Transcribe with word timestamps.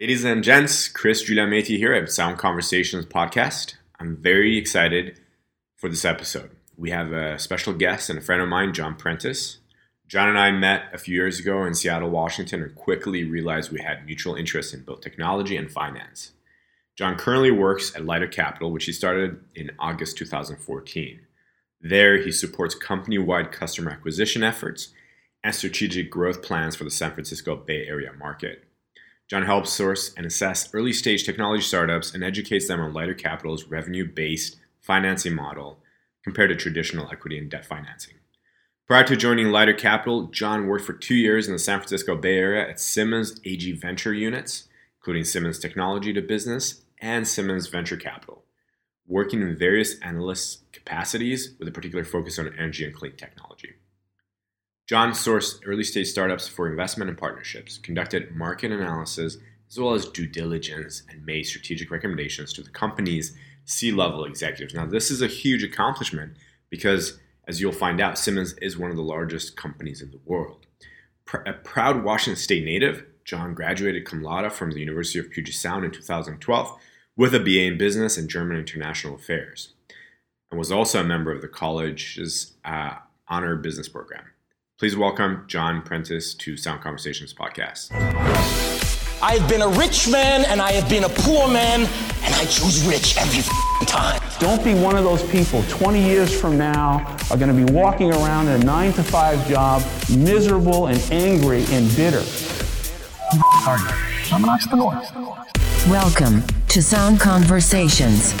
Ladies 0.00 0.22
and 0.22 0.44
gents, 0.44 0.86
Chris 0.86 1.28
Giuliametti 1.28 1.76
here 1.76 1.92
at 1.92 2.08
Sound 2.08 2.38
Conversations 2.38 3.04
Podcast. 3.04 3.74
I'm 3.98 4.16
very 4.16 4.56
excited 4.56 5.18
for 5.74 5.88
this 5.88 6.04
episode. 6.04 6.52
We 6.76 6.90
have 6.90 7.10
a 7.10 7.36
special 7.36 7.72
guest 7.72 8.08
and 8.08 8.16
a 8.16 8.22
friend 8.22 8.40
of 8.40 8.48
mine, 8.48 8.72
John 8.72 8.94
Prentice. 8.94 9.58
John 10.06 10.28
and 10.28 10.38
I 10.38 10.52
met 10.52 10.84
a 10.92 10.98
few 10.98 11.16
years 11.16 11.40
ago 11.40 11.64
in 11.64 11.74
Seattle, 11.74 12.10
Washington, 12.10 12.62
and 12.62 12.76
quickly 12.76 13.24
realized 13.24 13.72
we 13.72 13.80
had 13.80 14.06
mutual 14.06 14.36
interest 14.36 14.72
in 14.72 14.84
both 14.84 15.00
technology 15.00 15.56
and 15.56 15.68
finance. 15.68 16.30
John 16.94 17.16
currently 17.16 17.50
works 17.50 17.92
at 17.96 18.04
Lighter 18.04 18.28
Capital, 18.28 18.70
which 18.70 18.84
he 18.84 18.92
started 18.92 19.40
in 19.56 19.72
August 19.80 20.16
2014. 20.16 21.22
There, 21.80 22.18
he 22.18 22.30
supports 22.30 22.76
company 22.76 23.18
wide 23.18 23.50
customer 23.50 23.90
acquisition 23.90 24.44
efforts 24.44 24.90
and 25.42 25.52
strategic 25.52 26.08
growth 26.08 26.40
plans 26.40 26.76
for 26.76 26.84
the 26.84 26.90
San 26.92 27.14
Francisco 27.14 27.56
Bay 27.56 27.84
Area 27.88 28.12
market. 28.16 28.67
John 29.28 29.42
helps 29.42 29.70
source 29.70 30.14
and 30.16 30.24
assess 30.24 30.72
early 30.74 30.92
stage 30.92 31.24
technology 31.24 31.62
startups 31.62 32.14
and 32.14 32.24
educates 32.24 32.66
them 32.66 32.80
on 32.80 32.94
Lighter 32.94 33.14
Capital's 33.14 33.64
revenue 33.64 34.10
based 34.10 34.56
financing 34.80 35.34
model 35.34 35.80
compared 36.24 36.48
to 36.48 36.56
traditional 36.56 37.10
equity 37.10 37.38
and 37.38 37.50
debt 37.50 37.66
financing. 37.66 38.14
Prior 38.86 39.04
to 39.04 39.16
joining 39.16 39.48
Lighter 39.48 39.74
Capital, 39.74 40.28
John 40.28 40.66
worked 40.66 40.86
for 40.86 40.94
two 40.94 41.14
years 41.14 41.46
in 41.46 41.52
the 41.52 41.58
San 41.58 41.78
Francisco 41.78 42.16
Bay 42.16 42.38
Area 42.38 42.66
at 42.70 42.80
Siemens 42.80 43.38
AG 43.44 43.70
Venture 43.72 44.14
units, 44.14 44.66
including 44.98 45.24
Siemens 45.24 45.58
Technology 45.58 46.14
to 46.14 46.22
Business 46.22 46.82
and 47.02 47.28
Siemens 47.28 47.66
Venture 47.66 47.98
Capital, 47.98 48.44
working 49.06 49.42
in 49.42 49.58
various 49.58 49.98
analyst 50.00 50.72
capacities 50.72 51.54
with 51.58 51.68
a 51.68 51.70
particular 51.70 52.04
focus 52.04 52.38
on 52.38 52.50
energy 52.58 52.84
and 52.84 52.94
clean 52.94 53.14
technology. 53.14 53.47
John 54.88 55.10
sourced 55.10 55.60
early 55.66 55.84
stage 55.84 56.06
startups 56.06 56.48
for 56.48 56.66
investment 56.66 57.10
and 57.10 57.18
partnerships, 57.18 57.76
conducted 57.76 58.34
market 58.34 58.72
analysis, 58.72 59.36
as 59.68 59.78
well 59.78 59.92
as 59.92 60.08
due 60.08 60.26
diligence, 60.26 61.02
and 61.10 61.26
made 61.26 61.44
strategic 61.44 61.90
recommendations 61.90 62.54
to 62.54 62.62
the 62.62 62.70
company's 62.70 63.36
C 63.66 63.92
level 63.92 64.24
executives. 64.24 64.72
Now, 64.72 64.86
this 64.86 65.10
is 65.10 65.20
a 65.20 65.26
huge 65.26 65.62
accomplishment 65.62 66.38
because, 66.70 67.20
as 67.46 67.60
you'll 67.60 67.72
find 67.72 68.00
out, 68.00 68.18
Siemens 68.18 68.54
is 68.62 68.78
one 68.78 68.90
of 68.90 68.96
the 68.96 69.02
largest 69.02 69.58
companies 69.58 70.00
in 70.00 70.10
the 70.10 70.20
world. 70.24 70.64
Pr- 71.26 71.42
a 71.44 71.52
proud 71.52 72.02
Washington 72.02 72.40
State 72.40 72.64
native, 72.64 73.04
John 73.26 73.52
graduated 73.52 74.06
cum 74.06 74.22
laude 74.22 74.50
from 74.54 74.70
the 74.70 74.80
University 74.80 75.18
of 75.18 75.30
Puget 75.30 75.52
Sound 75.52 75.84
in 75.84 75.90
2012 75.90 76.80
with 77.14 77.34
a 77.34 77.40
BA 77.40 77.64
in 77.64 77.76
Business 77.76 78.16
and 78.16 78.30
German 78.30 78.56
International 78.56 79.16
Affairs, 79.16 79.74
and 80.50 80.58
was 80.58 80.72
also 80.72 81.02
a 81.02 81.04
member 81.04 81.30
of 81.30 81.42
the 81.42 81.48
college's 81.48 82.54
uh, 82.64 82.94
honor 83.28 83.54
business 83.54 83.90
program. 83.90 84.24
Please 84.78 84.96
welcome 84.96 85.42
John 85.48 85.82
Prentice 85.82 86.34
to 86.34 86.56
Sound 86.56 86.80
Conversations 86.82 87.34
podcast. 87.34 87.90
I 89.20 89.32
have 89.32 89.48
been 89.48 89.60
a 89.60 89.68
rich 89.70 90.08
man 90.08 90.44
and 90.44 90.62
I 90.62 90.70
have 90.70 90.88
been 90.88 91.02
a 91.02 91.08
poor 91.08 91.48
man, 91.48 91.80
and 91.80 92.34
I 92.36 92.44
choose 92.44 92.86
rich 92.86 93.16
every 93.18 93.42
time. 93.86 94.22
Don't 94.38 94.62
be 94.62 94.74
one 94.74 94.94
of 94.94 95.02
those 95.02 95.28
people 95.32 95.64
20 95.64 96.00
years 96.00 96.40
from 96.40 96.56
now 96.56 97.04
are 97.28 97.36
going 97.36 97.48
to 97.48 97.66
be 97.66 97.72
walking 97.72 98.12
around 98.12 98.46
in 98.46 98.62
a 98.62 98.64
9 98.64 98.92
to 98.92 99.02
5 99.02 99.48
job, 99.48 99.82
miserable 100.16 100.86
and 100.86 101.00
angry 101.10 101.64
and 101.70 101.88
bitter. 101.96 102.22
I'm 104.30 104.44
an 104.44 104.48
entrepreneur. 104.48 105.02
Welcome 105.88 106.44
to 106.68 106.82
Sound 106.84 107.18
Conversations. 107.18 108.32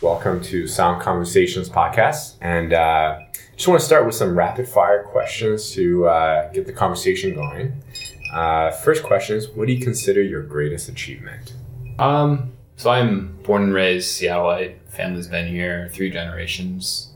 Welcome 0.00 0.42
to 0.42 0.66
Sound 0.66 1.00
Conversations 1.00 1.68
podcast. 1.68 2.38
And 2.40 2.72
uh, 2.72 3.20
just 3.56 3.68
want 3.68 3.80
to 3.80 3.86
start 3.86 4.06
with 4.06 4.14
some 4.14 4.36
rapid 4.36 4.68
fire 4.68 5.04
questions 5.04 5.72
to 5.72 6.06
uh, 6.06 6.52
get 6.52 6.66
the 6.66 6.72
conversation 6.72 7.34
going. 7.34 7.72
Uh, 8.32 8.70
first 8.70 9.04
question 9.04 9.36
is 9.36 9.48
What 9.48 9.66
do 9.68 9.72
you 9.72 9.80
consider 9.80 10.22
your 10.22 10.42
greatest 10.42 10.88
achievement? 10.88 11.54
Um, 11.98 12.52
so 12.76 12.90
I'm 12.90 13.36
born 13.42 13.62
and 13.62 13.74
raised 13.74 14.20
Seattleite. 14.20 14.76
Family's 14.88 15.28
been 15.28 15.46
here 15.46 15.88
three 15.92 16.10
generations. 16.10 17.12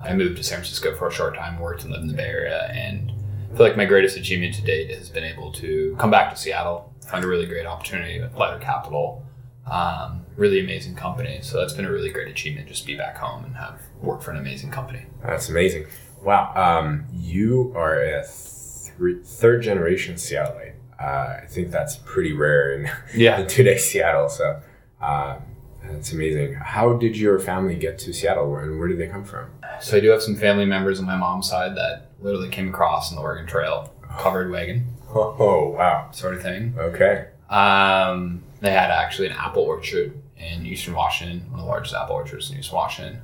I 0.00 0.14
moved 0.14 0.36
to 0.36 0.42
San 0.42 0.58
Francisco 0.58 0.94
for 0.96 1.08
a 1.08 1.12
short 1.12 1.36
time, 1.36 1.58
worked 1.60 1.82
and 1.84 1.92
lived 1.92 2.02
in 2.02 2.08
the 2.08 2.14
Bay 2.14 2.28
Area, 2.28 2.68
and 2.72 3.12
I 3.52 3.56
feel 3.56 3.66
like 3.66 3.76
my 3.76 3.86
greatest 3.86 4.16
achievement 4.16 4.54
to 4.56 4.62
date 4.62 4.90
has 4.90 5.08
been 5.08 5.24
able 5.24 5.52
to 5.52 5.96
come 5.98 6.10
back 6.10 6.34
to 6.34 6.36
Seattle, 6.36 6.92
find 7.06 7.24
a 7.24 7.28
really 7.28 7.46
great 7.46 7.64
opportunity 7.64 8.20
with 8.20 8.34
Lighter 8.34 8.58
Capital, 8.58 9.24
um, 9.70 10.24
really 10.36 10.60
amazing 10.60 10.94
company. 10.94 11.40
So 11.42 11.58
that's 11.58 11.72
been 11.72 11.84
a 11.84 11.90
really 11.92 12.10
great 12.10 12.28
achievement, 12.28 12.68
just 12.68 12.86
be 12.86 12.96
back 12.96 13.16
home 13.16 13.44
and 13.44 13.56
have 13.56 13.80
work 14.00 14.22
for 14.22 14.30
an 14.30 14.36
amazing 14.38 14.70
company. 14.70 15.06
That's 15.22 15.48
amazing. 15.48 15.86
Wow. 16.22 16.52
Um, 16.54 17.04
you 17.12 17.72
are 17.76 18.00
a 18.00 18.22
th- 18.24 19.24
third 19.24 19.62
generation 19.62 20.14
Seattleite. 20.16 20.74
Uh, 21.00 21.40
I 21.42 21.46
think 21.48 21.70
that's 21.70 21.96
pretty 21.96 22.32
rare 22.32 22.74
in, 22.74 22.90
Yeah. 23.14 23.40
in 23.40 23.46
today's 23.46 23.84
Seattle. 23.90 24.28
So 24.28 24.60
um, 25.00 25.42
that's 25.84 26.12
amazing. 26.12 26.54
How 26.54 26.94
did 26.94 27.16
your 27.16 27.38
family 27.38 27.76
get 27.76 27.98
to 28.00 28.12
Seattle 28.12 28.56
and 28.56 28.78
where 28.78 28.88
did 28.88 28.98
they 28.98 29.06
come 29.08 29.24
from? 29.24 29.50
So 29.80 29.96
I 29.96 30.00
do 30.00 30.08
have 30.10 30.22
some 30.22 30.36
family 30.36 30.64
members 30.64 30.98
on 31.00 31.06
my 31.06 31.16
mom's 31.16 31.48
side 31.50 31.76
that 31.76 32.12
literally 32.20 32.48
came 32.48 32.68
across 32.70 33.10
on 33.12 33.16
the 33.16 33.22
Oregon 33.22 33.46
Trail, 33.46 33.92
covered 34.18 34.50
wagon 34.50 34.86
Oh, 35.14 35.74
wow. 35.76 36.10
sort 36.12 36.34
of 36.34 36.42
thing. 36.42 36.74
Okay. 36.78 37.26
Um, 37.50 38.42
they 38.60 38.72
had 38.72 38.90
actually 38.90 39.28
an 39.28 39.34
apple 39.34 39.62
orchard 39.62 40.20
in 40.36 40.66
Eastern 40.66 40.94
Washington, 40.94 41.50
one 41.50 41.60
of 41.60 41.66
the 41.66 41.70
largest 41.70 41.94
apple 41.94 42.16
orchards 42.16 42.50
in 42.50 42.58
Eastern 42.58 42.76
Washington. 42.76 43.20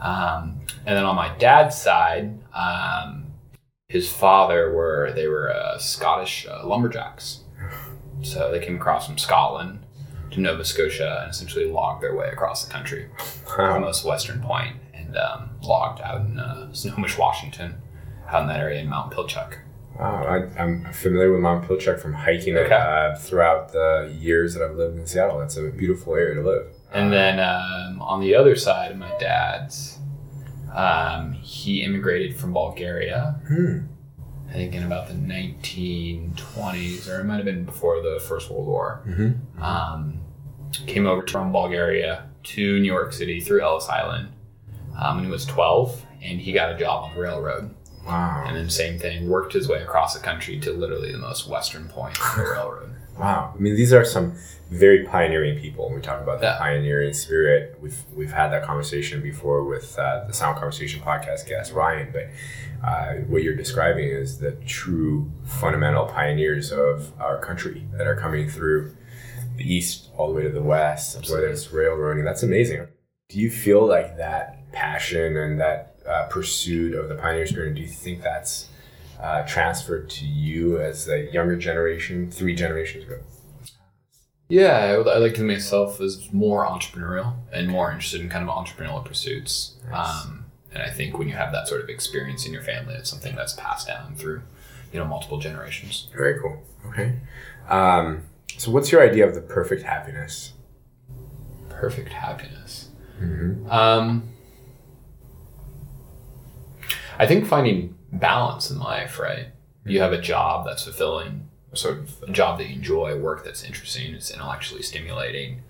Um, 0.00 0.60
and 0.86 0.96
then 0.96 1.04
on 1.04 1.16
my 1.16 1.36
dad's 1.38 1.76
side, 1.76 2.38
um, 2.54 3.26
his 3.88 4.10
father 4.12 4.72
were 4.72 5.12
they 5.14 5.26
were 5.28 5.52
uh, 5.52 5.78
Scottish 5.78 6.46
uh, 6.48 6.66
lumberjacks. 6.66 7.40
So 8.22 8.50
they 8.50 8.58
came 8.60 8.76
across 8.76 9.06
from 9.06 9.18
Scotland 9.18 9.84
to 10.32 10.40
Nova 10.40 10.64
Scotia 10.64 11.20
and 11.22 11.30
essentially 11.30 11.66
logged 11.66 12.02
their 12.02 12.14
way 12.16 12.28
across 12.28 12.64
the 12.64 12.70
country, 12.70 13.08
the 13.74 13.80
most 13.80 14.04
western 14.04 14.42
point, 14.42 14.76
and 14.92 15.16
um, 15.16 15.50
logged 15.62 16.00
out 16.00 16.20
in 16.22 16.38
uh, 16.38 16.72
Snohomish, 16.72 17.16
Washington, 17.16 17.76
out 18.28 18.42
in 18.42 18.48
that 18.48 18.60
area 18.60 18.80
in 18.80 18.88
Mount 18.88 19.12
Pilchuck. 19.12 19.58
Wow, 19.98 20.22
I, 20.24 20.62
I'm 20.62 20.84
familiar 20.92 21.32
with 21.32 21.40
Mount 21.40 21.66
Pilchuck 21.66 21.98
from 21.98 22.12
hiking 22.14 22.54
it 22.54 22.58
Okay. 22.66 22.74
uh, 22.74 23.16
throughout 23.16 23.72
the 23.72 24.14
years 24.18 24.54
that 24.54 24.62
I've 24.62 24.76
lived 24.76 24.96
in 24.98 25.06
Seattle. 25.06 25.38
That's 25.40 25.56
a 25.56 25.70
beautiful 25.70 26.14
area 26.14 26.36
to 26.36 26.42
live. 26.42 26.66
And 26.92 27.12
then 27.12 27.40
um, 27.40 28.00
on 28.00 28.20
the 28.20 28.34
other 28.36 28.54
side 28.54 28.92
of 28.92 28.96
my 28.98 29.10
dad's, 29.18 29.98
um, 30.72 31.32
he 31.32 31.82
immigrated 31.82 32.36
from 32.36 32.52
Bulgaria, 32.52 33.40
Hmm. 33.48 33.78
I 34.48 34.52
think 34.52 34.74
in 34.74 34.82
about 34.84 35.08
the 35.08 35.14
1920s, 35.14 37.08
or 37.08 37.20
it 37.20 37.24
might 37.24 37.36
have 37.36 37.44
been 37.44 37.64
before 37.64 38.00
the 38.00 38.18
First 38.26 38.50
World 38.50 38.66
War. 38.66 39.02
Mhm. 39.06 39.60
Um, 39.60 40.20
came 40.86 41.06
over 41.06 41.26
from 41.26 41.52
Bulgaria 41.52 42.24
to 42.44 42.78
New 42.78 42.86
York 42.86 43.12
City 43.12 43.40
through 43.40 43.60
Ellis 43.62 43.88
Island 43.88 44.28
um, 44.98 45.16
when 45.16 45.24
he 45.26 45.30
was 45.30 45.44
12, 45.44 46.02
and 46.22 46.40
he 46.40 46.52
got 46.52 46.72
a 46.72 46.78
job 46.78 47.04
on 47.04 47.14
the 47.14 47.20
railroad. 47.20 47.74
Wow. 48.08 48.44
And 48.46 48.56
then 48.56 48.70
same 48.70 48.98
thing, 48.98 49.28
worked 49.28 49.52
his 49.52 49.68
way 49.68 49.82
across 49.82 50.14
the 50.14 50.20
country 50.20 50.58
to 50.60 50.72
literally 50.72 51.12
the 51.12 51.18
most 51.18 51.48
western 51.48 51.88
point 51.88 52.18
of 52.18 52.36
the 52.36 52.42
railroad. 52.52 52.90
Wow. 53.18 53.52
I 53.54 53.60
mean, 53.60 53.74
these 53.76 53.92
are 53.92 54.04
some 54.04 54.34
very 54.70 55.04
pioneering 55.04 55.58
people. 55.58 55.86
When 55.86 55.96
we 55.96 56.00
talk 56.00 56.22
about 56.22 56.40
the 56.40 56.46
Yeah. 56.46 56.58
pioneering 56.58 57.12
spirit, 57.12 57.76
we've 57.82 57.98
we've 58.14 58.30
had 58.32 58.48
that 58.50 58.62
conversation 58.62 59.20
before 59.22 59.64
with 59.64 59.98
uh, 59.98 60.24
the 60.26 60.32
Sound 60.32 60.56
Conversation 60.56 61.00
podcast 61.00 61.48
guest 61.48 61.72
Ryan. 61.72 62.08
But 62.12 62.28
uh, 62.86 63.14
what 63.26 63.42
you're 63.42 63.56
describing 63.56 64.08
is 64.08 64.38
the 64.38 64.52
true 64.66 65.30
fundamental 65.44 66.06
pioneers 66.06 66.70
of 66.70 67.12
our 67.20 67.38
country 67.38 67.86
that 67.94 68.06
are 68.06 68.14
coming 68.16 68.48
through 68.48 68.94
the 69.56 69.64
east 69.74 70.10
all 70.16 70.28
the 70.28 70.34
way 70.34 70.42
to 70.44 70.50
the 70.50 70.62
west, 70.62 71.28
whether 71.28 71.48
it's 71.48 71.72
railroading. 71.72 72.24
That's 72.24 72.44
amazing. 72.44 72.86
Do 73.28 73.40
you 73.40 73.50
feel 73.50 73.84
like 73.84 74.16
that 74.18 74.70
passion 74.70 75.36
and 75.36 75.60
that 75.60 75.87
uh, 76.08 76.26
pursuit 76.26 76.94
of 76.94 77.08
the 77.08 77.14
pioneer 77.14 77.46
spirit? 77.46 77.74
Do 77.74 77.82
you 77.82 77.88
think 77.88 78.22
that's 78.22 78.68
uh, 79.20 79.42
transferred 79.42 80.08
to 80.10 80.26
you 80.26 80.80
as 80.80 81.08
a 81.08 81.30
younger 81.32 81.56
generation, 81.56 82.30
three 82.30 82.54
generations 82.54 83.04
ago? 83.04 83.18
Yeah, 84.48 84.78
I, 84.78 84.94
I 84.94 85.18
like 85.18 85.34
to 85.34 85.42
myself 85.42 86.00
as 86.00 86.32
more 86.32 86.64
entrepreneurial 86.66 87.34
and 87.52 87.68
more 87.68 87.90
interested 87.90 88.20
in 88.20 88.30
kind 88.30 88.48
of 88.48 88.54
entrepreneurial 88.54 89.04
pursuits. 89.04 89.76
Nice. 89.90 90.24
Um, 90.24 90.46
and 90.72 90.82
I 90.82 90.90
think 90.90 91.18
when 91.18 91.28
you 91.28 91.34
have 91.34 91.52
that 91.52 91.68
sort 91.68 91.82
of 91.82 91.88
experience 91.88 92.46
in 92.46 92.52
your 92.52 92.62
family, 92.62 92.94
it's 92.94 93.10
something 93.10 93.34
that's 93.34 93.52
passed 93.54 93.88
down 93.88 94.14
through, 94.14 94.42
you 94.92 94.98
know, 94.98 95.04
multiple 95.04 95.38
generations. 95.38 96.08
Very 96.16 96.40
cool. 96.40 96.62
Okay. 96.86 97.14
Um, 97.68 98.22
so, 98.56 98.70
what's 98.70 98.90
your 98.90 99.02
idea 99.02 99.26
of 99.26 99.34
the 99.34 99.40
perfect 99.40 99.82
happiness? 99.82 100.52
Perfect 101.68 102.12
happiness. 102.12 102.88
Mm-hmm. 103.20 103.70
Um, 103.70 104.28
I 107.18 107.26
think 107.26 107.46
finding 107.46 107.96
balance 108.12 108.70
in 108.70 108.78
life, 108.78 109.18
right? 109.18 109.48
You 109.84 110.00
have 110.00 110.12
a 110.12 110.20
job 110.20 110.64
that's 110.66 110.84
fulfilling, 110.84 111.48
sort 111.74 111.98
of 111.98 112.22
a 112.22 112.32
job 112.32 112.58
that 112.58 112.68
you 112.68 112.76
enjoy, 112.76 113.18
work 113.18 113.44
that's 113.44 113.64
interesting, 113.64 114.14
it's 114.14 114.30
intellectually 114.30 114.82
stimulating. 114.82 115.62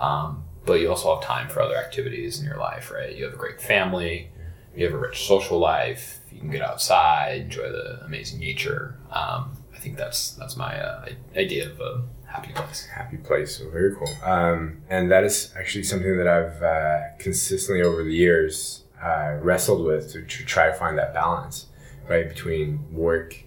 Um, 0.00 0.44
but 0.66 0.80
you 0.80 0.90
also 0.90 1.14
have 1.14 1.24
time 1.24 1.48
for 1.48 1.62
other 1.62 1.76
activities 1.76 2.40
in 2.40 2.46
your 2.46 2.58
life, 2.58 2.90
right? 2.90 3.14
You 3.14 3.24
have 3.24 3.34
a 3.34 3.38
great 3.38 3.60
family, 3.60 4.30
you 4.74 4.84
have 4.84 4.94
a 4.94 4.98
rich 4.98 5.26
social 5.26 5.58
life, 5.58 6.20
you 6.32 6.40
can 6.40 6.50
get 6.50 6.62
outside, 6.62 7.42
enjoy 7.42 7.70
the 7.70 8.00
amazing 8.04 8.40
nature. 8.40 8.96
Um, 9.10 9.52
I 9.74 9.78
think 9.78 9.96
that's 9.96 10.32
that's 10.32 10.56
my 10.56 10.78
uh, 10.80 11.08
idea 11.36 11.70
of 11.70 11.80
a 11.80 12.02
happy 12.26 12.52
place. 12.52 12.86
happy 12.86 13.16
place. 13.18 13.56
So 13.56 13.70
very 13.70 13.94
cool. 13.94 14.12
Um, 14.24 14.82
and 14.90 15.10
that 15.10 15.24
is 15.24 15.52
actually 15.56 15.84
something 15.84 16.16
that 16.18 16.26
I've 16.26 16.62
uh, 16.62 17.16
consistently 17.18 17.82
over 17.82 18.02
the 18.02 18.14
years 18.14 18.84
uh, 19.02 19.36
wrestled 19.40 19.84
with 19.84 20.12
to, 20.12 20.22
to 20.22 20.44
try 20.44 20.66
to 20.66 20.74
find 20.74 20.98
that 20.98 21.14
balance, 21.14 21.66
right, 22.08 22.28
between 22.28 22.92
work, 22.92 23.44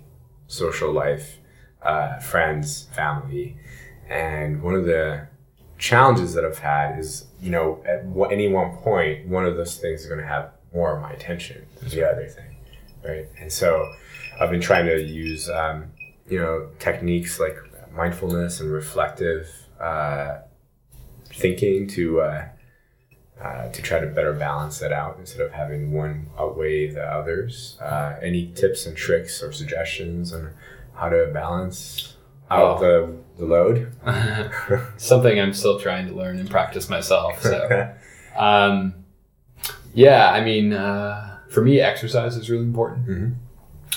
social 0.47 0.91
life, 0.91 1.37
uh, 1.81 2.19
friends, 2.19 2.87
family. 2.93 3.57
And 4.09 4.61
one 4.61 4.75
of 4.75 4.85
the 4.85 5.27
challenges 5.77 6.33
that 6.33 6.45
I've 6.45 6.59
had 6.59 6.99
is, 6.99 7.25
you 7.41 7.49
know, 7.49 7.83
at 7.85 8.31
any 8.31 8.47
one 8.47 8.77
point, 8.77 9.27
one 9.27 9.45
of 9.45 9.55
those 9.55 9.77
things 9.77 10.01
is 10.01 10.07
going 10.07 10.19
to 10.19 10.27
have 10.27 10.51
more 10.73 10.95
of 10.95 11.01
my 11.01 11.11
attention 11.11 11.65
than 11.79 11.89
the 11.89 12.09
other 12.09 12.27
thing, 12.27 12.55
right? 13.03 13.25
And 13.39 13.51
so 13.51 13.91
I've 14.39 14.51
been 14.51 14.61
trying 14.61 14.85
to 14.85 15.01
use, 15.01 15.49
um, 15.49 15.91
you 16.29 16.39
know, 16.39 16.69
techniques 16.79 17.39
like 17.39 17.57
mindfulness 17.93 18.59
and 18.59 18.71
reflective 18.71 19.49
uh, 19.79 20.39
thinking 21.25 21.87
to 21.87 22.21
uh, 22.21 22.47
uh, 23.43 23.69
to 23.69 23.81
try 23.81 23.99
to 23.99 24.07
better 24.07 24.33
balance 24.33 24.79
that 24.79 24.91
out 24.91 25.17
instead 25.19 25.41
of 25.41 25.51
having 25.51 25.91
one 25.91 26.27
outweigh 26.37 26.87
the 26.91 27.03
others. 27.03 27.77
Uh, 27.81 28.15
any 28.21 28.47
tips 28.53 28.85
and 28.85 28.95
tricks 28.95 29.41
or 29.41 29.51
suggestions 29.51 30.33
on 30.33 30.51
how 30.93 31.09
to 31.09 31.29
balance 31.33 32.15
out 32.51 32.77
Oh. 32.77 32.79
the, 32.79 33.15
the 33.39 33.45
load? 33.45 33.93
Something 34.97 35.39
I'm 35.39 35.53
still 35.53 35.79
trying 35.79 36.07
to 36.07 36.13
learn 36.13 36.37
and 36.39 36.49
practice 36.49 36.89
myself. 36.89 37.41
So, 37.41 37.93
um, 38.35 38.93
yeah, 39.93 40.29
I 40.31 40.43
mean, 40.43 40.73
uh, 40.73 41.39
for 41.49 41.61
me, 41.63 41.79
exercise 41.79 42.35
is 42.37 42.49
really 42.49 42.63
important. 42.65 43.07
Mhm. 43.07 43.35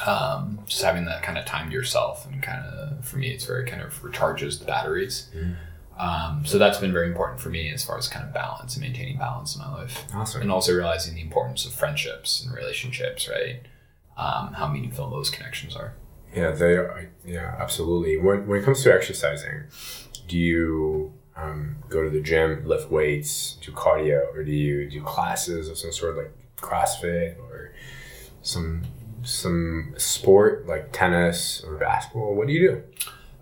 Um, 0.09 0.59
just 0.67 0.83
having 0.83 1.05
that 1.05 1.23
kind 1.23 1.39
of 1.39 1.45
time 1.45 1.69
to 1.69 1.73
yourself, 1.73 2.27
and 2.27 2.43
kind 2.43 2.65
of 2.67 3.05
for 3.05 3.17
me, 3.19 3.29
it's 3.31 3.45
very 3.45 3.65
kind 3.65 3.81
of 3.81 4.03
recharges 4.03 4.59
the 4.59 4.65
batteries. 4.65 5.31
Um, 5.99 6.45
so 6.45 6.59
that's 6.59 6.79
been 6.79 6.93
very 6.93 7.07
important 7.07 7.41
for 7.41 7.51
me 7.51 7.71
as 7.71 7.85
far 7.85 7.97
as 7.97 8.09
kind 8.09 8.25
of 8.25 8.35
balance 8.35 8.75
and 8.75 8.83
maintaining 8.83 9.17
balance 9.17 9.55
in 9.55 9.63
my 9.63 9.73
life. 9.73 10.05
Awesome. 10.13 10.43
and 10.43 10.51
also 10.51 10.75
realizing 10.75 11.15
the 11.15 11.23
importance 11.23 11.65
of 11.65 11.73
friendships 11.73 12.45
and 12.45 12.55
relationships, 12.55 13.29
right? 13.29 13.61
Um, 14.17 14.53
how 14.55 14.69
meaningful 14.69 15.11
those 15.11 15.31
connections 15.31 15.77
are. 15.77 15.95
Yeah, 16.35 16.51
they 16.51 16.77
are. 16.77 17.11
Yeah, 17.25 17.57
absolutely. 17.59 18.17
When, 18.17 18.47
when 18.47 18.61
it 18.61 18.65
comes 18.65 18.83
to 18.83 18.93
exercising, 18.93 19.65
do 20.27 20.37
you 20.37 21.13
um, 21.37 21.77
go 21.89 22.03
to 22.03 22.11
the 22.11 22.21
gym, 22.21 22.67
lift 22.67 22.91
weights, 22.91 23.57
do 23.61 23.73
cardio, 23.73 24.35
or 24.35 24.45
do 24.45 24.53
you 24.53 24.89
do 24.89 25.03
classes 25.03 25.69
of 25.69 25.79
some 25.79 25.93
sort, 25.93 26.17
like 26.17 26.33
CrossFit 26.57 27.39
or 27.39 27.73
some 28.43 28.83
some 29.23 29.95
sport 29.97 30.67
like 30.67 30.93
tennis 30.93 31.63
or 31.65 31.77
basketball? 31.77 32.35
What 32.35 32.47
do 32.47 32.53
you 32.53 32.69
do? 32.69 32.83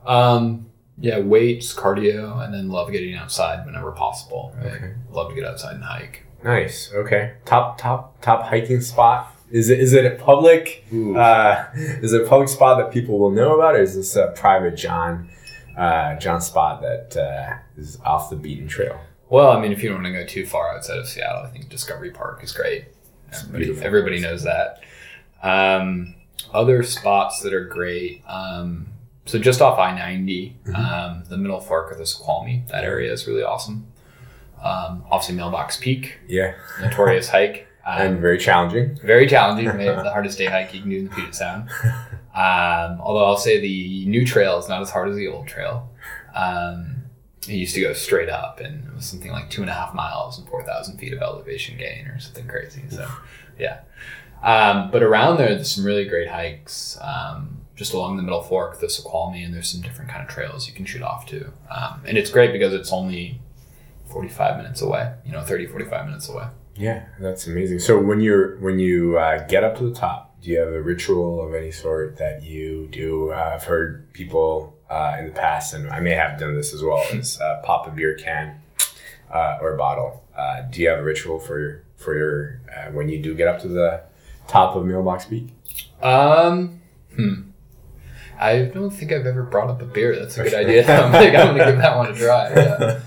Um, 0.08 0.66
yeah, 1.02 1.18
weights, 1.18 1.74
cardio, 1.74 2.44
and 2.44 2.54
then 2.54 2.68
love 2.68 2.92
getting 2.92 3.16
outside 3.16 3.66
whenever 3.66 3.90
possible. 3.90 4.54
Right? 4.56 4.74
Okay. 4.74 4.94
Love 5.10 5.30
to 5.30 5.34
get 5.34 5.44
outside 5.44 5.74
and 5.74 5.82
hike. 5.82 6.24
Nice. 6.44 6.92
Okay. 6.94 7.34
Top 7.44 7.76
top 7.76 8.20
top 8.22 8.44
hiking 8.44 8.80
spot. 8.80 9.36
Is 9.50 9.68
it 9.68 9.80
is 9.80 9.94
it 9.94 10.06
a 10.06 10.14
public? 10.14 10.84
Uh, 10.94 11.64
is 11.74 12.12
it 12.12 12.22
a 12.22 12.26
public 12.28 12.48
spot 12.48 12.78
that 12.78 12.92
people 12.92 13.18
will 13.18 13.32
know 13.32 13.56
about, 13.56 13.74
or 13.74 13.82
is 13.82 13.96
this 13.96 14.14
a 14.14 14.28
private 14.36 14.76
John 14.76 15.28
uh, 15.76 16.14
John 16.16 16.40
spot 16.40 16.82
that 16.82 17.16
uh, 17.16 17.58
is 17.76 17.98
off 18.04 18.30
the 18.30 18.36
beaten 18.36 18.68
trail? 18.68 19.00
Well, 19.28 19.50
I 19.50 19.60
mean, 19.60 19.72
if 19.72 19.82
you 19.82 19.88
don't 19.88 20.04
want 20.04 20.14
to 20.14 20.20
go 20.20 20.24
too 20.24 20.46
far 20.46 20.72
outside 20.72 20.98
of 20.98 21.08
Seattle, 21.08 21.42
I 21.42 21.48
think 21.48 21.68
Discovery 21.68 22.12
Park 22.12 22.44
is 22.44 22.52
great. 22.52 22.84
Everybody, 23.32 23.82
everybody 23.82 24.20
knows 24.20 24.44
that. 24.44 24.82
Um, 25.42 26.14
other 26.54 26.84
spots 26.84 27.40
that 27.40 27.52
are 27.52 27.64
great. 27.64 28.22
Um, 28.28 28.86
so 29.32 29.38
just 29.38 29.62
off 29.62 29.78
I 29.78 29.96
90, 29.96 30.56
Mm-hmm. 30.66 30.74
um, 30.76 31.24
the 31.28 31.38
middle 31.38 31.58
fork 31.60 31.90
of 31.90 31.96
the 31.98 32.04
Snoqualmie, 32.06 32.64
that 32.68 32.84
area 32.84 33.10
is 33.12 33.26
really 33.26 33.42
awesome. 33.42 33.86
Um, 34.62 35.04
obviously, 35.10 35.34
Mailbox 35.36 35.78
Peak, 35.78 36.18
Yeah, 36.28 36.54
notorious 36.80 37.28
hike. 37.36 37.66
Um, 37.86 38.00
and 38.00 38.20
very 38.20 38.38
challenging. 38.38 38.98
very 39.02 39.26
challenging, 39.26 39.66
maybe 39.76 39.94
the 40.02 40.12
hardest 40.12 40.36
day 40.38 40.44
hike 40.46 40.72
you 40.74 40.80
can 40.82 40.90
do 40.90 40.98
in 40.98 41.04
the 41.06 41.10
Puget 41.10 41.34
Sound. 41.34 41.68
Um, 42.34 43.00
although 43.00 43.24
I'll 43.24 43.36
say 43.38 43.58
the 43.60 44.04
new 44.06 44.24
trail 44.26 44.58
is 44.58 44.68
not 44.68 44.82
as 44.82 44.90
hard 44.90 45.08
as 45.08 45.16
the 45.16 45.26
old 45.28 45.48
trail. 45.48 45.90
Um, 46.34 46.96
it 47.48 47.54
used 47.54 47.74
to 47.74 47.80
go 47.80 47.92
straight 47.92 48.28
up, 48.28 48.60
and 48.60 48.84
it 48.86 48.94
was 48.94 49.04
something 49.06 49.32
like 49.32 49.50
two 49.50 49.62
and 49.62 49.70
a 49.70 49.74
half 49.74 49.94
miles 49.94 50.38
and 50.38 50.46
four 50.48 50.62
thousand 50.62 50.98
feet 50.98 51.12
of 51.12 51.20
elevation 51.22 51.76
gain, 51.76 52.06
or 52.06 52.20
something 52.20 52.46
crazy. 52.46 52.82
So, 52.88 53.08
yeah. 53.58 53.80
Um, 54.44 54.90
but 54.92 55.02
around 55.02 55.38
there, 55.38 55.54
there's 55.54 55.74
some 55.74 55.84
really 55.84 56.04
great 56.04 56.28
hikes. 56.28 56.96
Just 57.82 57.94
along 57.94 58.16
the 58.16 58.22
middle 58.22 58.42
fork, 58.42 58.78
the 58.78 58.88
Snoqualmie, 58.88 59.42
and 59.42 59.52
there's 59.52 59.68
some 59.68 59.80
different 59.80 60.08
kind 60.08 60.22
of 60.22 60.32
trails 60.32 60.68
you 60.68 60.72
can 60.72 60.84
shoot 60.84 61.02
off 61.02 61.26
to. 61.26 61.52
Um, 61.68 62.00
and 62.06 62.16
it's 62.16 62.30
great 62.30 62.52
because 62.52 62.72
it's 62.72 62.92
only 62.92 63.40
45 64.06 64.58
minutes 64.58 64.82
away, 64.82 65.12
you 65.26 65.32
know, 65.32 65.42
30, 65.42 65.66
45 65.66 66.06
minutes 66.06 66.28
away. 66.28 66.46
Yeah, 66.76 67.06
that's 67.18 67.48
amazing. 67.48 67.80
So 67.80 67.98
when 67.98 68.20
you're 68.20 68.56
when 68.58 68.78
you 68.78 69.18
uh, 69.18 69.44
get 69.48 69.64
up 69.64 69.76
to 69.78 69.88
the 69.88 69.96
top, 69.96 70.40
do 70.40 70.50
you 70.50 70.60
have 70.60 70.68
a 70.68 70.80
ritual 70.80 71.44
of 71.44 71.54
any 71.54 71.72
sort 71.72 72.18
that 72.18 72.44
you 72.44 72.86
do? 72.92 73.32
Uh, 73.32 73.50
I've 73.56 73.64
heard 73.64 74.12
people 74.12 74.78
uh, 74.88 75.16
in 75.18 75.26
the 75.26 75.32
past, 75.32 75.74
and 75.74 75.90
I 75.90 75.98
may 75.98 76.12
have 76.12 76.38
done 76.38 76.54
this 76.54 76.72
as 76.72 76.84
well, 76.84 77.04
is 77.12 77.40
uh, 77.40 77.62
pop 77.64 77.88
a 77.88 77.90
beer 77.90 78.14
can 78.14 78.60
uh, 79.28 79.58
or 79.60 79.74
a 79.74 79.76
bottle. 79.76 80.22
Uh, 80.38 80.62
do 80.70 80.82
you 80.82 80.88
have 80.88 81.00
a 81.00 81.02
ritual 81.02 81.40
for 81.40 81.58
your 81.58 81.84
for 81.96 82.16
your 82.16 82.60
uh, 82.72 82.92
when 82.92 83.08
you 83.08 83.20
do 83.20 83.34
get 83.34 83.48
up 83.48 83.60
to 83.62 83.68
the 83.68 84.04
top 84.46 84.76
of 84.76 84.86
Mailbox 84.86 85.24
Peak? 85.24 85.48
Um, 86.00 86.80
hmm. 87.16 87.50
I 88.42 88.64
don't 88.66 88.90
think 88.90 89.12
I've 89.12 89.26
ever 89.26 89.42
brought 89.44 89.70
up 89.70 89.80
a 89.82 89.86
beer. 89.86 90.18
That's 90.18 90.36
a 90.38 90.42
good 90.44 90.54
idea. 90.54 90.82
I'm 91.04 91.12
like, 91.12 91.28
I'm 91.34 91.56
gonna 91.56 91.70
give 91.72 91.78
that 91.78 91.96
one 91.96 92.10
a 92.10 92.14
try. 92.14 92.50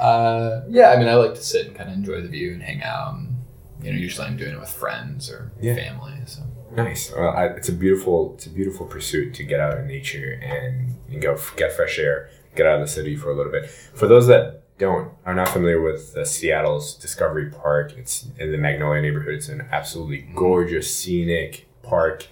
Yeah. 0.00 0.04
Uh, 0.04 0.64
yeah, 0.70 0.90
I 0.92 0.96
mean, 0.98 1.08
I 1.08 1.14
like 1.16 1.34
to 1.34 1.42
sit 1.42 1.66
and 1.66 1.76
kind 1.76 1.90
of 1.90 1.94
enjoy 1.96 2.22
the 2.22 2.28
view 2.28 2.54
and 2.54 2.62
hang 2.62 2.82
out. 2.82 3.14
And, 3.14 3.36
you 3.82 3.92
know, 3.92 3.98
usually 3.98 4.26
I'm 4.26 4.36
doing 4.38 4.54
it 4.54 4.58
with 4.60 4.70
friends 4.70 5.30
or 5.30 5.52
Yeah. 5.60 5.74
family. 5.74 6.14
So 6.26 6.42
Nice. 6.74 7.12
Well, 7.14 7.30
I, 7.30 7.46
it's 7.48 7.68
a 7.68 7.72
beautiful 7.72 8.32
it's 8.34 8.46
a 8.46 8.50
beautiful 8.50 8.86
pursuit 8.86 9.34
to 9.34 9.44
get 9.44 9.60
out 9.60 9.76
in 9.78 9.86
nature 9.86 10.40
and, 10.42 10.94
and 11.10 11.20
go 11.20 11.34
f- 11.34 11.52
get 11.56 11.72
fresh 11.72 11.98
air, 11.98 12.30
get 12.56 12.64
out 12.66 12.76
of 12.76 12.80
the 12.80 12.86
city 12.86 13.14
for 13.16 13.30
a 13.30 13.34
little 13.36 13.52
bit. 13.52 13.68
For 13.68 14.06
those 14.06 14.26
that 14.28 14.62
don't 14.78 15.10
are 15.26 15.34
not 15.34 15.48
familiar 15.48 15.82
with 15.82 16.16
uh, 16.16 16.24
Seattle's 16.24 16.94
Discovery 16.94 17.50
Park, 17.50 17.92
it's 17.98 18.26
in 18.38 18.52
the 18.52 18.56
Magnolia 18.58 19.02
neighborhood. 19.02 19.34
It's 19.34 19.48
an 19.50 19.68
absolutely 19.70 20.26
gorgeous 20.34 20.94
scenic 20.96 21.66
park 21.82 22.26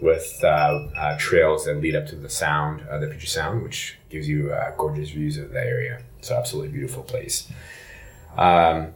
with 0.00 0.40
uh, 0.42 0.86
uh, 0.96 1.18
trails 1.18 1.64
that 1.66 1.80
lead 1.80 1.96
up 1.96 2.06
to 2.06 2.16
the 2.16 2.28
Sound, 2.28 2.86
uh, 2.88 2.98
the 2.98 3.06
Puget 3.06 3.28
Sound, 3.28 3.62
which 3.62 3.98
gives 4.08 4.28
you 4.28 4.52
uh, 4.52 4.72
gorgeous 4.76 5.10
views 5.10 5.36
of 5.36 5.50
the 5.50 5.60
area. 5.60 6.02
So 6.20 6.36
absolutely 6.36 6.72
beautiful 6.72 7.02
place. 7.02 7.50
Um, 8.36 8.92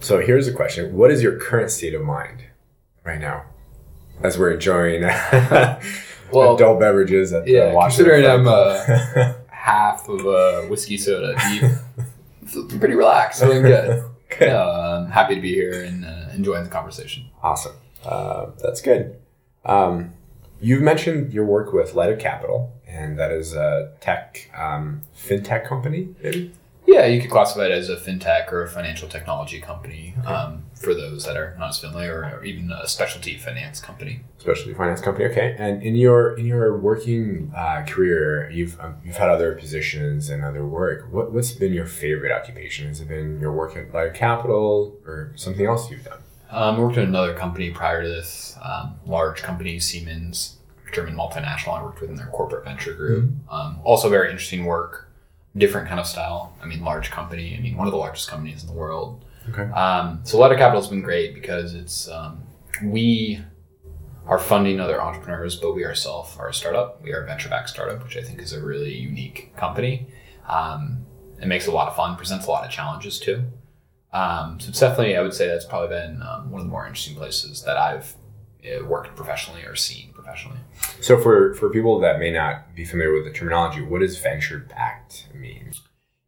so 0.00 0.20
here's 0.20 0.48
a 0.48 0.52
question: 0.52 0.94
What 0.94 1.10
is 1.10 1.22
your 1.22 1.38
current 1.38 1.70
state 1.70 1.94
of 1.94 2.02
mind 2.02 2.44
right 3.04 3.20
now, 3.20 3.44
as 4.22 4.38
we're 4.38 4.52
enjoying 4.52 5.02
Well, 6.32 6.54
adult 6.54 6.80
beverages 6.80 7.32
at 7.32 7.46
yeah, 7.46 7.70
the 7.70 7.74
Washington 7.74 8.12
considering 8.12 8.30
I'm, 8.30 8.44
Club? 8.44 9.36
half 9.50 10.08
of 10.08 10.24
a 10.24 10.66
whiskey 10.68 10.96
soda 10.96 11.36
deep, 11.50 12.80
pretty 12.80 12.94
relaxed, 12.94 13.40
feeling 13.40 13.62
good. 13.62 14.04
Yeah, 14.40 14.64
I'm 14.64 15.10
happy 15.10 15.34
to 15.34 15.40
be 15.40 15.52
here 15.52 15.82
and 15.82 16.04
uh, 16.04 16.28
enjoying 16.32 16.62
the 16.62 16.70
conversation. 16.70 17.24
Awesome. 17.42 17.72
Uh, 18.04 18.50
that's 18.62 18.80
good. 18.80 19.16
Um, 19.64 20.12
you've 20.60 20.82
mentioned 20.82 21.32
your 21.32 21.44
work 21.44 21.72
with 21.72 21.94
Lighter 21.94 22.16
Capital, 22.16 22.72
and 22.86 23.18
that 23.18 23.30
is 23.30 23.54
a 23.54 23.92
tech 24.00 24.50
um, 24.56 25.02
fintech 25.16 25.66
company. 25.66 26.14
Maybe? 26.22 26.52
Yeah, 26.86 27.06
you 27.06 27.20
could 27.20 27.30
classify 27.30 27.66
it 27.66 27.70
as 27.70 27.88
a 27.88 27.96
fintech 27.96 28.50
or 28.50 28.64
a 28.64 28.68
financial 28.68 29.08
technology 29.08 29.60
company 29.60 30.14
um, 30.26 30.64
for 30.74 30.92
those 30.92 31.24
that 31.24 31.36
are 31.36 31.54
not 31.56 31.68
as 31.68 31.78
familiar, 31.78 32.24
or 32.34 32.44
even 32.44 32.72
a 32.72 32.88
specialty 32.88 33.38
finance 33.38 33.80
company. 33.80 34.22
specialty 34.38 34.74
finance 34.74 35.00
company. 35.00 35.26
Okay, 35.26 35.54
and 35.56 35.84
in 35.84 35.94
your 35.94 36.36
in 36.36 36.46
your 36.46 36.76
working 36.76 37.52
uh, 37.56 37.84
career, 37.86 38.50
you've 38.50 38.80
um, 38.80 38.96
you've 39.04 39.18
had 39.18 39.28
other 39.28 39.54
positions 39.54 40.30
and 40.30 40.44
other 40.44 40.66
work. 40.66 41.06
What 41.12 41.32
what's 41.32 41.52
been 41.52 41.72
your 41.72 41.86
favorite 41.86 42.32
occupation? 42.32 42.88
Has 42.88 43.00
it 43.00 43.06
been 43.06 43.38
your 43.38 43.52
work 43.52 43.76
at 43.76 43.94
Lighter 43.94 44.10
Capital 44.10 44.98
or 45.06 45.32
something 45.36 45.66
else 45.66 45.92
you've 45.92 46.04
done? 46.04 46.22
Um, 46.50 46.76
I 46.76 46.78
worked 46.80 46.98
at 46.98 47.04
another 47.04 47.34
company 47.34 47.70
prior 47.70 48.02
to 48.02 48.08
this, 48.08 48.56
um, 48.62 48.96
large 49.06 49.42
company, 49.42 49.78
Siemens, 49.78 50.58
German 50.92 51.14
multinational. 51.14 51.78
I 51.78 51.82
worked 51.82 52.00
within 52.00 52.16
their 52.16 52.26
corporate 52.26 52.64
venture 52.64 52.94
group. 52.94 53.30
Um, 53.50 53.80
also, 53.84 54.08
very 54.08 54.30
interesting 54.30 54.64
work, 54.64 55.08
different 55.56 55.88
kind 55.88 56.00
of 56.00 56.06
style. 56.06 56.56
I 56.62 56.66
mean, 56.66 56.82
large 56.82 57.10
company. 57.10 57.56
I 57.56 57.60
mean, 57.60 57.76
one 57.76 57.86
of 57.86 57.92
the 57.92 57.98
largest 57.98 58.28
companies 58.28 58.62
in 58.62 58.68
the 58.68 58.74
world. 58.74 59.24
Okay. 59.48 59.70
Um, 59.72 60.20
so 60.24 60.38
Lighter 60.38 60.56
Capital 60.56 60.80
has 60.80 60.90
been 60.90 61.02
great 61.02 61.34
because 61.34 61.74
it's 61.74 62.08
um, 62.08 62.42
we 62.82 63.40
are 64.26 64.38
funding 64.38 64.80
other 64.80 65.00
entrepreneurs, 65.00 65.56
but 65.56 65.74
we 65.74 65.84
ourselves 65.84 66.36
are 66.38 66.48
a 66.48 66.54
startup. 66.54 67.02
We 67.02 67.12
are 67.12 67.22
a 67.22 67.26
venture-backed 67.26 67.68
startup, 67.68 68.02
which 68.02 68.16
I 68.16 68.22
think 68.22 68.40
is 68.40 68.52
a 68.52 68.62
really 68.62 68.94
unique 68.94 69.56
company. 69.56 70.06
Um, 70.48 71.06
it 71.40 71.46
makes 71.46 71.66
a 71.66 71.72
lot 71.72 71.88
of 71.88 71.96
fun, 71.96 72.16
presents 72.16 72.46
a 72.46 72.50
lot 72.50 72.64
of 72.64 72.70
challenges 72.70 73.18
too. 73.18 73.44
Um, 74.12 74.58
so 74.58 74.68
it's 74.70 74.80
definitely, 74.80 75.16
I 75.16 75.22
would 75.22 75.34
say 75.34 75.46
that's 75.46 75.64
probably 75.64 75.96
been 75.96 76.22
um, 76.22 76.50
one 76.50 76.60
of 76.60 76.66
the 76.66 76.70
more 76.70 76.86
interesting 76.86 77.16
places 77.16 77.62
that 77.62 77.76
I've 77.76 78.16
uh, 78.64 78.84
worked 78.84 79.14
professionally 79.16 79.62
or 79.62 79.76
seen 79.76 80.12
professionally. 80.12 80.58
So 81.00 81.18
for 81.18 81.54
for 81.54 81.70
people 81.70 81.98
that 82.00 82.18
may 82.18 82.30
not 82.30 82.74
be 82.74 82.84
familiar 82.84 83.14
with 83.14 83.24
the 83.24 83.32
terminology, 83.32 83.82
what 83.82 84.00
does 84.00 84.18
venture 84.18 84.58
backed 84.58 85.28
mean? 85.34 85.72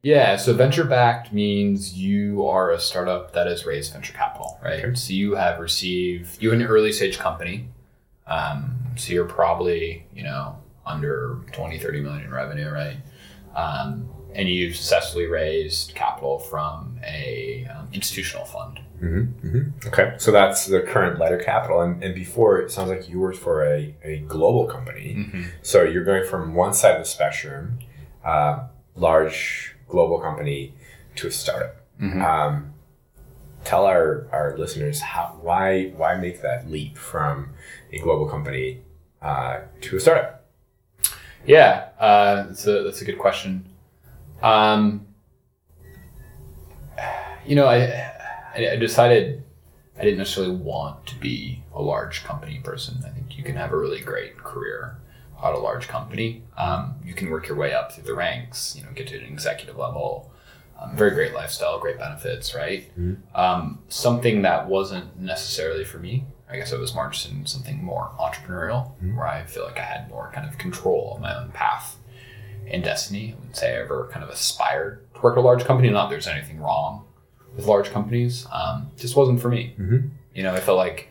Yeah, 0.02 0.36
so 0.36 0.52
venture 0.52 0.84
backed 0.84 1.32
means 1.32 1.94
you 1.96 2.46
are 2.46 2.72
a 2.72 2.80
startup 2.80 3.32
that 3.34 3.46
has 3.46 3.64
raised 3.64 3.92
venture 3.92 4.12
capital, 4.12 4.58
right? 4.62 4.84
Okay. 4.84 4.94
So 4.94 5.12
you 5.12 5.34
have 5.36 5.60
received 5.60 6.42
you're 6.42 6.54
an 6.54 6.62
early 6.62 6.92
stage 6.92 7.18
company. 7.18 7.68
Um, 8.26 8.78
so 8.96 9.12
you're 9.12 9.26
probably, 9.26 10.06
you 10.14 10.22
know, 10.22 10.56
under 10.86 11.38
20, 11.52 11.78
30 11.78 12.00
million 12.00 12.24
in 12.24 12.30
revenue, 12.32 12.70
right? 12.70 12.96
Um, 13.54 14.08
and 14.34 14.48
you've 14.48 14.76
successfully 14.76 15.26
raised 15.26 15.94
capital 15.94 16.38
from 16.38 16.98
a 17.04 17.66
um, 17.74 17.88
institutional 17.92 18.44
fund. 18.46 18.80
Okay, 19.88 20.14
so 20.18 20.30
that's 20.30 20.66
the 20.66 20.80
current 20.80 21.18
Lighter 21.18 21.38
Capital, 21.38 21.80
and, 21.80 22.02
and 22.04 22.14
before 22.14 22.60
it 22.60 22.70
sounds 22.70 22.88
like 22.88 23.08
you 23.08 23.18
worked 23.18 23.38
for 23.38 23.64
a, 23.64 23.94
a 24.04 24.18
global 24.28 24.66
company. 24.66 25.14
So 25.62 25.82
you're 25.82 26.04
going 26.04 26.24
from 26.24 26.54
one 26.54 26.72
side 26.72 26.92
of 26.92 27.02
the 27.02 27.08
spectrum, 27.08 27.78
uh, 28.24 28.66
large 28.94 29.74
global 29.88 30.20
company, 30.20 30.74
to 31.16 31.26
a 31.26 31.30
startup. 31.30 31.76
Um, 32.22 32.74
tell 33.64 33.86
our, 33.86 34.28
our 34.32 34.56
listeners 34.56 35.00
how 35.00 35.38
why 35.40 35.92
why 35.96 36.16
make 36.16 36.42
that 36.42 36.70
leap 36.70 36.96
from 36.96 37.50
a 37.92 37.98
global 37.98 38.26
company 38.28 38.82
uh, 39.20 39.60
to 39.82 39.96
a 39.96 40.00
startup? 40.00 40.44
Yeah, 41.44 41.88
uh, 41.98 42.44
that's 42.44 42.66
a 42.66 42.82
that's 42.84 43.02
a 43.02 43.04
good 43.04 43.18
question. 43.18 43.66
Um, 44.42 45.06
you 47.46 47.56
know, 47.56 47.66
I 47.66 48.10
I 48.54 48.76
decided 48.76 49.42
I 49.98 50.02
didn't 50.02 50.18
necessarily 50.18 50.54
want 50.54 51.06
to 51.06 51.14
be 51.16 51.62
a 51.74 51.82
large 51.82 52.24
company 52.24 52.60
person. 52.62 52.98
I 53.06 53.10
think 53.10 53.36
you 53.36 53.44
can 53.44 53.56
have 53.56 53.72
a 53.72 53.76
really 53.76 54.00
great 54.00 54.36
career 54.38 54.96
at 55.42 55.54
a 55.54 55.58
large 55.58 55.88
company. 55.88 56.42
Um, 56.56 56.94
you 57.04 57.14
can 57.14 57.30
work 57.30 57.48
your 57.48 57.56
way 57.56 57.72
up 57.74 57.92
through 57.92 58.04
the 58.04 58.14
ranks. 58.14 58.76
You 58.76 58.84
know, 58.84 58.90
get 58.94 59.08
to 59.08 59.18
an 59.18 59.24
executive 59.24 59.76
level. 59.76 60.32
Um, 60.80 60.96
very 60.96 61.12
great 61.12 61.32
lifestyle, 61.34 61.78
great 61.78 61.98
benefits, 61.98 62.54
right? 62.54 62.90
Um, 63.34 63.78
something 63.88 64.42
that 64.42 64.68
wasn't 64.68 65.18
necessarily 65.20 65.84
for 65.84 65.98
me. 65.98 66.24
I 66.50 66.56
guess 66.56 66.72
I 66.72 66.76
was 66.76 66.94
more 66.94 67.04
interested 67.06 67.32
in 67.32 67.46
something 67.46 67.82
more 67.82 68.10
entrepreneurial, 68.18 68.92
where 69.16 69.26
I 69.26 69.44
feel 69.44 69.64
like 69.64 69.78
I 69.78 69.84
had 69.84 70.08
more 70.10 70.30
kind 70.34 70.48
of 70.48 70.58
control 70.58 71.14
of 71.14 71.20
my 71.22 71.34
own 71.36 71.50
path 71.52 71.96
and 72.66 72.82
destiny. 72.82 73.32
I 73.32 73.34
wouldn't 73.38 73.56
say 73.56 73.76
I 73.76 73.82
ever 73.82 74.08
kind 74.12 74.24
of 74.24 74.30
aspired 74.30 75.00
to 75.14 75.20
work 75.20 75.36
at 75.36 75.38
a 75.38 75.42
large 75.42 75.64
company. 75.64 75.90
Not 75.90 76.10
there's 76.10 76.26
anything 76.26 76.60
wrong 76.60 77.04
with 77.56 77.66
large 77.66 77.90
companies. 77.90 78.46
Um, 78.52 78.90
just 78.96 79.16
wasn't 79.16 79.40
for 79.40 79.48
me. 79.48 79.74
You 80.34 80.42
know, 80.42 80.54
I 80.54 80.60
felt 80.60 80.78
like 80.78 81.08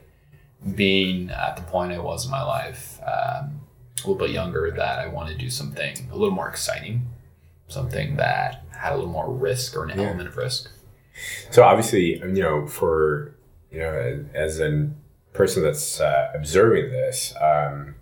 being 0.75 1.29
at 1.29 1.55
the 1.55 1.63
point 1.63 1.91
I 1.91 1.99
was 1.99 2.25
in 2.25 2.31
my 2.31 2.43
life, 2.43 2.99
um, 3.01 3.61
a 3.97 4.07
little 4.07 4.15
bit 4.15 4.31
younger, 4.31 4.71
that 4.71 4.99
I 4.99 5.07
wanted 5.07 5.33
to 5.33 5.37
do 5.39 5.49
something 5.49 6.09
a 6.11 6.15
little 6.15 6.33
more 6.33 6.49
exciting, 6.49 7.07
something 7.67 8.15
that 8.17 8.63
had 8.71 8.93
a 8.93 8.95
little 8.95 9.11
more 9.11 9.31
risk 9.31 9.75
or 9.75 9.83
an 9.83 9.91
element 9.91 10.27
of 10.27 10.37
risk. 10.37 10.69
So 11.51 11.63
obviously, 11.63 12.19
you 12.19 12.41
know, 12.41 12.67
for 12.67 13.35
you 13.71 13.79
know, 13.79 14.25
as 14.33 14.59
a 14.59 14.89
person 15.33 15.63
that's 15.63 16.01
uh, 16.01 16.31
observing 16.33 16.91
this, 16.91 17.33
um, 17.39 17.95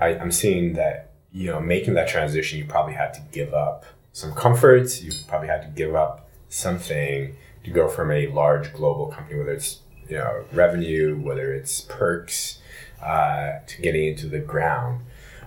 I, 0.00 0.08
I'm 0.16 0.32
seeing 0.32 0.74
that 0.74 1.09
you 1.32 1.46
know, 1.46 1.60
making 1.60 1.94
that 1.94 2.08
transition, 2.08 2.58
you 2.58 2.64
probably 2.64 2.94
had 2.94 3.14
to 3.14 3.20
give 3.32 3.54
up 3.54 3.84
some 4.12 4.32
comforts. 4.34 5.02
You 5.02 5.12
probably 5.28 5.48
had 5.48 5.62
to 5.62 5.68
give 5.68 5.94
up 5.94 6.28
something 6.48 7.36
to 7.64 7.70
go 7.70 7.88
from 7.88 8.10
a 8.10 8.26
large 8.28 8.72
global 8.72 9.06
company, 9.08 9.38
whether 9.38 9.52
it's 9.52 9.80
you 10.08 10.16
know 10.16 10.44
revenue, 10.52 11.20
whether 11.20 11.52
it's 11.52 11.82
perks, 11.82 12.60
uh, 13.02 13.60
to 13.66 13.82
getting 13.82 14.08
into 14.08 14.26
the 14.26 14.40
ground. 14.40 15.02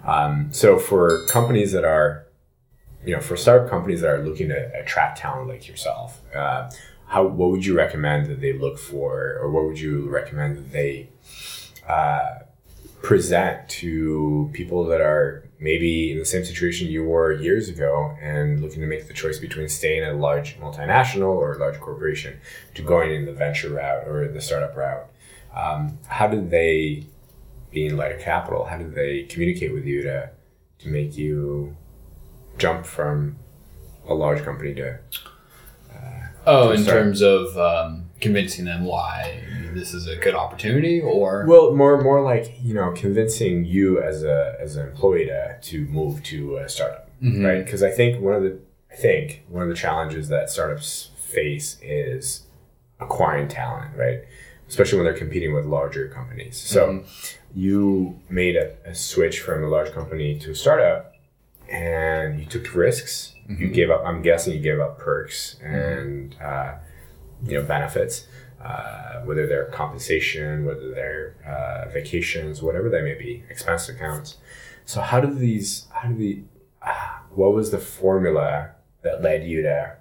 Um, 0.05 0.51
so 0.51 0.77
for 0.77 1.25
companies 1.27 1.71
that 1.71 1.85
are 1.85 2.23
you 3.05 3.13
know, 3.13 3.21
for 3.21 3.35
startup 3.35 3.69
companies 3.69 4.01
that 4.01 4.09
are 4.09 4.23
looking 4.23 4.49
to 4.49 4.79
attract 4.79 5.19
talent 5.19 5.49
like 5.49 5.67
yourself, 5.67 6.21
uh, 6.33 6.69
how 7.07 7.25
what 7.25 7.51
would 7.51 7.65
you 7.65 7.75
recommend 7.75 8.27
that 8.27 8.41
they 8.41 8.53
look 8.53 8.79
for, 8.79 9.37
or 9.41 9.51
what 9.51 9.65
would 9.65 9.79
you 9.79 10.09
recommend 10.09 10.57
that 10.57 10.71
they 10.71 11.09
uh, 11.87 12.39
present 13.01 13.67
to 13.67 14.49
people 14.53 14.85
that 14.85 15.01
are 15.01 15.45
maybe 15.63 16.11
in 16.11 16.19
the 16.19 16.25
same 16.25 16.43
situation 16.43 16.87
you 16.89 17.05
were 17.05 17.31
years 17.31 17.69
ago 17.69 18.15
and 18.21 18.61
looking 18.61 18.81
to 18.81 18.87
make 18.87 19.07
the 19.07 19.13
choice 19.13 19.39
between 19.39 19.69
staying 19.69 20.03
at 20.03 20.11
a 20.11 20.17
large 20.17 20.59
multinational 20.59 21.29
or 21.29 21.53
a 21.53 21.57
large 21.57 21.79
corporation 21.79 22.39
to 22.75 22.81
going 22.81 23.13
in 23.13 23.25
the 23.25 23.31
venture 23.31 23.69
route 23.69 24.05
or 24.05 24.27
the 24.27 24.41
startup 24.41 24.75
route? 24.75 25.07
Um, 25.55 25.97
how 26.07 26.27
did 26.27 26.51
they, 26.51 27.05
being 27.71 27.95
Lighter 27.95 28.17
Capital, 28.17 28.65
how 28.65 28.77
did 28.77 28.93
they 28.93 29.23
communicate 29.23 29.73
with 29.73 29.85
you 29.85 30.03
to 30.03 30.29
to 30.79 30.89
make 30.89 31.15
you 31.17 31.77
jump 32.57 32.85
from 32.85 33.37
a 34.05 34.13
large 34.13 34.43
company 34.43 34.73
to 34.75 34.99
Oh, 36.45 36.69
To 36.69 36.73
in 36.73 36.85
terms 36.85 37.21
of 37.21 37.57
um, 37.57 38.09
convincing 38.19 38.65
them 38.65 38.83
why 38.83 39.43
this 39.73 39.93
is 39.93 40.07
a 40.07 40.15
good 40.15 40.35
opportunity, 40.35 41.01
or? 41.01 41.45
Well 41.47 41.75
more 41.75 42.01
more 42.01 42.21
like 42.21 42.53
you 42.61 42.73
know 42.73 42.91
convincing 42.91 43.65
you 43.65 44.01
as 44.01 44.23
a 44.23 44.55
as 44.59 44.75
an 44.75 44.87
employee 44.87 45.25
to 45.25 45.57
to 45.61 45.85
move 45.85 46.23
to 46.23 46.57
a 46.57 46.69
startup 46.69 47.09
mm-hmm. 47.23 47.43
right? 47.43 47.63
Because 47.63 47.83
i 47.83 47.89
think 47.89 48.21
one 48.21 48.33
of 48.33 48.43
the 48.43 48.59
i 48.91 48.95
think 48.95 49.43
one 49.47 49.63
of 49.63 49.69
the 49.69 49.75
challenges 49.75 50.27
that 50.29 50.49
startups 50.49 51.11
face 51.17 51.77
is 51.81 52.43
acquiring 52.99 53.47
talent 53.47 53.95
right? 53.97 54.19
Especially 54.67 54.97
when 54.97 55.05
they're 55.05 55.17
competing 55.17 55.53
with 55.53 55.65
larger 55.65 56.07
companies. 56.07 56.57
So 56.57 56.87
mm-hmm. 56.87 57.59
you 57.59 58.19
made 58.29 58.55
a, 58.55 58.75
a 58.85 58.95
switch 58.95 59.39
from 59.39 59.63
a 59.63 59.67
large 59.67 59.91
company 59.91 60.39
to 60.39 60.51
a 60.51 60.55
startup 60.55 61.15
and 61.69 62.39
you 62.39 62.45
took 62.45 62.73
risks. 62.73 63.35
You 63.47 63.55
mm-hmm. 63.55 63.73
gave 63.73 63.89
up 63.91 64.03
i'm 64.05 64.21
guessing 64.21 64.53
you 64.53 64.59
gave 64.59 64.79
up 64.79 64.99
perks 64.99 65.57
and 65.61 66.33
uh, 66.41 66.75
you 67.45 67.59
know 67.59 67.65
benefits 67.65 68.27
uh, 68.61 69.19
whether 69.25 69.45
they're 69.47 69.65
compensation 69.65 70.65
whether 70.65 70.91
they're 70.93 71.35
uh, 71.45 71.89
vacations 71.89 72.61
whatever 72.61 72.89
they 72.89 73.01
may 73.01 73.13
be 73.15 73.43
expense 73.49 73.89
accounts 73.89 74.37
so 74.85 75.01
how 75.01 75.19
do 75.19 75.33
these 75.33 75.87
how 75.91 76.07
do 76.09 76.15
the 76.15 76.41
uh, 76.81 77.17
what 77.31 77.53
was 77.53 77.71
the 77.71 77.77
formula 77.79 78.71
that 79.03 79.21
led 79.21 79.43
you 79.45 79.61
to 79.61 79.95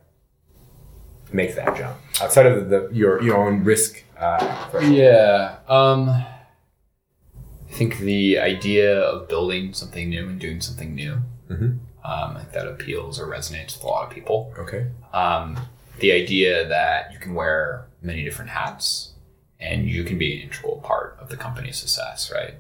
make 1.33 1.55
that 1.55 1.77
jump 1.77 1.97
outside 2.21 2.47
of 2.47 2.69
the, 2.71 2.89
your 2.93 3.23
your 3.23 3.37
own 3.37 3.65
risk 3.65 4.05
uh, 4.19 4.69
yeah, 4.83 5.57
um, 5.67 6.09
I 6.09 7.73
think 7.73 7.99
the 7.99 8.39
idea 8.39 9.01
of 9.01 9.29
building 9.29 9.73
something 9.75 10.09
new 10.09 10.29
and 10.29 10.39
doing 10.39 10.61
something 10.61 10.95
new, 10.95 11.23
Mhm. 11.51 11.79
um, 12.05 12.39
that 12.53 12.69
appeals 12.69 13.19
or 13.19 13.27
resonates 13.27 13.75
with 13.75 13.83
a 13.83 13.87
lot 13.89 14.05
of 14.07 14.11
people. 14.11 14.53
okay 14.59 14.87
um, 15.13 15.57
the 16.03 16.13
idea 16.13 16.67
that 16.69 17.13
you 17.13 17.19
can 17.19 17.33
wear 17.35 17.87
many 18.03 18.25
different 18.25 18.51
hats 18.51 19.13
and 19.61 19.89
you 19.89 20.03
can 20.03 20.19
be 20.19 20.35
an 20.37 20.43
integral 20.43 20.79
part 20.85 21.17
of 21.21 21.29
the 21.29 21.37
company's 21.37 21.77
success, 21.77 22.31
right? 22.35 22.55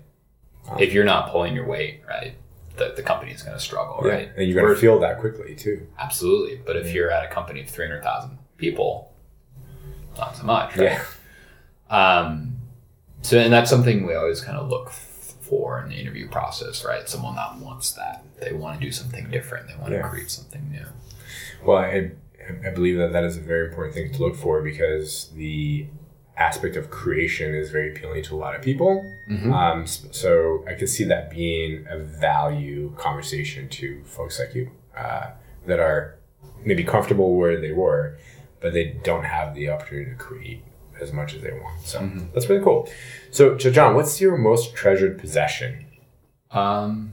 If 0.78 0.92
you're 0.92 1.04
not 1.04 1.30
pulling 1.30 1.54
your 1.54 1.66
weight, 1.66 2.02
right, 2.08 2.34
the, 2.76 2.92
the 2.94 3.02
company 3.02 3.32
is 3.32 3.42
going 3.42 3.56
to 3.56 3.62
struggle, 3.62 4.00
yeah. 4.06 4.12
right? 4.12 4.30
and 4.36 4.48
you're 4.48 4.62
gonna 4.62 4.76
feel 4.78 5.00
that 5.00 5.18
quickly 5.18 5.56
too 5.56 5.86
absolutely. 5.98 6.60
But 6.64 6.76
if 6.76 6.94
you're 6.94 7.10
at 7.10 7.24
a 7.30 7.34
company 7.34 7.60
of 7.62 7.68
300,000 7.68 8.38
people, 8.56 9.12
not 10.16 10.36
so 10.36 10.44
much, 10.44 10.76
right? 10.76 10.92
yeah 10.92 11.04
Um, 11.90 12.56
so, 13.22 13.38
and 13.38 13.52
that's 13.52 13.68
something 13.70 14.06
we 14.06 14.14
always 14.14 14.40
kind 14.40 14.56
of 14.56 14.68
look 14.68 14.90
for 14.90 15.82
in 15.82 15.90
the 15.90 15.96
interview 15.96 16.28
process, 16.28 16.84
right? 16.84 17.08
Someone 17.08 17.34
that 17.36 17.56
wants 17.56 17.92
that. 17.92 18.24
They 18.40 18.52
want 18.52 18.80
to 18.80 18.86
do 18.86 18.90
something 18.92 19.28
different. 19.30 19.68
They 19.68 19.74
want 19.76 19.92
Yeah. 19.92 20.02
to 20.02 20.08
create 20.08 20.30
something 20.30 20.70
new. 20.70 20.86
Well, 21.64 21.78
I, 21.78 22.12
I 22.66 22.70
believe 22.70 22.98
that 22.98 23.12
that 23.12 23.24
is 23.24 23.36
a 23.36 23.40
very 23.40 23.68
important 23.68 23.94
thing 23.94 24.12
to 24.12 24.22
look 24.22 24.36
for 24.36 24.62
because 24.62 25.30
the 25.34 25.86
aspect 26.36 26.76
of 26.76 26.90
creation 26.90 27.54
is 27.54 27.70
very 27.70 27.92
appealing 27.92 28.22
to 28.24 28.34
a 28.34 28.38
lot 28.38 28.54
of 28.54 28.62
people. 28.62 29.04
Um, 29.52 29.86
so 29.86 30.64
I 30.66 30.74
could 30.74 30.88
see 30.88 31.04
that 31.04 31.30
being 31.30 31.86
a 31.88 31.98
value 31.98 32.92
conversation 32.96 33.68
to 33.70 34.02
folks 34.04 34.38
like 34.38 34.54
you 34.54 34.70
uh, 34.96 35.30
that 35.66 35.78
are 35.78 36.18
maybe 36.64 36.84
comfortable 36.84 37.36
where 37.36 37.60
they 37.60 37.72
were, 37.72 38.16
but 38.60 38.72
they 38.72 38.98
don't 39.04 39.24
have 39.24 39.54
the 39.54 39.68
opportunity 39.68 40.10
to 40.10 40.16
create 40.16 40.64
as 41.00 41.12
much 41.12 41.34
as 41.34 41.42
they 41.42 41.52
want. 41.52 41.84
So 41.84 42.10
that's 42.32 42.48
really 42.48 42.62
cool. 42.62 42.88
So, 43.30 43.58
so 43.58 43.70
John, 43.70 43.94
what's 43.94 44.20
your 44.20 44.36
most 44.36 44.74
treasured 44.74 45.18
possession? 45.18 45.84
Um, 46.50 47.12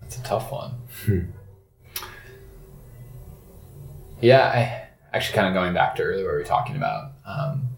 that's 0.00 0.18
a 0.18 0.22
tough 0.22 0.52
one. 0.52 0.72
Hmm. 1.04 1.20
Yeah, 4.20 4.46
I 5.12 5.16
actually 5.16 5.36
kind 5.36 5.48
of 5.48 5.54
going 5.54 5.74
back 5.74 5.96
to 5.96 6.02
earlier, 6.02 6.24
what 6.24 6.32
we 6.32 6.38
were 6.38 6.44
talking 6.44 6.76
about. 6.76 7.12
Um, 7.24 7.68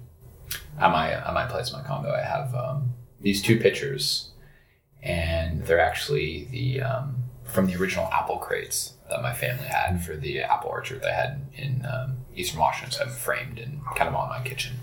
at 0.79 0.91
my 0.91 1.13
at 1.13 1.35
my 1.35 1.47
place, 1.47 1.73
my 1.73 1.83
condo, 1.83 2.11
I 2.11 2.23
have 2.23 2.55
um, 2.55 2.95
these 3.21 3.43
two 3.43 3.59
pictures, 3.59 4.31
and 5.03 5.65
they're 5.67 5.81
actually 5.81 6.49
the 6.51 6.81
um, 6.81 7.25
from 7.45 7.67
the 7.67 7.77
original 7.77 8.09
apple 8.13 8.39
crates 8.39 8.95
that 9.11 9.23
my 9.23 9.35
family 9.35 9.67
had 9.67 10.03
for 10.03 10.17
the 10.17 10.41
apple 10.41 10.71
orchard 10.71 11.03
they 11.03 11.13
had 11.13 11.47
in 11.55 11.85
um, 11.85 12.17
Eastern 12.35 12.61
Washington. 12.61 12.93
So 12.93 13.05
I'm 13.05 13.11
framed 13.11 13.59
and 13.59 13.81
kind 13.97 14.09
of 14.09 14.15
on 14.15 14.29
my 14.31 14.41
kitchen. 14.43 14.77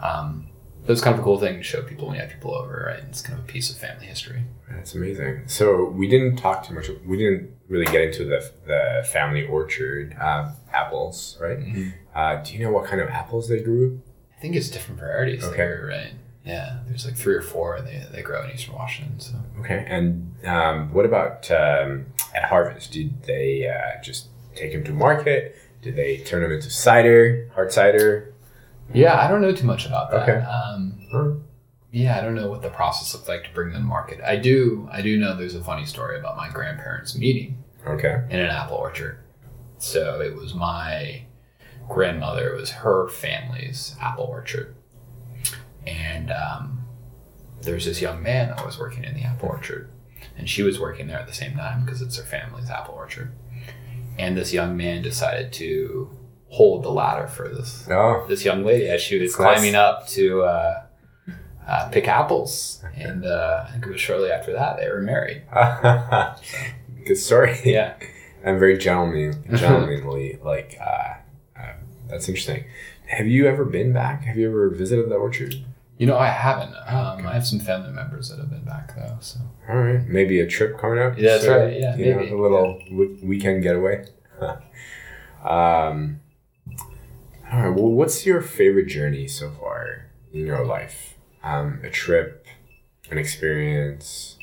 Um, 0.00 0.46
That's 0.86 1.00
kind 1.02 1.14
of 1.14 1.20
a 1.20 1.22
cool 1.24 1.38
thing 1.38 1.56
to 1.56 1.62
show 1.62 1.82
people 1.82 2.06
when 2.06 2.16
you 2.16 2.22
have 2.22 2.30
people 2.30 2.54
over, 2.54 2.86
right? 2.88 3.02
It's 3.08 3.20
kind 3.20 3.38
of 3.38 3.44
a 3.44 3.48
piece 3.48 3.70
of 3.70 3.76
family 3.76 4.06
history. 4.06 4.42
That's 4.70 4.94
amazing. 4.94 5.42
So 5.46 5.84
we 5.84 6.08
didn't 6.08 6.36
talk 6.36 6.66
too 6.66 6.74
much. 6.74 6.88
We 7.06 7.16
didn't 7.18 7.50
really 7.68 7.84
get 7.86 8.00
into 8.02 8.24
the 8.24 8.50
the 8.66 9.06
family 9.12 9.46
orchard 9.46 10.16
uh, 10.20 10.52
apples, 10.72 11.36
right? 11.40 11.58
Uh, 12.14 12.42
do 12.42 12.54
you 12.54 12.60
know 12.64 12.70
what 12.70 12.86
kind 12.86 13.00
of 13.02 13.08
apples 13.08 13.48
they 13.48 13.60
grew? 13.60 14.00
I 14.36 14.40
think 14.40 14.54
it's 14.56 14.70
different 14.70 15.00
varieties 15.00 15.44
Okay. 15.44 15.56
there, 15.56 15.86
right? 15.88 16.12
Yeah, 16.44 16.78
there's 16.86 17.04
like 17.04 17.16
three 17.16 17.34
or 17.34 17.42
four 17.42 17.76
and 17.76 17.86
they, 17.86 18.02
they 18.10 18.22
grow 18.22 18.42
in 18.44 18.50
Eastern 18.52 18.74
Washington. 18.74 19.20
So 19.20 19.34
Okay. 19.60 19.84
And 19.86 20.34
um, 20.46 20.94
what 20.94 21.04
about 21.04 21.50
um, 21.50 22.06
at 22.34 22.44
harvest? 22.44 22.92
Did 22.92 23.22
they 23.24 23.68
uh, 23.68 24.00
just 24.02 24.28
take 24.54 24.72
them 24.72 24.84
to 24.84 24.92
market? 24.92 25.56
Did 25.82 25.96
they 25.96 26.18
turn 26.18 26.42
them 26.42 26.52
into 26.52 26.70
cider, 26.70 27.50
hard 27.54 27.70
cider? 27.72 28.32
Yeah, 28.92 29.20
I 29.20 29.28
don't 29.28 29.40
know 29.42 29.52
too 29.54 29.66
much 29.66 29.86
about 29.86 30.10
that. 30.10 30.22
Okay. 30.28 30.44
Um, 30.44 31.44
yeah, 31.90 32.18
I 32.18 32.20
don't 32.20 32.34
know 32.34 32.48
what 32.50 32.62
the 32.62 32.68
process 32.70 33.14
looks 33.14 33.28
like 33.28 33.44
to 33.44 33.50
bring 33.54 33.72
them 33.72 33.82
to 33.82 33.86
market. 33.88 34.20
I 34.22 34.36
do 34.36 34.88
I 34.92 35.00
do 35.02 35.16
know 35.18 35.34
there's 35.36 35.54
a 35.54 35.64
funny 35.64 35.86
story 35.86 36.18
about 36.18 36.36
my 36.36 36.48
grandparents 36.50 37.16
meeting 37.16 37.62
Okay. 37.86 38.22
in 38.30 38.38
an 38.40 38.50
apple 38.50 38.76
orchard. 38.76 39.20
So 39.78 40.20
it 40.20 40.34
was 40.34 40.54
my 40.54 41.22
grandmother, 41.88 42.52
it 42.52 42.60
was 42.60 42.70
her 42.70 43.08
family's 43.08 43.94
apple 44.00 44.24
orchard. 44.24 44.74
And 45.86 46.30
um, 46.30 46.84
there 47.62 47.74
was 47.74 47.86
this 47.86 48.02
young 48.02 48.22
man 48.22 48.48
that 48.50 48.64
was 48.66 48.78
working 48.78 49.04
in 49.04 49.14
the 49.14 49.22
apple 49.22 49.48
orchard. 49.48 49.88
And 50.36 50.48
she 50.50 50.62
was 50.62 50.78
working 50.78 51.06
there 51.06 51.18
at 51.18 51.26
the 51.26 51.32
same 51.32 51.56
time 51.56 51.84
because 51.84 52.02
it's 52.02 52.16
her 52.18 52.22
family's 52.24 52.68
apple 52.68 52.94
orchard. 52.94 53.32
And 54.18 54.36
this 54.36 54.52
young 54.52 54.76
man 54.76 55.00
decided 55.02 55.52
to 55.54 56.10
hold 56.48 56.82
the 56.82 56.90
ladder 56.90 57.26
for 57.28 57.48
this 57.48 57.86
Oh. 57.90 58.24
this 58.28 58.44
young 58.44 58.64
lady 58.64 58.88
as 58.88 59.00
she 59.00 59.18
was 59.18 59.30
nice. 59.32 59.36
climbing 59.36 59.74
up 59.74 60.06
to 60.08 60.42
uh, 60.42 60.82
uh, 61.66 61.88
pick 61.90 62.08
apples. 62.08 62.82
And 62.96 63.24
uh, 63.26 63.64
I 63.68 63.72
think 63.72 63.86
it 63.86 63.90
was 63.92 64.00
shortly 64.00 64.30
after 64.30 64.52
that 64.54 64.78
they 64.78 64.88
were 64.88 65.00
married. 65.02 65.42
Good 67.06 67.16
story. 67.16 67.58
Yeah. 67.64 67.94
and 68.42 68.58
very 68.58 68.78
gentlemanly, 68.78 69.36
gentlemanly. 69.56 70.38
like 70.42 70.76
uh, 70.80 71.14
uh, 71.58 71.72
that's 72.08 72.28
interesting. 72.28 72.64
Have 73.06 73.26
you 73.26 73.46
ever 73.46 73.64
been 73.64 73.92
back? 73.92 74.24
Have 74.24 74.36
you 74.36 74.48
ever 74.48 74.68
visited 74.70 75.08
the 75.10 75.14
orchard? 75.16 75.54
You 75.96 76.06
know, 76.06 76.16
I 76.18 76.28
haven't. 76.28 76.74
Um, 76.86 77.26
I 77.26 77.32
have 77.34 77.46
some 77.46 77.58
family 77.58 77.90
members 77.90 78.28
that 78.28 78.38
have 78.38 78.50
been 78.50 78.64
back 78.64 78.94
though. 78.94 79.16
So 79.20 79.40
All 79.68 79.76
right, 79.76 80.06
maybe 80.06 80.40
a 80.40 80.46
trip 80.46 80.78
coming 80.78 80.98
up. 81.00 81.18
Yeah, 81.18 81.32
that's 81.32 81.44
soon? 81.44 81.58
right. 81.60 81.72
Yeah, 81.80 81.96
you 81.96 82.10
know, 82.14 82.20
maybe. 82.20 82.32
a 82.32 82.36
little 82.38 82.78
w- 82.88 83.18
weekend 83.22 83.62
getaway. 83.64 84.06
um, 85.44 86.20
all 87.52 87.60
right. 87.62 87.68
Well, 87.74 87.90
what's 87.92 88.24
your 88.26 88.40
favorite 88.40 88.86
journey 88.86 89.26
so 89.28 89.50
far 89.50 90.06
in 90.32 90.46
your 90.46 90.64
life? 90.64 91.14
Um, 91.42 91.80
a 91.82 91.90
trip, 91.90 92.46
an 93.10 93.18
experience, 93.18 94.36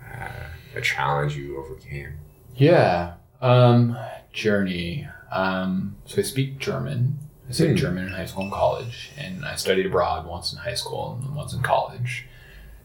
uh, 0.00 0.28
a 0.74 0.80
challenge 0.80 1.36
you 1.36 1.56
overcame. 1.58 2.14
yeah, 2.56 3.14
um, 3.40 3.96
journey. 4.32 5.08
Um, 5.32 5.96
so 6.06 6.18
I 6.20 6.22
speak 6.22 6.58
German. 6.58 7.18
I 7.48 7.52
studied 7.52 7.72
Hmm. 7.72 7.76
German 7.76 8.06
in 8.06 8.12
high 8.12 8.26
school 8.26 8.44
and 8.44 8.52
college, 8.52 9.10
and 9.18 9.44
I 9.44 9.56
studied 9.56 9.86
abroad 9.86 10.26
once 10.26 10.52
in 10.52 10.58
high 10.60 10.74
school 10.74 11.20
and 11.22 11.34
once 11.36 11.52
in 11.52 11.60
college. 11.62 12.26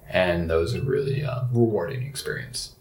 And 0.10 0.50
those 0.50 0.76
are 0.76 0.82
really 0.82 1.24
uh, 1.24 1.44
rewarding 1.54 2.02
experience. 2.04 2.76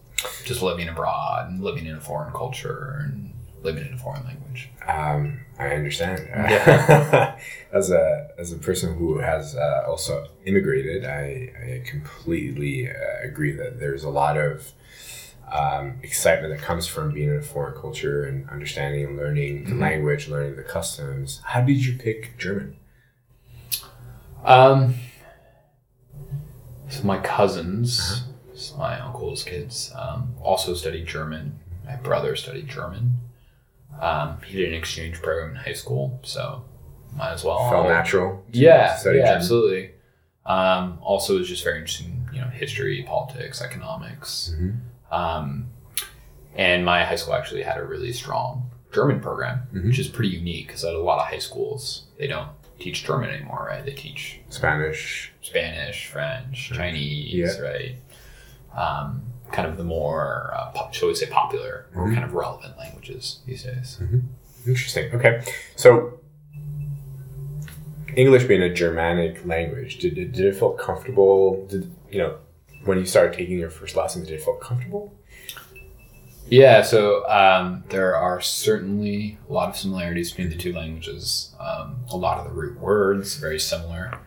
Just 0.45 0.63
living 0.63 0.89
abroad 0.89 1.49
and 1.51 1.63
living 1.63 1.87
in 1.87 1.95
a 1.97 2.01
foreign 2.01 2.33
culture 2.33 2.99
and 3.05 3.33
living 3.63 3.87
in 3.87 3.95
a 3.95 3.99
foreign 3.99 4.25
language. 4.25 4.71
Um, 4.87 5.41
I 5.59 5.69
understand. 5.69 6.27
Yeah. 6.31 7.39
as 7.73 7.91
a 7.91 8.29
as 8.39 8.53
a 8.53 8.57
person 8.57 8.97
who 8.97 9.19
has 9.19 9.57
uh, 9.57 9.85
also 9.87 10.29
immigrated, 10.45 11.05
I, 11.05 11.53
I 11.83 11.83
completely 11.85 12.89
uh, 12.89 12.95
agree 13.23 13.53
that 13.53 13.79
there's 13.79 14.05
a 14.05 14.11
lot 14.11 14.37
of 14.37 14.73
um, 15.53 15.99
excitement 16.03 16.55
that 16.55 16.63
comes 16.63 16.87
from 16.87 17.13
being 17.13 17.31
in 17.31 17.37
a 17.37 17.43
foreign 17.43 17.79
culture 17.79 18.25
and 18.25 18.49
understanding 18.51 19.05
and 19.05 19.17
learning 19.17 19.65
the 19.65 19.75
language, 19.75 20.29
learning 20.29 20.57
the 20.57 20.63
customs. 20.63 21.41
How 21.45 21.61
did 21.61 21.85
you 21.85 21.97
pick 21.99 22.39
German? 22.39 22.77
Um, 24.45 24.95
so 26.89 27.03
my 27.05 27.19
cousins, 27.19 28.25
so 28.55 28.77
my 28.77 28.99
uncle's 29.01 29.43
kids, 29.45 29.93
um, 29.95 30.35
also 30.43 30.75
studied 30.75 31.07
German. 31.07 31.59
My 31.85 31.97
brother 31.97 32.37
studied 32.37 32.69
German. 32.69 33.15
Um, 34.01 34.39
he 34.47 34.57
did 34.59 34.69
an 34.69 34.75
exchange 34.75 35.21
program 35.21 35.51
in 35.51 35.57
high 35.57 35.73
school, 35.73 36.21
so 36.23 36.65
might 37.17 37.33
as 37.33 37.45
well. 37.45 37.69
Felt 37.71 37.89
natural. 37.89 38.45
Yeah, 38.53 38.97
study 38.97 39.19
yeah, 39.19 39.25
German? 39.25 39.37
absolutely. 39.39 39.91
Um, 40.47 40.99
also, 41.03 41.37
it 41.37 41.41
was 41.41 41.49
just 41.49 41.65
very 41.65 41.79
interesting, 41.79 42.29
you 42.33 42.41
know, 42.41 42.47
history, 42.49 43.05
politics, 43.07 43.61
economics. 43.61 44.55
Mm-hmm. 44.55 45.15
Um, 45.15 45.67
and 46.55 46.85
my 46.85 47.05
high 47.05 47.17
school 47.17 47.35
actually 47.35 47.63
had 47.63 47.79
a 47.79 47.85
really 47.85 48.13
strong 48.13 48.71
German 48.93 49.21
program, 49.21 49.63
Mm-hmm. 49.75 49.89
which 49.89 49.99
is 49.99 50.09
pretty 50.09 50.31
unique 50.31 50.69
because 50.69 50.85
at 50.85 50.95
a 50.95 50.99
lot 50.99 51.19
of 51.21 51.27
high 51.27 51.39
schools 51.39 52.05
they 52.19 52.27
don't 52.27 52.49
teach 52.79 53.05
German 53.05 53.31
anymore, 53.31 53.67
right? 53.69 53.85
They 53.85 53.93
teach 53.93 54.41
Spanish. 54.49 55.33
Spanish, 55.43 56.07
French, 56.07 56.71
Chinese, 56.73 57.33
Yeah. 57.35 57.59
right? 57.61 57.97
Um, 58.77 59.23
kind 59.53 59.67
of 59.69 59.77
the 59.77 59.85
more, 59.85 60.53
uh, 60.57 60.71
pop, 60.73 60.95
shall 60.95 61.09
we 61.09 61.15
say, 61.15 61.27
popular 61.27 61.87
Mm-hmm. 61.91 62.01
or 62.01 62.13
kind 62.13 62.25
of 62.25 62.35
relevant 62.35 62.77
languages 62.79 63.41
these 63.47 63.63
days. 63.63 63.99
Interesting. 64.67 65.13
Okay, 65.15 65.43
so 65.77 66.21
English 68.17 68.45
being 68.45 68.63
a 68.63 68.73
Germanic 68.73 69.45
language, 69.47 69.99
did 69.99 70.19
it, 70.19 70.33
did 70.33 70.45
it 70.47 70.57
feel 70.57 70.73
comfortable? 70.73 71.67
Did 71.67 71.91
you 72.11 72.19
know 72.19 72.37
when 72.85 72.99
you 72.99 73.05
started 73.07 73.33
taking 73.37 73.59
your 73.59 73.71
first 73.71 73.97
lessons? 73.97 74.27
Did 74.29 74.35
it 74.35 74.43
feel 74.43 74.55
comfortable? 74.57 75.15
Yeah, 76.51 76.81
so 76.83 77.29
um, 77.29 77.85
there 77.91 78.17
are 78.17 78.41
certainly 78.41 79.39
a 79.49 79.53
lot 79.53 79.69
of 79.69 79.77
similarities 79.77 80.31
between 80.31 80.49
the 80.49 80.57
two 80.57 80.73
languages. 80.73 81.55
Um, 81.61 82.05
a 82.11 82.17
lot 82.17 82.39
of 82.39 82.47
the 82.47 82.53
root 82.59 82.81
words 82.81 83.37
very 83.37 83.59
similar. 83.61 84.19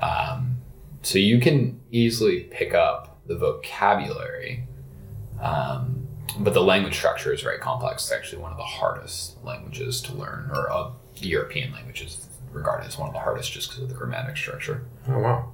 Um, 0.00 0.58
so 1.02 1.18
you 1.18 1.40
can 1.40 1.80
easily 1.90 2.42
pick 2.52 2.72
up 2.72 3.15
the 3.26 3.36
vocabulary, 3.36 4.64
um, 5.40 6.06
but 6.38 6.54
the 6.54 6.62
language 6.62 6.96
structure 6.96 7.32
is 7.32 7.42
very 7.42 7.58
complex. 7.58 8.04
It's 8.04 8.12
actually 8.12 8.42
one 8.42 8.52
of 8.52 8.58
the 8.58 8.64
hardest 8.64 9.42
languages 9.44 10.00
to 10.02 10.14
learn, 10.14 10.50
or 10.52 10.68
of 10.68 10.96
the 11.20 11.28
European 11.28 11.72
languages 11.72 12.26
regarded 12.52 12.86
as 12.86 12.98
one 12.98 13.08
of 13.08 13.14
the 13.14 13.20
hardest 13.20 13.52
just 13.52 13.70
because 13.70 13.84
of 13.84 13.88
the 13.88 13.94
grammatic 13.94 14.36
structure. 14.36 14.82
Oh 15.08 15.18
wow, 15.18 15.52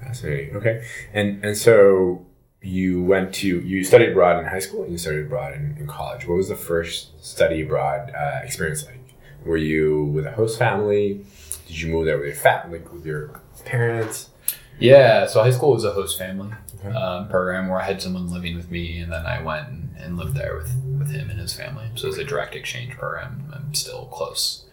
fascinating. 0.00 0.56
Okay, 0.56 0.84
and 1.12 1.44
and 1.44 1.56
so 1.56 2.26
you 2.62 3.02
went 3.02 3.34
to 3.34 3.60
you 3.60 3.84
studied 3.84 4.10
abroad 4.10 4.38
in 4.38 4.46
high 4.46 4.58
school 4.58 4.82
and 4.82 4.92
you 4.92 4.98
studied 4.98 5.26
abroad 5.26 5.54
in, 5.54 5.76
in 5.78 5.86
college. 5.86 6.26
What 6.26 6.36
was 6.36 6.48
the 6.48 6.56
first 6.56 7.24
study 7.24 7.62
abroad 7.62 8.12
uh, 8.14 8.40
experience 8.42 8.84
like? 8.86 9.00
Were 9.44 9.58
you 9.58 10.04
with 10.06 10.24
a 10.24 10.32
host 10.32 10.58
family? 10.58 11.24
Did 11.66 11.80
you 11.80 11.92
move 11.92 12.06
there 12.06 12.16
with 12.16 12.26
your 12.26 12.34
family, 12.34 12.78
like 12.78 12.92
with 12.92 13.04
your 13.04 13.40
parents? 13.66 14.30
Yeah, 14.78 15.26
so 15.26 15.42
high 15.42 15.50
school 15.50 15.72
was 15.72 15.84
a 15.84 15.92
host 15.92 16.18
family 16.18 16.52
um, 16.86 17.28
program 17.28 17.68
where 17.68 17.80
I 17.80 17.84
had 17.84 18.02
someone 18.02 18.30
living 18.30 18.56
with 18.56 18.70
me, 18.70 18.98
and 18.98 19.12
then 19.12 19.26
I 19.26 19.42
went 19.42 19.68
and, 19.68 19.96
and 19.98 20.16
lived 20.16 20.34
there 20.34 20.56
with, 20.56 20.74
with 20.98 21.10
him 21.10 21.30
and 21.30 21.38
his 21.38 21.52
family. 21.54 21.86
So 21.94 22.06
it 22.06 22.10
was 22.10 22.18
a 22.18 22.24
direct 22.24 22.54
exchange 22.54 22.94
program. 22.94 23.52
I'm 23.54 23.74
still 23.74 24.06
close 24.06 24.64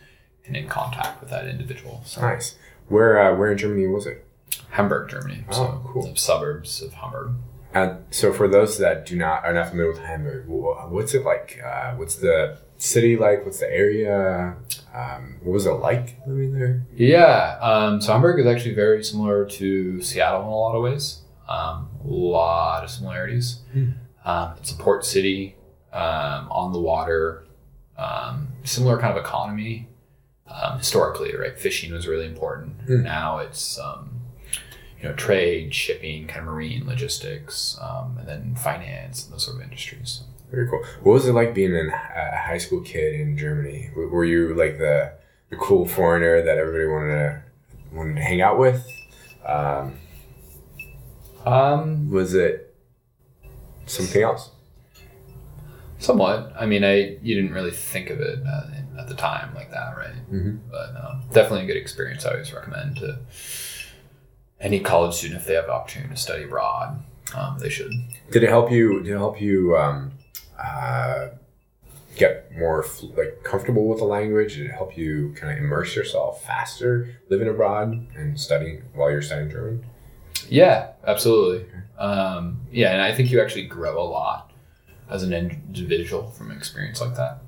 and 0.45 0.55
in 0.55 0.67
contact 0.67 1.21
with 1.21 1.29
that 1.29 1.47
individual. 1.47 2.01
So 2.05 2.21
Nice. 2.21 2.55
Where 2.87 3.19
uh, 3.19 3.35
where 3.37 3.51
in 3.51 3.57
Germany 3.57 3.87
was 3.87 4.05
it? 4.05 4.25
Hamburg, 4.71 5.09
Germany. 5.09 5.45
Oh, 5.49 5.53
so 5.53 5.81
cool. 5.85 6.11
the 6.11 6.17
suburbs 6.17 6.81
of 6.81 6.93
Hamburg. 6.93 7.35
And 7.73 8.03
so, 8.11 8.33
for 8.33 8.49
those 8.49 8.77
that 8.79 9.05
do 9.05 9.15
not 9.17 9.45
are 9.45 9.53
not 9.53 9.69
familiar 9.69 9.91
with 9.91 10.01
Hamburg, 10.01 10.45
what's 10.47 11.13
it 11.13 11.23
like? 11.23 11.61
Uh, 11.65 11.93
what's 11.95 12.15
the 12.15 12.57
city 12.77 13.15
like? 13.15 13.45
What's 13.45 13.59
the 13.59 13.71
area? 13.73 14.55
Um, 14.93 15.37
what 15.41 15.53
was 15.53 15.65
it 15.65 15.71
like 15.71 16.17
living 16.27 16.53
there? 16.53 16.85
Yeah, 16.93 17.57
um, 17.61 18.01
so 18.01 18.11
Hamburg 18.11 18.41
is 18.41 18.45
actually 18.45 18.75
very 18.75 19.01
similar 19.05 19.45
to 19.45 20.01
Seattle 20.01 20.41
in 20.41 20.47
a 20.47 20.51
lot 20.55 20.75
of 20.75 20.83
ways. 20.83 21.20
Um, 21.51 21.89
a 22.03 22.07
lot 22.07 22.83
of 22.83 22.89
similarities. 22.89 23.59
Um, 24.25 24.53
it's 24.57 24.71
a 24.71 24.75
port 24.77 25.03
city 25.05 25.55
um, 25.93 26.41
on 26.51 26.71
the 26.73 26.79
water. 26.79 27.43
Um, 27.97 28.47
similar 28.63 28.97
kind 28.99 29.17
of 29.17 29.23
economy. 29.25 29.87
Um, 30.47 30.77
historically, 30.79 31.35
right? 31.35 31.57
Fishing 31.57 31.93
was 31.93 32.07
really 32.07 32.25
important. 32.25 32.73
Now 32.89 33.37
it's 33.39 33.79
um, 33.79 34.21
you 34.99 35.07
know 35.07 35.15
trade, 35.15 35.73
shipping, 35.73 36.27
kind 36.27 36.41
of 36.41 36.53
marine 36.53 36.85
logistics, 36.85 37.77
um, 37.81 38.17
and 38.19 38.27
then 38.27 38.55
finance 38.55 39.23
and 39.23 39.33
those 39.33 39.45
sort 39.45 39.55
of 39.57 39.63
industries. 39.63 40.23
Very 40.51 40.67
cool. 40.67 40.83
What 41.03 41.13
was 41.13 41.25
it 41.27 41.31
like 41.33 41.53
being 41.53 41.73
an- 41.73 41.89
a 41.93 42.37
high 42.37 42.57
school 42.57 42.81
kid 42.81 43.13
in 43.21 43.37
Germany? 43.37 43.91
Were 43.95 44.25
you 44.25 44.53
like 44.53 44.77
the 44.77 45.13
the 45.49 45.55
cool 45.55 45.85
foreigner 45.87 46.41
that 46.43 46.57
everybody 46.57 46.85
wanted 46.85 47.13
to 47.17 47.43
wanted 47.95 48.15
to 48.15 48.21
hang 48.21 48.41
out 48.41 48.59
with? 48.59 48.85
Um, 51.45 52.09
was 52.11 52.33
it 52.33 52.75
something 53.85 54.21
else? 54.21 54.51
Somewhat. 55.99 56.53
I 56.59 56.65
mean, 56.65 56.83
I 56.83 57.17
you 57.21 57.35
didn't 57.35 57.53
really 57.53 57.71
think 57.71 58.09
of 58.09 58.19
it 58.19 58.39
uh, 58.45 58.69
at 58.99 59.07
the 59.07 59.15
time 59.15 59.53
like 59.53 59.71
that, 59.71 59.95
right? 59.95 60.15
Mhm. 60.31 60.59
But 60.69 60.95
um, 61.03 61.23
definitely 61.31 61.63
a 61.65 61.67
good 61.67 61.77
experience. 61.77 62.25
I 62.25 62.31
always 62.31 62.51
recommend 62.53 62.97
to 62.97 63.19
any 64.59 64.79
college 64.79 65.15
student, 65.15 65.41
if 65.41 65.47
they 65.47 65.53
have 65.55 65.65
the 65.65 65.71
opportunity 65.73 66.13
to 66.13 66.19
study 66.19 66.43
abroad, 66.43 67.03
um, 67.35 67.57
they 67.59 67.69
should. 67.69 67.91
Did 68.31 68.43
it 68.43 68.49
help 68.49 68.71
you? 68.71 69.01
Did 69.01 69.13
it 69.13 69.17
help 69.17 69.41
you 69.41 69.75
um, 69.77 70.11
uh, 70.59 71.29
get 72.15 72.51
more 72.57 72.85
like 73.15 73.43
comfortable 73.43 73.87
with 73.87 73.99
the 73.99 74.05
language? 74.05 74.55
Did 74.57 74.67
it 74.67 74.71
help 74.71 74.97
you 74.97 75.33
kind 75.37 75.51
of 75.57 75.63
immerse 75.63 75.95
yourself 75.95 76.43
faster 76.43 77.15
living 77.29 77.47
abroad 77.47 78.07
and 78.15 78.39
studying 78.39 78.83
while 78.93 79.09
you're 79.11 79.21
studying 79.21 79.49
German? 79.49 79.85
Yeah, 80.51 80.89
absolutely. 81.07 81.65
Um, 81.97 82.59
yeah, 82.71 82.91
and 82.91 83.01
I 83.01 83.13
think 83.15 83.31
you 83.31 83.41
actually 83.41 83.67
grow 83.67 84.01
a 84.01 84.03
lot 84.03 84.51
as 85.09 85.23
an 85.23 85.33
individual 85.33 86.29
from 86.31 86.51
an 86.51 86.57
experience 86.57 86.99
like 86.99 87.15
that. 87.15 87.39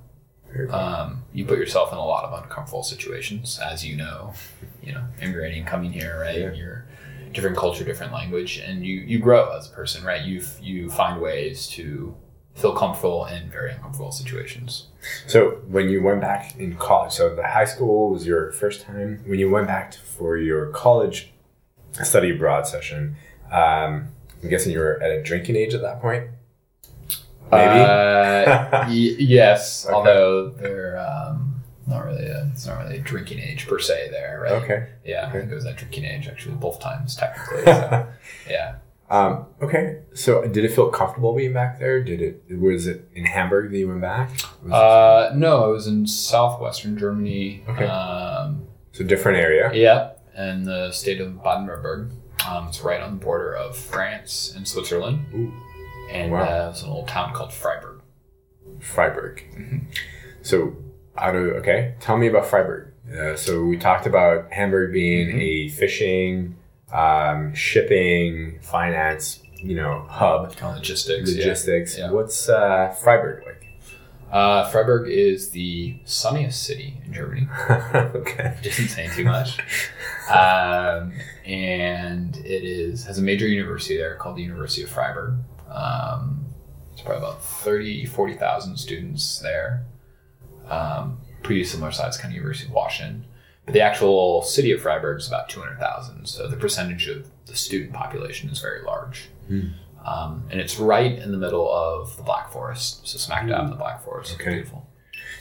Um, 0.71 1.23
you 1.33 1.45
put 1.45 1.57
yourself 1.57 1.91
in 1.91 1.97
a 1.97 2.05
lot 2.05 2.23
of 2.23 2.43
uncomfortable 2.43 2.83
situations, 2.83 3.59
as 3.59 3.85
you 3.85 3.97
know. 3.97 4.33
You 4.81 4.93
know, 4.93 5.03
immigrating, 5.21 5.65
coming 5.65 5.91
here, 5.91 6.19
right? 6.21 6.37
Yeah. 6.39 6.53
You're 6.53 6.85
different 7.33 7.57
culture, 7.57 7.83
different 7.83 8.13
language, 8.13 8.59
and 8.59 8.85
you 8.85 8.97
you 9.01 9.19
grow 9.19 9.51
as 9.57 9.67
a 9.67 9.71
person, 9.71 10.05
right? 10.05 10.21
You 10.21 10.41
you 10.61 10.89
find 10.89 11.19
ways 11.19 11.67
to 11.69 12.15
feel 12.55 12.73
comfortable 12.73 13.25
in 13.25 13.49
very 13.49 13.71
uncomfortable 13.71 14.11
situations. 14.11 14.87
So 15.27 15.61
when 15.67 15.89
you 15.89 16.01
went 16.03 16.21
back 16.21 16.57
in 16.59 16.75
college, 16.75 17.13
so 17.13 17.35
the 17.35 17.47
high 17.47 17.65
school 17.65 18.11
was 18.11 18.25
your 18.25 18.51
first 18.51 18.81
time. 18.83 19.23
When 19.25 19.39
you 19.39 19.49
went 19.49 19.67
back 19.67 19.91
to, 19.91 19.99
for 19.99 20.37
your 20.37 20.67
college 20.67 21.32
study 22.03 22.31
abroad 22.31 22.65
session, 22.67 23.15
um, 23.51 24.07
I'm 24.41 24.49
guessing 24.49 24.71
you 24.71 24.79
were 24.79 25.01
at 25.01 25.11
a 25.11 25.21
drinking 25.23 25.55
age 25.55 25.73
at 25.73 25.81
that 25.81 26.01
point. 26.01 26.25
Maybe. 27.51 27.79
Uh, 27.81 28.69
y- 28.71 29.15
yes, 29.19 29.85
Okay. 29.85 29.93
although 29.95 30.49
they're 30.49 30.97
um, 30.99 31.61
not 31.87 32.05
really. 32.05 32.25
A, 32.25 32.49
it's 32.51 32.65
not 32.65 32.79
really 32.83 32.97
a 32.97 33.01
drinking 33.01 33.39
age 33.39 33.67
per 33.67 33.77
se. 33.79 34.09
There, 34.11 34.39
right? 34.41 34.51
okay. 34.63 34.87
Yeah, 35.05 35.27
Okay. 35.27 35.37
I 35.37 35.41
think 35.41 35.51
it 35.51 35.55
was 35.55 35.65
at 35.65 35.77
drinking 35.77 36.05
age 36.05 36.27
actually 36.27 36.55
both 36.55 36.79
times 36.79 37.15
technically. 37.15 37.65
So, 37.65 38.07
yeah. 38.49 38.75
Um, 39.09 39.45
okay. 39.61 39.99
So 40.15 40.41
did 40.47 40.65
it 40.65 40.71
feel 40.71 40.89
comfortable 40.89 41.35
being 41.35 41.53
back 41.53 41.77
there? 41.79 42.03
Did 42.03 42.21
it? 42.21 42.57
Was 42.59 42.87
it 42.87 43.07
in 43.13 43.25
Hamburg 43.25 43.69
that 43.71 43.77
you 43.77 43.87
went 43.87 44.01
back? 44.01 44.31
It- 44.65 44.71
Uh, 44.71 45.31
no, 45.35 45.63
I 45.65 45.67
was 45.67 45.85
in 45.87 46.07
southwestern 46.07 46.97
Germany. 46.97 47.63
Okay. 47.69 47.85
Um, 47.85 48.65
it's 48.89 48.99
a 48.99 49.03
different 49.03 49.37
area. 49.37 49.71
yeah, 49.73 50.11
in 50.37 50.63
the 50.63 50.91
state 50.91 51.21
of 51.21 51.41
Baden-Württemberg. 51.43 52.11
Um, 52.47 52.67
it's 52.67 52.81
right 52.81 53.01
on 53.01 53.17
the 53.19 53.23
border 53.25 53.55
of 53.55 53.77
France 53.77 54.53
and 54.55 54.67
Switzerland. 54.67 55.25
Ooh. 55.33 55.53
And 56.11 56.31
Wow. 56.31 56.41
uh, 56.43 56.69
it's 56.71 56.83
an 56.83 56.89
old 56.89 57.07
town 57.07 57.33
called 57.33 57.53
Freiburg. 57.53 58.01
Freiburg. 58.79 59.43
So, 60.41 60.75
out 61.17 61.35
of 61.35 61.43
okay, 61.57 61.95
tell 61.99 62.17
me 62.17 62.27
about 62.27 62.45
Freiburg. 62.47 62.91
Uh, 63.17 63.35
so 63.35 63.63
we 63.63 63.77
talked 63.77 64.05
about 64.05 64.51
Hamburg 64.51 64.91
being 64.93 65.39
a 65.39 65.69
fishing, 65.69 66.55
um, 66.91 67.53
shipping, 67.53 68.59
finance, 68.61 69.41
you 69.55 69.75
know, 69.75 70.05
hub, 70.09 70.55
Kind 70.55 70.71
of 70.71 70.77
logistics. 70.79 71.29
logistics. 71.29 71.97
Yeah. 71.97 72.11
What's 72.11 72.49
uh, 72.49 72.89
Freiburg 73.03 73.43
like? 73.45 73.62
Uh, 74.33 74.67
Freiburg 74.71 75.07
is 75.07 75.51
the 75.51 75.95
sunniest 76.05 76.63
city 76.63 76.99
in 77.05 77.13
Germany. 77.13 77.47
okay. 77.69 78.57
Isn't 78.63 78.87
saying 78.87 79.11
too 79.11 79.25
much. 79.25 79.59
um, 80.27 81.13
and 81.45 82.35
it 82.37 82.63
is 82.63 83.05
has 83.05 83.19
a 83.19 83.21
major 83.21 83.47
university 83.47 83.95
there 83.95 84.15
called 84.15 84.35
the 84.35 84.41
University 84.41 84.81
of 84.81 84.89
Freiburg. 84.89 85.35
Um, 85.69 86.47
it's 86.91 87.01
probably 87.03 87.19
about 87.19 87.43
30, 87.43 88.07
40,000 88.07 88.75
students 88.75 89.37
there. 89.39 89.85
Um, 90.67 91.19
pretty 91.43 91.63
similar 91.63 91.91
size 91.91 92.17
kind 92.17 92.31
of 92.31 92.35
University 92.35 92.67
of 92.67 92.73
Washington. 92.73 93.25
But 93.65 93.73
the 93.73 93.81
actual 93.81 94.41
city 94.41 94.71
of 94.71 94.81
Freiburg 94.81 95.19
is 95.19 95.27
about 95.27 95.47
200,000. 95.49 96.25
So 96.25 96.47
the 96.47 96.57
percentage 96.57 97.07
of 97.07 97.27
the 97.45 97.55
student 97.55 97.93
population 97.93 98.49
is 98.49 98.59
very 98.59 98.81
large. 98.81 99.29
Um, 100.05 100.45
and 100.51 100.59
it's 100.59 100.77
right 100.79 101.11
in 101.17 101.31
the 101.31 101.37
middle 101.37 101.71
of 101.71 102.15
the 102.17 102.23
Black 102.23 102.51
Forest. 102.51 103.07
So 103.07 103.17
smack 103.17 103.47
dab 103.47 103.63
in 103.65 103.69
the 103.69 103.75
Black 103.75 104.03
Forest. 104.03 104.35
Okay. 104.35 104.55
Beautiful. 104.55 104.87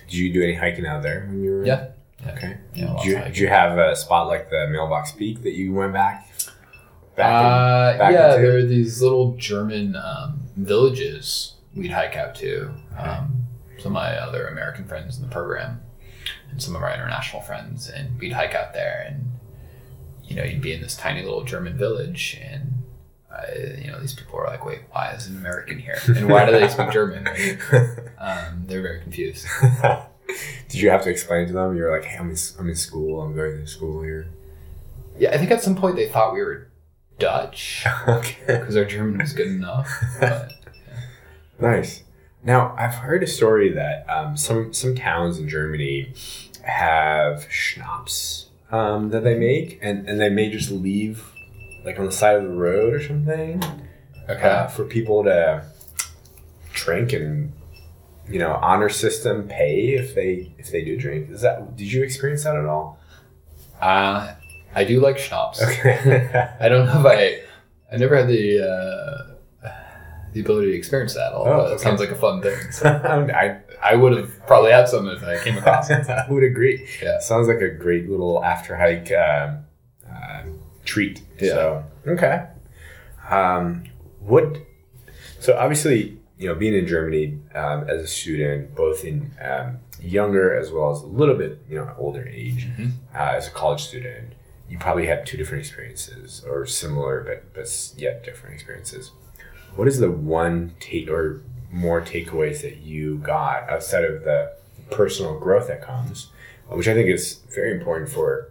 Did 0.09 0.15
you 0.15 0.33
do 0.33 0.43
any 0.43 0.55
hiking 0.55 0.87
out 0.87 1.03
there 1.03 1.27
when 1.29 1.43
you 1.43 1.51
were? 1.51 1.67
Yeah. 1.67 1.89
yeah. 2.25 2.33
Okay. 2.33 2.59
Yeah, 2.75 2.95
Did 2.97 3.05
you, 3.05 3.15
did 3.19 3.39
you 3.39 3.49
have 3.49 3.79
a 3.79 3.97
spot 3.97 4.29
like 4.29 4.51
the 4.51 4.69
Mailbox 4.71 5.13
Peak 5.13 5.43
that 5.43 5.53
you 5.53 5.73
went 5.73 5.93
back? 5.93 6.29
in- 7.17 7.25
uh, 7.25 7.97
yeah, 7.99 8.31
into? 8.35 8.43
there 8.43 8.57
are 8.59 8.63
these 8.63 9.03
little 9.03 9.35
German 9.37 9.97
um, 9.97 10.43
villages 10.57 11.55
we'd 11.75 11.91
hike 11.91 12.17
out 12.17 12.35
to. 12.37 12.73
Um, 12.97 13.39
some 13.79 13.93
of 13.97 14.03
my 14.03 14.17
other 14.17 14.47
American 14.47 14.87
friends 14.87 15.17
in 15.17 15.23
the 15.23 15.29
program, 15.29 15.81
and 16.51 16.63
some 16.63 16.77
of 16.77 16.83
our 16.83 16.95
international 16.95 17.43
friends, 17.43 17.89
and 17.89 18.19
we'd 18.19 18.33
hike 18.33 18.55
out 18.55 18.73
there, 18.75 19.05
and 19.09 19.31
you 20.25 20.37
know, 20.37 20.45
you'd 20.45 20.63
be 20.63 20.73
in 20.73 20.81
this 20.81 20.97
tiny 20.97 21.23
little 21.23 21.43
German 21.43 21.77
village, 21.77 22.39
and 22.43 22.82
uh, 23.33 23.79
you 23.79 23.91
know, 23.91 23.99
these 24.01 24.15
people 24.15 24.39
are 24.39 24.47
like, 24.47 24.65
"Wait, 24.65 24.81
why 24.91 25.11
is 25.11 25.27
an 25.27 25.37
American 25.37 25.79
here? 25.79 25.99
And 26.07 26.29
why 26.29 26.45
do 26.45 26.53
they 26.53 26.69
speak 26.69 26.91
German?" 26.91 27.25
Right? 27.25 27.59
Um, 28.23 28.67
they're 28.67 28.83
very 28.83 29.01
confused. 29.01 29.49
Did 30.69 30.81
you 30.81 30.91
have 30.91 31.03
to 31.03 31.11
explain 31.11 31.49
to 31.49 31.53
them? 31.53 31.77
You're 31.77 31.91
like, 31.91 32.05
hey, 32.05 32.19
I'm 32.19 32.31
in, 32.31 32.37
I'm 32.57 32.69
in 32.69 32.77
school. 32.77 33.21
I'm 33.21 33.35
going 33.35 33.59
to 33.59 33.67
school 33.67 34.01
here. 34.01 34.29
Yeah, 35.19 35.31
I 35.31 35.39
think 35.39 35.51
at 35.51 35.61
some 35.61 35.75
point 35.75 35.97
they 35.97 36.09
thought 36.09 36.33
we 36.33 36.41
were 36.41 36.69
Dutch 37.19 37.85
okay. 38.09 38.37
because 38.47 38.77
our 38.77 38.85
German 38.85 39.19
was 39.19 39.33
good 39.33 39.49
enough. 39.49 39.91
But, 40.21 40.53
Nice. 41.61 42.03
Now, 42.45 42.75
I've 42.77 42.95
heard 42.95 43.23
a 43.23 43.27
story 43.27 43.71
that 43.73 44.09
um, 44.11 44.37
some 44.37 44.73
some 44.73 44.97
towns 44.97 45.39
in 45.39 45.49
Germany 45.49 46.13
have 46.63 47.47
schnapps 47.51 48.49
um, 48.73 49.11
that 49.11 49.23
they 49.23 49.37
make, 49.37 49.79
and, 49.81 50.09
and 50.09 50.21
they 50.21 50.29
may 50.29 50.51
just 50.51 50.71
leave 50.71 51.32
like 51.85 51.99
on 51.99 52.07
the 52.07 52.13
side 52.13 52.37
of 52.37 52.45
the 52.45 52.51
road 52.51 52.95
or 52.95 53.03
something 53.03 53.63
okay. 54.29 54.49
uh, 54.49 54.67
for 54.69 54.85
people 54.85 55.25
to 55.25 55.65
drink 56.73 57.13
and 57.13 57.53
you 58.29 58.39
know 58.39 58.53
honor 58.63 58.89
system 58.89 59.49
pay 59.49 59.95
if 59.95 60.15
they 60.15 60.55
if 60.59 60.71
they 60.71 60.85
do 60.85 60.97
drink. 60.97 61.31
Is 61.31 61.43
that 61.43 61.77
did 61.77 61.93
you 61.93 62.03
experience 62.03 62.45
that 62.45 62.57
at 62.57 62.67
all? 62.67 62.99
Uh, 63.81 64.35
I 64.75 64.85
do 64.85 65.01
like 65.01 65.19
schnapps. 65.19 65.63
Okay. 65.63 66.47
I 66.61 66.69
don't 66.69 66.87
know 66.87 67.01
if 67.01 67.07
I, 67.07 67.95
I 67.95 67.99
never 67.99 68.17
had 68.17 68.29
the 68.29 68.61
uh, 69.65 69.69
the 70.33 70.41
ability 70.41 70.71
to 70.71 70.77
experience 70.77 71.15
that. 71.15 71.33
All, 71.33 71.47
Oh, 71.47 71.65
but 71.65 71.73
it 71.73 71.81
sounds 71.81 72.01
like 72.01 72.11
a 72.11 72.17
fun 72.17 72.41
thing. 72.41 72.71
So 72.71 72.89
I 73.35 73.61
I 73.83 73.97
would 73.97 74.17
have 74.17 74.47
probably 74.47 74.71
had 74.71 74.89
some 74.89 75.09
if 75.09 75.23
I 75.23 75.43
came 75.43 75.59
across 75.59 75.91
it. 75.91 76.09
I 76.09 76.27
would 76.31 76.45
agree. 76.45 76.89
Yeah. 77.03 77.19
Sounds 77.19 77.49
like 77.49 77.61
a 77.61 77.69
great 77.69 78.09
little 78.09 78.43
after 78.45 78.77
hike 78.77 79.11
um, 79.13 79.65
uh, 80.09 80.43
treat. 80.85 81.23
Yeah. 81.43 81.53
So, 81.53 81.85
okay. 82.07 82.47
Um, 83.29 83.85
what? 84.21 84.57
So 85.41 85.57
obviously, 85.57 86.19
you 86.39 86.49
know, 86.49 86.55
being 86.55 86.75
in 86.75 86.87
Germany 86.87 87.39
um, 87.55 87.89
as 87.89 88.03
a 88.03 88.07
student, 88.07 88.75
both 88.75 89.05
in 89.05 89.33
um, 89.41 89.79
younger 90.01 90.55
as 90.57 90.71
well 90.71 90.91
as 90.91 91.03
a 91.03 91.07
little 91.07 91.37
bit, 91.37 91.63
you 91.69 91.77
know, 91.77 91.93
older 91.99 92.27
age, 92.27 92.69
uh, 93.15 93.33
as 93.37 93.47
a 93.47 93.51
college 93.51 93.83
student, 93.83 94.33
you 94.69 94.79
probably 94.79 95.07
had 95.07 95.27
two 95.27 95.37
different 95.37 95.65
experiences, 95.65 96.45
or 96.49 96.67
similar 96.67 97.23
but 97.23 97.55
but 97.55 97.93
yet 97.97 98.25
different 98.25 98.55
experiences. 98.55 99.13
What 99.77 99.89
is 99.89 99.99
the 99.99 100.11
one 100.11 100.75
take 100.81 101.09
or 101.09 101.43
more 101.71 102.03
takeaways 102.03 102.61
that 102.63 102.79
you 102.79 103.19
got 103.19 103.69
outside 103.71 104.05
of 104.05 104.25
the 104.25 104.55
personal 104.91 105.39
growth 105.39 105.69
that 105.69 105.83
comes, 105.83 106.29
which 106.69 106.89
I 106.89 106.95
think 106.95 107.09
is 107.09 107.41
very 107.55 107.73
important 107.73 108.11
for 108.11 108.51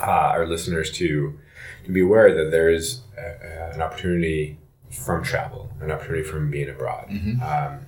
uh, 0.00 0.04
our 0.34 0.46
listeners 0.46 0.90
to 0.92 1.38
to 1.84 1.90
be 1.92 2.00
aware 2.00 2.34
that 2.34 2.50
there 2.50 2.70
is 2.70 3.00
a, 3.16 3.20
a- 3.22 3.70
an 3.74 3.82
opportunity 3.82 4.58
from 4.90 5.22
travel, 5.24 5.70
an 5.80 5.90
opportunity 5.90 6.22
from 6.22 6.50
being 6.50 6.68
abroad. 6.70 7.06
Um, 7.42 7.86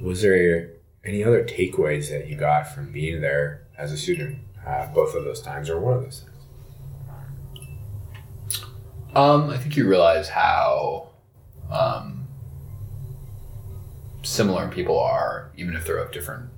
was 0.00 0.22
there 0.22 0.70
any 1.04 1.22
other 1.22 1.44
takeaways 1.44 2.10
that 2.10 2.28
you 2.28 2.36
got 2.36 2.66
from 2.74 2.90
being 2.92 3.20
there 3.20 3.66
as 3.78 3.92
a 3.92 3.96
student, 3.96 4.38
uh, 4.66 4.86
both 4.92 5.14
of 5.14 5.24
those 5.24 5.40
times 5.40 5.70
or 5.70 5.78
one 5.78 5.94
of 5.98 6.02
those 6.02 6.20
times? 6.20 6.30
Um, 9.14 9.50
I 9.50 9.58
think 9.58 9.76
you 9.76 9.88
realize 9.88 10.28
how 10.28 11.10
um, 11.70 12.26
similar 14.24 14.68
people 14.68 14.98
are, 14.98 15.52
even 15.56 15.76
if 15.76 15.86
they're 15.86 15.98
of 15.98 16.10
different 16.10 16.50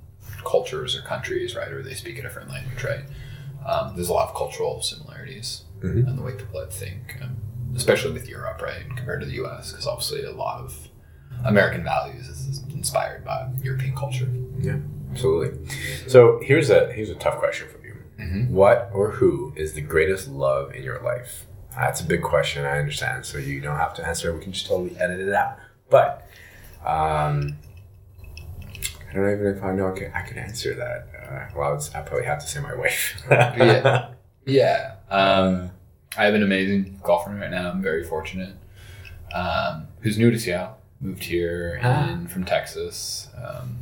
cultures 0.43 0.95
or 0.95 1.01
countries, 1.03 1.55
right? 1.55 1.71
Or 1.71 1.83
they 1.83 1.93
speak 1.93 2.17
a 2.17 2.23
different 2.23 2.49
language, 2.49 2.83
right? 2.83 3.03
Um, 3.65 3.95
there's 3.95 4.09
a 4.09 4.13
lot 4.13 4.29
of 4.29 4.35
cultural 4.35 4.81
similarities 4.81 5.63
Mhm. 5.81 6.07
in 6.07 6.15
the 6.15 6.21
way 6.21 6.33
people 6.33 6.65
think, 6.69 7.17
um, 7.21 7.37
especially 7.75 8.11
with 8.11 8.27
Europe, 8.27 8.61
right, 8.61 8.83
compared 8.95 9.19
to 9.21 9.25
the 9.25 9.33
U.S. 9.35 9.71
Because 9.71 9.87
obviously, 9.87 10.23
a 10.23 10.31
lot 10.31 10.61
of 10.63 10.87
American 11.45 11.83
values 11.83 12.27
is 12.27 12.61
inspired 12.73 13.23
by 13.23 13.47
European 13.61 13.95
culture. 13.95 14.27
Yeah, 14.59 14.77
absolutely. 15.11 15.67
So 16.07 16.39
here's 16.43 16.69
a 16.69 16.91
here's 16.93 17.09
a 17.09 17.15
tough 17.15 17.37
question 17.37 17.67
for 17.69 17.79
you. 17.85 17.95
Mhm. 18.19 18.49
What 18.49 18.89
or 18.93 19.11
who 19.11 19.53
is 19.55 19.73
the 19.73 19.81
greatest 19.81 20.27
love 20.27 20.73
in 20.73 20.83
your 20.83 20.99
life? 21.01 21.45
That's 21.75 22.01
a 22.01 22.05
big 22.05 22.23
question. 22.23 22.65
I 22.65 22.79
understand. 22.79 23.25
So 23.25 23.37
you 23.37 23.61
don't 23.61 23.77
have 23.77 23.93
to 23.95 24.07
answer. 24.07 24.33
We 24.33 24.41
can 24.41 24.51
just 24.51 24.65
totally 24.67 24.97
edit 24.99 25.19
it 25.19 25.33
out. 25.33 25.57
But 25.91 26.27
um, 26.83 27.57
I 29.09 29.13
don't 29.13 29.29
even 29.31 29.43
know 29.43 29.49
if 29.57 29.63
I 29.63 29.73
know 29.73 29.87
I 29.93 29.97
could, 29.97 30.11
I 30.15 30.21
could 30.21 30.37
answer 30.37 30.73
that. 30.73 31.07
Uh, 31.29 31.45
well, 31.57 31.75
it's, 31.75 31.93
I 31.93 32.01
probably 32.01 32.25
have 32.25 32.39
to 32.39 32.47
say 32.47 32.59
my 32.61 32.73
wife. 32.75 33.21
Yeah. 33.29 34.09
Yeah. 34.49 34.95
Um, 35.09 35.71
I 36.17 36.25
have 36.25 36.33
an 36.33 36.43
amazing 36.43 36.99
girlfriend 37.03 37.39
right 37.39 37.51
now. 37.51 37.69
I'm 37.71 37.81
very 37.81 38.03
fortunate. 38.03 38.55
Um, 39.33 39.87
who's 40.01 40.17
new 40.17 40.31
to 40.31 40.39
Seattle? 40.39 40.77
Moved 40.99 41.23
here 41.23 41.79
Ah. 41.83 42.09
in 42.09 42.27
from 42.27 42.43
Texas. 42.43 43.29
Um, 43.37 43.77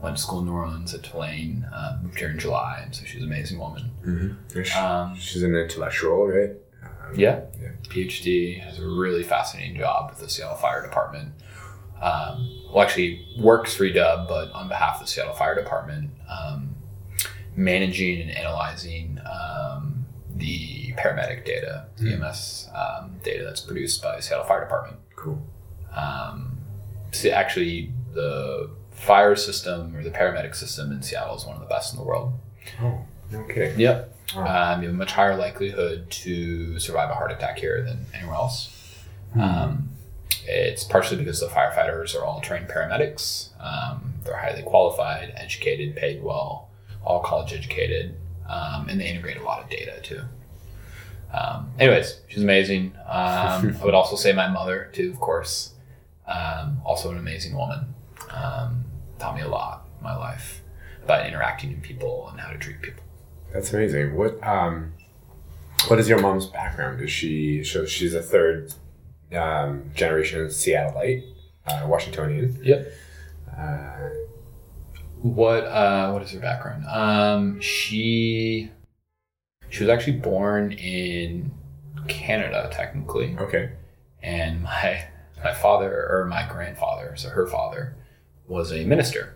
went 0.00 0.16
to 0.16 0.22
school 0.22 0.40
in 0.40 0.46
New 0.46 0.52
Orleans 0.52 0.94
at 0.94 1.02
Tulane. 1.02 1.66
Uh, 1.72 1.98
moved 2.02 2.18
here 2.18 2.28
in 2.30 2.38
July, 2.38 2.80
and 2.84 2.94
so 2.94 3.04
she's 3.04 3.22
an 3.22 3.28
amazing 3.28 3.58
woman. 3.58 3.90
Um, 4.76 5.16
She's 5.18 5.42
an 5.42 5.54
intellectual, 5.54 6.26
right? 6.28 6.50
Um, 6.82 7.14
Yeah. 7.18 7.40
Yeah. 7.60 7.70
PhD 7.88 8.60
has 8.60 8.78
a 8.78 8.86
really 8.86 9.22
fascinating 9.22 9.76
job 9.76 10.10
with 10.10 10.20
the 10.20 10.28
Seattle 10.28 10.56
Fire 10.56 10.82
Department. 10.82 11.32
Um, 12.00 12.50
well, 12.72 12.82
actually 12.82 13.26
works 13.38 13.74
for 13.74 13.84
UW, 13.84 14.26
but 14.28 14.52
on 14.52 14.68
behalf 14.68 14.96
of 14.96 15.00
the 15.02 15.06
Seattle 15.06 15.32
Fire 15.34 15.54
Department, 15.54 16.10
um, 16.28 16.74
managing 17.56 18.20
and 18.20 18.30
analyzing 18.30 19.18
um, 19.24 19.93
the 20.44 20.92
paramedic 20.92 21.44
data, 21.44 21.86
the 21.96 22.12
EMS 22.12 22.68
um, 22.74 23.16
data 23.22 23.44
that's 23.44 23.60
produced 23.60 24.02
by 24.02 24.20
Seattle 24.20 24.44
Fire 24.44 24.60
Department. 24.60 24.98
Cool. 25.16 25.42
Um, 25.94 26.58
see, 27.12 27.30
actually, 27.30 27.92
the 28.12 28.70
fire 28.90 29.36
system 29.36 29.96
or 29.96 30.02
the 30.02 30.10
paramedic 30.10 30.54
system 30.54 30.92
in 30.92 31.02
Seattle 31.02 31.36
is 31.36 31.46
one 31.46 31.56
of 31.56 31.62
the 31.62 31.68
best 31.68 31.94
in 31.94 31.98
the 31.98 32.04
world. 32.04 32.34
Oh, 32.82 33.00
okay. 33.32 33.74
Yep. 33.76 34.10
Um, 34.36 34.82
you 34.82 34.88
have 34.88 34.94
a 34.94 34.98
much 34.98 35.12
higher 35.12 35.36
likelihood 35.36 36.10
to 36.10 36.78
survive 36.78 37.10
a 37.10 37.14
heart 37.14 37.32
attack 37.32 37.58
here 37.58 37.82
than 37.82 38.06
anywhere 38.14 38.34
else. 38.34 38.70
Um, 39.38 39.90
it's 40.46 40.84
partially 40.84 41.16
because 41.16 41.40
the 41.40 41.46
firefighters 41.46 42.14
are 42.14 42.24
all 42.24 42.40
trained 42.40 42.68
paramedics. 42.68 43.48
Um, 43.60 44.14
they're 44.24 44.36
highly 44.36 44.62
qualified, 44.62 45.32
educated, 45.36 45.96
paid 45.96 46.22
well, 46.22 46.68
all 47.02 47.20
college 47.20 47.52
educated, 47.52 48.16
um, 48.48 48.88
and 48.88 49.00
they 49.00 49.08
integrate 49.08 49.36
a 49.36 49.42
lot 49.42 49.62
of 49.62 49.70
data 49.70 50.00
too. 50.02 50.22
Um, 51.32 51.70
anyways, 51.78 52.20
she's 52.28 52.42
amazing. 52.42 52.94
Um, 53.06 53.76
I 53.80 53.84
would 53.84 53.94
also 53.94 54.16
say 54.16 54.32
my 54.32 54.48
mother 54.48 54.90
too, 54.92 55.10
of 55.10 55.20
course. 55.20 55.72
Um, 56.26 56.78
also 56.84 57.10
an 57.10 57.18
amazing 57.18 57.56
woman. 57.56 57.94
Um, 58.30 58.84
taught 59.18 59.36
me 59.36 59.42
a 59.42 59.48
lot 59.48 59.86
in 59.98 60.04
my 60.04 60.16
life 60.16 60.62
about 61.02 61.26
interacting 61.26 61.70
with 61.70 61.82
people 61.82 62.28
and 62.30 62.40
how 62.40 62.50
to 62.50 62.58
treat 62.58 62.80
people. 62.80 63.02
That's 63.52 63.72
amazing. 63.72 64.16
What 64.16 64.42
um, 64.46 64.94
what 65.88 65.98
is 65.98 66.08
your 66.08 66.20
mom's 66.20 66.46
background? 66.46 67.00
Is 67.00 67.10
she 67.10 67.62
so 67.62 67.84
she's 67.84 68.14
a 68.14 68.22
third 68.22 68.72
um, 69.32 69.90
generation 69.94 70.46
Seattleite, 70.46 71.24
uh, 71.66 71.86
Washingtonian. 71.86 72.58
Yep. 72.62 72.92
Uh, 73.56 74.08
What 75.24 75.64
uh 75.64 76.10
what 76.10 76.20
is 76.22 76.32
her 76.32 76.40
background? 76.40 76.84
Um 76.86 77.58
she 77.60 78.70
she 79.70 79.82
was 79.82 79.88
actually 79.88 80.18
born 80.18 80.72
in 80.72 81.50
Canada 82.08 82.68
technically. 82.70 83.34
okay. 83.38 83.72
And 84.22 84.62
my 84.62 85.06
my 85.42 85.54
father 85.54 86.06
or 86.10 86.26
my 86.26 86.46
grandfather, 86.46 87.16
so 87.16 87.30
her 87.30 87.46
father, 87.46 87.96
was 88.46 88.70
a 88.70 88.84
minister. 88.84 89.34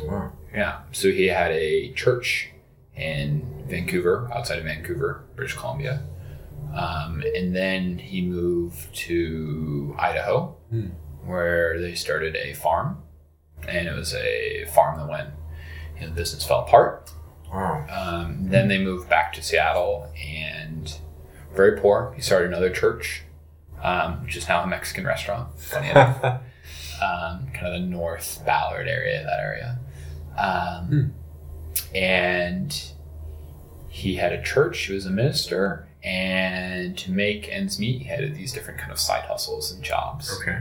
Oh, 0.00 0.06
wow. 0.06 0.32
Yeah. 0.54 0.80
So 0.92 1.10
he 1.10 1.26
had 1.26 1.50
a 1.52 1.92
church 1.92 2.48
in 2.96 3.64
Vancouver, 3.68 4.30
outside 4.34 4.58
of 4.58 4.64
Vancouver, 4.64 5.24
British 5.36 5.54
Columbia. 5.56 6.02
Um, 6.74 7.22
and 7.34 7.54
then 7.54 7.98
he 7.98 8.22
moved 8.22 8.94
to 9.06 9.94
Idaho, 9.98 10.56
where 11.24 11.78
they 11.80 11.94
started 11.94 12.34
a 12.36 12.54
farm. 12.54 13.02
And 13.66 13.88
it 13.88 13.94
was 13.94 14.14
a 14.14 14.66
farm 14.74 14.98
that 14.98 15.08
went, 15.08 15.30
you 15.96 16.02
know, 16.02 16.08
the 16.08 16.14
business 16.14 16.44
fell 16.46 16.60
apart. 16.60 17.10
Wow. 17.52 17.86
Um, 17.90 18.48
then 18.50 18.68
they 18.68 18.78
moved 18.78 19.08
back 19.08 19.32
to 19.34 19.42
Seattle 19.42 20.12
and 20.22 20.94
very 21.54 21.80
poor. 21.80 22.12
He 22.14 22.20
started 22.22 22.48
another 22.48 22.70
church, 22.70 23.22
um, 23.82 24.22
which 24.22 24.36
is 24.36 24.48
now 24.48 24.62
a 24.62 24.66
Mexican 24.66 25.04
restaurant, 25.06 25.58
funny 25.58 25.88
enough. 25.90 26.42
Um, 27.00 27.46
kind 27.54 27.66
of 27.68 27.72
the 27.74 27.86
North 27.86 28.42
Ballard 28.44 28.88
area, 28.88 29.22
that 29.22 29.38
area. 29.38 29.78
Um, 30.36 31.14
And 31.94 32.92
he 33.88 34.16
had 34.16 34.32
a 34.32 34.42
church, 34.42 34.78
he 34.86 34.94
was 34.94 35.06
a 35.06 35.10
minister, 35.10 35.88
and 36.02 36.98
to 36.98 37.12
make 37.12 37.48
ends 37.48 37.78
meet, 37.78 38.02
he 38.02 38.08
had 38.08 38.34
these 38.34 38.52
different 38.52 38.80
kind 38.80 38.90
of 38.92 38.98
side 38.98 39.24
hustles 39.24 39.70
and 39.72 39.82
jobs. 39.82 40.36
Okay. 40.40 40.58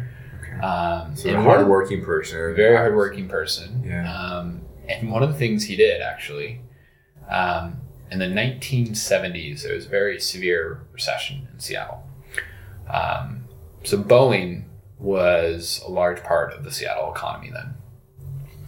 Um, 0.63 1.15
So 1.15 1.30
and 1.30 1.38
a 1.38 1.41
hardworking 1.41 2.04
person. 2.04 2.56
very 2.56 2.76
hardworking 2.76 3.28
person. 3.28 3.84
Yeah. 3.86 4.12
Um, 4.12 4.62
and 4.88 5.12
one 5.12 5.24
of 5.24 5.30
the 5.32 5.38
things 5.38 5.65
he 5.65 5.76
did 5.76 6.02
actually, 6.02 6.62
um, 7.30 7.82
in 8.10 8.20
the 8.20 8.26
1970s, 8.26 9.63
there 9.63 9.76
was 9.76 9.86
a 9.86 9.89
very 9.89 10.20
severe 10.20 10.86
recession 10.93 11.48
in 11.54 11.60
Seattle. 11.60 12.04
Um, 12.89 13.46
so 13.84 13.98
Boeing 14.02 14.63
was 14.98 15.82
a 15.86 15.91
large 15.91 16.24
part 16.24 16.54
of 16.54 16.63
the 16.63 16.72
Seattle 16.72 17.12
economy 17.13 17.52
then. 17.52 17.76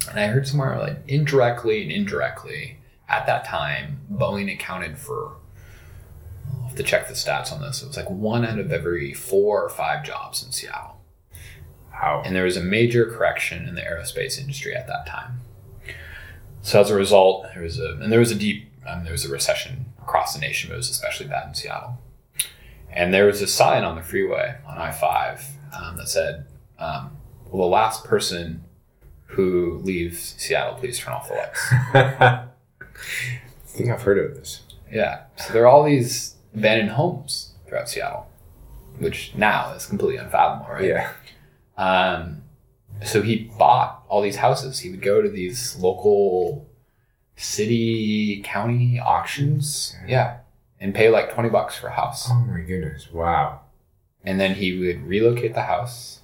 And 0.10 0.20
I 0.20 0.28
heard 0.28 0.48
somewhere 0.48 0.78
like 0.78 0.98
indirectly 1.08 1.82
and 1.84 1.92
indirectly 1.92 2.78
at 3.08 3.26
that 3.26 3.46
time, 3.46 4.02
Boeing 4.12 4.54
accounted 4.54 4.98
for. 4.98 5.38
I'll 6.54 6.68
have 6.68 6.76
to 6.76 6.84
check 6.84 7.08
the 7.08 7.14
stats 7.14 7.52
on 7.52 7.62
this. 7.62 7.82
It 7.82 7.88
was 7.88 7.98
like 7.98 8.10
one 8.10 8.46
out 8.46 8.60
of 8.60 8.72
every 8.72 9.14
four 9.14 9.64
or 9.64 9.70
five 9.70 10.04
jobs 10.04 10.44
in 10.44 10.52
Seattle 10.52 10.99
Wow. 12.02 12.22
and 12.26 12.36
there 12.36 12.44
was 12.46 12.58
a 12.58 12.62
major 12.64 13.06
correction 13.06 13.68
in 13.68 13.76
the 13.76 13.82
aerospace 13.82 14.40
industry 14.40 14.74
at 14.76 14.88
that 14.88 15.06
time. 15.06 15.42
So 16.62 16.82
as 16.82 16.90
a 16.90 16.96
result, 16.96 17.48
there 17.54 17.64
was 17.64 17.80
a 17.80 17.92
and 18.02 18.12
there 18.12 18.20
was 18.20 18.32
a 18.32 18.36
deep 18.36 18.70
um, 18.88 19.04
there 19.04 19.12
was 19.14 19.26
a 19.26 19.30
recession 19.30 19.86
across 20.02 20.34
the 20.34 20.40
nation, 20.40 20.70
but 20.70 20.76
it 20.76 20.78
was 20.78 20.90
especially 20.90 21.28
bad 21.28 21.48
in 21.48 21.54
Seattle. 21.54 21.98
And 22.92 23.14
there 23.14 23.26
was 23.26 23.42
a 23.42 23.48
sign 23.48 23.84
on 23.84 23.96
the 23.96 24.02
freeway 24.02 24.56
on 24.68 24.78
I 24.78 24.92
five 24.92 25.46
um, 25.78 25.98
that 25.98 26.10
said, 26.10 26.46
um, 26.80 27.12
"Will 27.52 27.60
the 27.60 27.66
last 27.68 28.04
person 28.04 28.64
who 29.28 29.80
leaves 29.84 30.36
Seattle 30.38 30.76
please 30.80 30.98
turn 31.00 31.14
off 31.14 31.28
the 31.28 31.36
lights?" 31.36 31.68
I 31.94 32.46
think 33.68 33.90
I've 33.90 34.02
heard 34.02 34.18
of 34.18 34.36
this. 34.36 34.62
yeah. 34.92 35.24
So 35.38 35.54
there 35.54 35.64
are 35.64 35.68
all 35.68 35.84
these 35.84 36.36
abandoned 36.54 36.92
homes 36.92 37.54
throughout 37.68 37.88
Seattle, 37.90 38.28
which 38.98 39.34
now 39.36 39.72
is 39.74 39.86
completely 39.86 40.18
unfathomable, 40.18 40.74
right? 40.74 40.86
Yeah. 40.86 41.12
Um, 41.80 42.44
so 43.04 43.22
he 43.22 43.50
bought 43.58 44.04
all 44.10 44.22
these 44.22 44.36
houses. 44.36 44.80
He 44.80 44.90
would 44.90 45.02
go 45.02 45.22
to 45.22 45.30
these 45.30 45.78
local 45.78 46.70
city, 47.38 48.42
county 48.44 49.00
auctions. 49.00 49.96
Yeah. 50.06 50.40
And 50.82 50.94
pay 50.94 51.10
like 51.10 51.34
20 51.34 51.50
bucks 51.50 51.78
for 51.78 51.88
a 51.88 51.94
house. 51.94 52.28
Oh 52.30 52.36
my 52.36 52.60
goodness. 52.62 53.12
Wow. 53.12 53.62
And 54.24 54.40
then 54.40 54.56
he 54.56 54.78
would 54.78 55.08
relocate 55.08 55.54
the 55.54 55.64
house. 55.64 56.20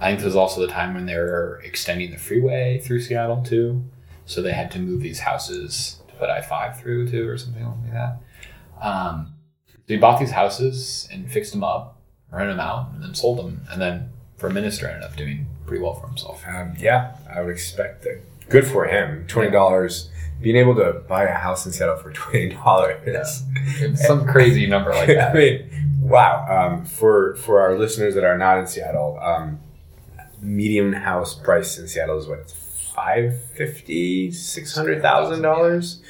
I 0.00 0.08
think 0.08 0.20
this 0.20 0.26
was 0.26 0.36
also 0.36 0.62
the 0.62 0.72
time 0.72 0.94
when 0.94 1.06
they 1.06 1.16
were 1.16 1.60
extending 1.64 2.10
the 2.10 2.18
freeway 2.18 2.78
through 2.78 3.00
Seattle 3.00 3.42
too. 3.42 3.84
So 4.24 4.40
they 4.40 4.52
had 4.52 4.70
to 4.72 4.78
move 4.78 5.02
these 5.02 5.20
houses 5.20 6.00
to 6.08 6.14
put 6.14 6.30
I 6.30 6.40
5 6.40 6.80
through 6.80 7.08
too 7.10 7.28
or 7.28 7.36
something 7.36 7.64
like 7.64 7.92
that. 7.92 8.16
Um, 8.80 9.34
so 9.68 9.94
he 9.94 9.96
bought 9.98 10.18
these 10.18 10.30
houses 10.30 11.08
and 11.12 11.30
fixed 11.30 11.52
them 11.52 11.62
up, 11.62 12.00
rented 12.30 12.54
them 12.54 12.60
out, 12.60 12.92
and 12.94 13.02
then 13.02 13.14
sold 13.14 13.38
them. 13.38 13.66
And 13.70 13.80
then 13.80 14.11
for 14.42 14.48
a 14.48 14.52
minister, 14.52 14.88
ended 14.88 15.04
up 15.04 15.14
doing 15.16 15.46
pretty 15.66 15.80
well 15.80 15.94
for 15.94 16.08
himself. 16.08 16.44
Um, 16.48 16.74
yeah, 16.76 17.12
I 17.32 17.40
would 17.42 17.52
expect 17.52 18.02
that. 18.02 18.20
Good 18.48 18.66
for 18.66 18.86
him. 18.86 19.24
Twenty 19.28 19.52
dollars. 19.52 20.10
Being 20.40 20.56
able 20.56 20.74
to 20.74 20.94
buy 21.08 21.22
a 21.22 21.32
house 21.34 21.64
in 21.64 21.70
Seattle 21.70 21.96
for 21.96 22.12
twenty 22.24 22.48
dollars. 22.48 23.44
Some 23.94 24.26
crazy 24.26 24.66
number 24.66 24.90
like 24.90 25.08
I 25.10 25.14
that. 25.14 25.34
mean, 25.34 25.70
wow. 26.02 26.44
Um, 26.50 26.84
for 26.84 27.36
for 27.36 27.60
our 27.60 27.78
listeners 27.78 28.16
that 28.16 28.24
are 28.24 28.36
not 28.36 28.58
in 28.58 28.66
Seattle, 28.66 29.20
um, 29.22 29.60
median 30.40 30.92
house 30.92 31.36
price 31.36 31.78
in 31.78 31.86
Seattle 31.86 32.18
is 32.18 32.26
what 32.26 32.50
five 32.50 33.40
fifty, 33.54 34.32
six 34.32 34.74
hundred 34.74 35.00
thousand 35.02 35.42
dollars. 35.42 36.02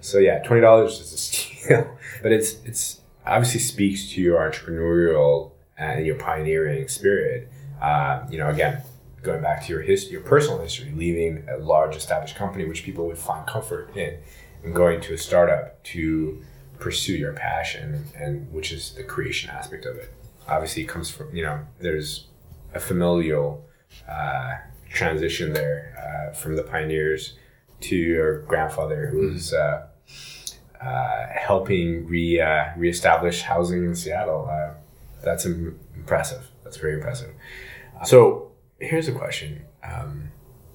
So 0.00 0.18
yeah, 0.18 0.42
twenty 0.42 0.60
dollars 0.62 0.98
is 0.98 1.12
a 1.12 1.18
steal. 1.18 1.96
but 2.22 2.32
it's 2.32 2.54
it's 2.64 3.00
obviously 3.24 3.60
speaks 3.60 4.10
to 4.14 4.20
your 4.20 4.40
entrepreneurial 4.40 5.52
and 5.78 6.04
your 6.04 6.16
pioneering 6.16 6.88
spirit. 6.88 7.48
Uh, 7.80 8.26
you 8.30 8.38
know, 8.38 8.48
again, 8.48 8.82
going 9.22 9.42
back 9.42 9.64
to 9.64 9.72
your 9.72 9.82
history, 9.82 10.12
your 10.12 10.22
personal 10.22 10.58
history, 10.58 10.92
leaving 10.94 11.46
a 11.48 11.58
large 11.58 11.96
established 11.96 12.36
company 12.36 12.64
which 12.64 12.84
people 12.84 13.06
would 13.06 13.18
find 13.18 13.46
comfort 13.46 13.94
in, 13.96 14.18
and 14.64 14.74
going 14.74 15.00
to 15.00 15.14
a 15.14 15.18
startup 15.18 15.82
to 15.84 16.42
pursue 16.78 17.14
your 17.14 17.32
passion, 17.32 18.04
and 18.16 18.50
which 18.52 18.72
is 18.72 18.92
the 18.94 19.04
creation 19.04 19.50
aspect 19.50 19.84
of 19.84 19.96
it. 19.96 20.12
Obviously, 20.48 20.82
it 20.82 20.88
comes 20.88 21.10
from 21.10 21.34
you 21.34 21.42
know, 21.42 21.60
there's 21.80 22.26
a 22.74 22.80
familial 22.80 23.66
uh, 24.08 24.56
transition 24.88 25.52
there 25.52 25.94
uh, 25.98 26.34
from 26.34 26.56
the 26.56 26.62
pioneers 26.62 27.34
to 27.80 27.96
your 27.96 28.42
grandfather, 28.42 29.06
who 29.06 29.28
was. 29.28 29.52
Uh, 29.52 29.86
uh, 30.80 31.26
helping 31.34 32.06
re 32.06 32.40
uh, 32.40 32.64
reestablish 32.76 33.42
housing 33.42 33.84
in 33.84 33.94
Seattle. 33.94 34.48
Uh, 34.50 34.72
that's 35.22 35.44
Im- 35.44 35.78
impressive. 35.94 36.42
That's 36.64 36.78
very 36.78 36.94
impressive. 36.94 37.34
So 38.04 38.52
here's 38.78 39.08
a 39.08 39.12
question: 39.12 39.62
um, 39.82 40.30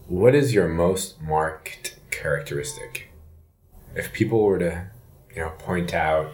What 0.07 0.35
is 0.35 0.53
your 0.53 0.67
most 0.67 1.21
marked 1.21 1.97
characteristic? 2.11 3.11
If 3.95 4.11
people 4.13 4.43
were 4.43 4.59
to, 4.59 4.87
you 5.35 5.41
know, 5.41 5.49
point 5.57 5.93
out 5.93 6.31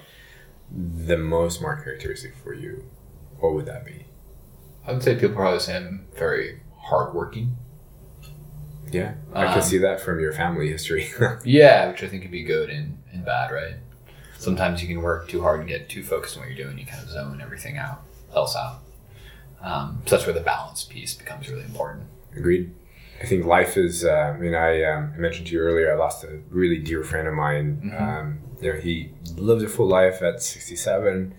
the 0.72 1.18
most 1.18 1.62
marked 1.62 1.84
characteristic 1.84 2.34
for 2.44 2.54
you, 2.54 2.84
what 3.40 3.54
would 3.54 3.66
that 3.68 3.86
be? 3.86 4.06
I 4.88 4.94
would 4.94 5.04
say 5.04 5.14
people 5.16 5.36
probably 5.36 5.60
say 5.60 5.78
I'm 5.78 6.08
very 6.18 6.62
hardworking. 6.80 7.56
Yeah, 8.92 9.14
I 9.34 9.46
can 9.46 9.58
Um, 9.58 9.62
see 9.62 9.78
that 9.78 10.02
from 10.02 10.20
your 10.20 10.34
family 10.34 10.70
history. 10.70 11.10
Yeah, 11.46 11.90
which 11.92 12.04
I 12.04 12.08
think 12.08 12.24
can 12.24 12.32
be 12.32 12.44
good 12.44 12.70
and, 12.70 12.98
and 13.14 13.24
bad, 13.24 13.52
right? 13.52 13.76
Sometimes 14.38 14.82
you 14.82 14.88
can 14.88 15.02
work 15.02 15.30
too 15.30 15.42
hard 15.42 15.60
and 15.60 15.70
get 15.70 15.88
too 15.88 16.04
focused 16.04 16.36
on 16.36 16.42
what 16.44 16.50
you're 16.52 16.66
doing. 16.66 16.78
You 16.78 16.86
kind 16.86 17.02
of 17.04 17.10
zone 17.10 17.40
everything 17.42 17.78
out, 17.78 18.02
else 18.36 18.56
out. 18.56 18.80
Um, 19.62 20.02
so 20.06 20.16
that's 20.16 20.26
where 20.26 20.34
the 20.34 20.42
balance 20.42 20.84
piece 20.84 21.14
becomes 21.14 21.50
really 21.50 21.64
important. 21.64 22.06
Agreed. 22.36 22.74
I 23.22 23.26
think 23.26 23.46
life 23.46 23.78
is. 23.78 24.04
Uh, 24.04 24.34
I 24.36 24.38
mean, 24.40 24.56
I, 24.56 24.84
um, 24.84 25.14
I 25.16 25.20
mentioned 25.20 25.48
to 25.48 25.54
you 25.54 25.60
earlier. 25.60 25.92
I 25.92 25.96
lost 25.96 26.24
a 26.24 26.40
really 26.50 26.80
dear 26.80 27.04
friend 27.04 27.28
of 27.28 27.36
mine. 27.36 27.94
Um, 27.98 28.40
you 28.60 28.74
know, 28.74 28.80
he 28.80 29.12
lived 29.36 29.64
a 29.64 29.70
full 29.70 29.88
life 29.88 30.22
at 30.24 30.42
67, 30.42 31.34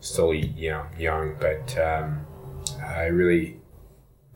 still 0.00 0.32
you 0.32 0.70
know 0.70 0.86
young, 0.98 1.36
but 1.38 1.76
um, 1.78 2.26
I 2.82 3.06
really 3.06 3.58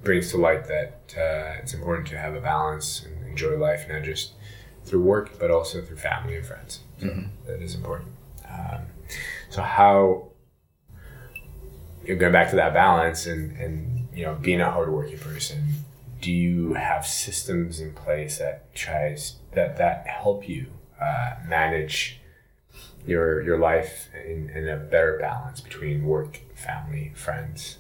brings 0.03 0.31
to 0.31 0.39
light 0.39 0.67
that 0.67 1.15
uh, 1.17 1.61
it's 1.61 1.75
important 1.75 2.09
to 2.09 2.19
have 2.19 2.35
a 2.35 2.41
balance 2.41 3.05
and 3.05 3.27
enjoy 3.29 3.57
life, 3.57 3.87
not 3.89 4.03
just 4.03 4.33
through 4.85 5.03
work, 5.03 5.39
but 5.39 5.51
also 5.51 5.81
through 5.83 5.97
family 5.97 6.37
and 6.37 6.45
friends. 6.45 6.81
So 6.99 7.07
that 7.47 7.63
is 7.63 7.75
important. 7.75 8.11
Um, 8.49 8.83
so 9.49 9.63
how 9.63 10.30
you're 12.05 12.17
going 12.17 12.33
back 12.33 12.51
to 12.51 12.57
that 12.57 12.73
balance 12.75 13.27
and, 13.27 13.57
and 13.59 14.09
you 14.15 14.25
know 14.25 14.35
being 14.35 14.61
a 14.61 14.71
hardworking 14.71 15.19
person 15.19 15.63
do 16.21 16.33
you 16.33 16.75
have 16.75 17.07
systems 17.07 17.81
in 17.81 17.93
place 17.95 18.39
that 18.39 18.75
tries 18.75 19.37
that 19.53 19.77
that 19.79 20.07
help 20.07 20.49
you 20.49 20.67
uh, 21.01 21.35
manage 21.47 22.21
your 23.07 23.43
your 23.43 23.59
life 23.59 24.09
in, 24.27 24.51
in 24.51 24.69
a 24.69 24.77
better 24.77 25.19
balance 25.21 25.61
between 25.61 26.05
work 26.05 26.41
family 26.55 27.13
friends 27.15 27.79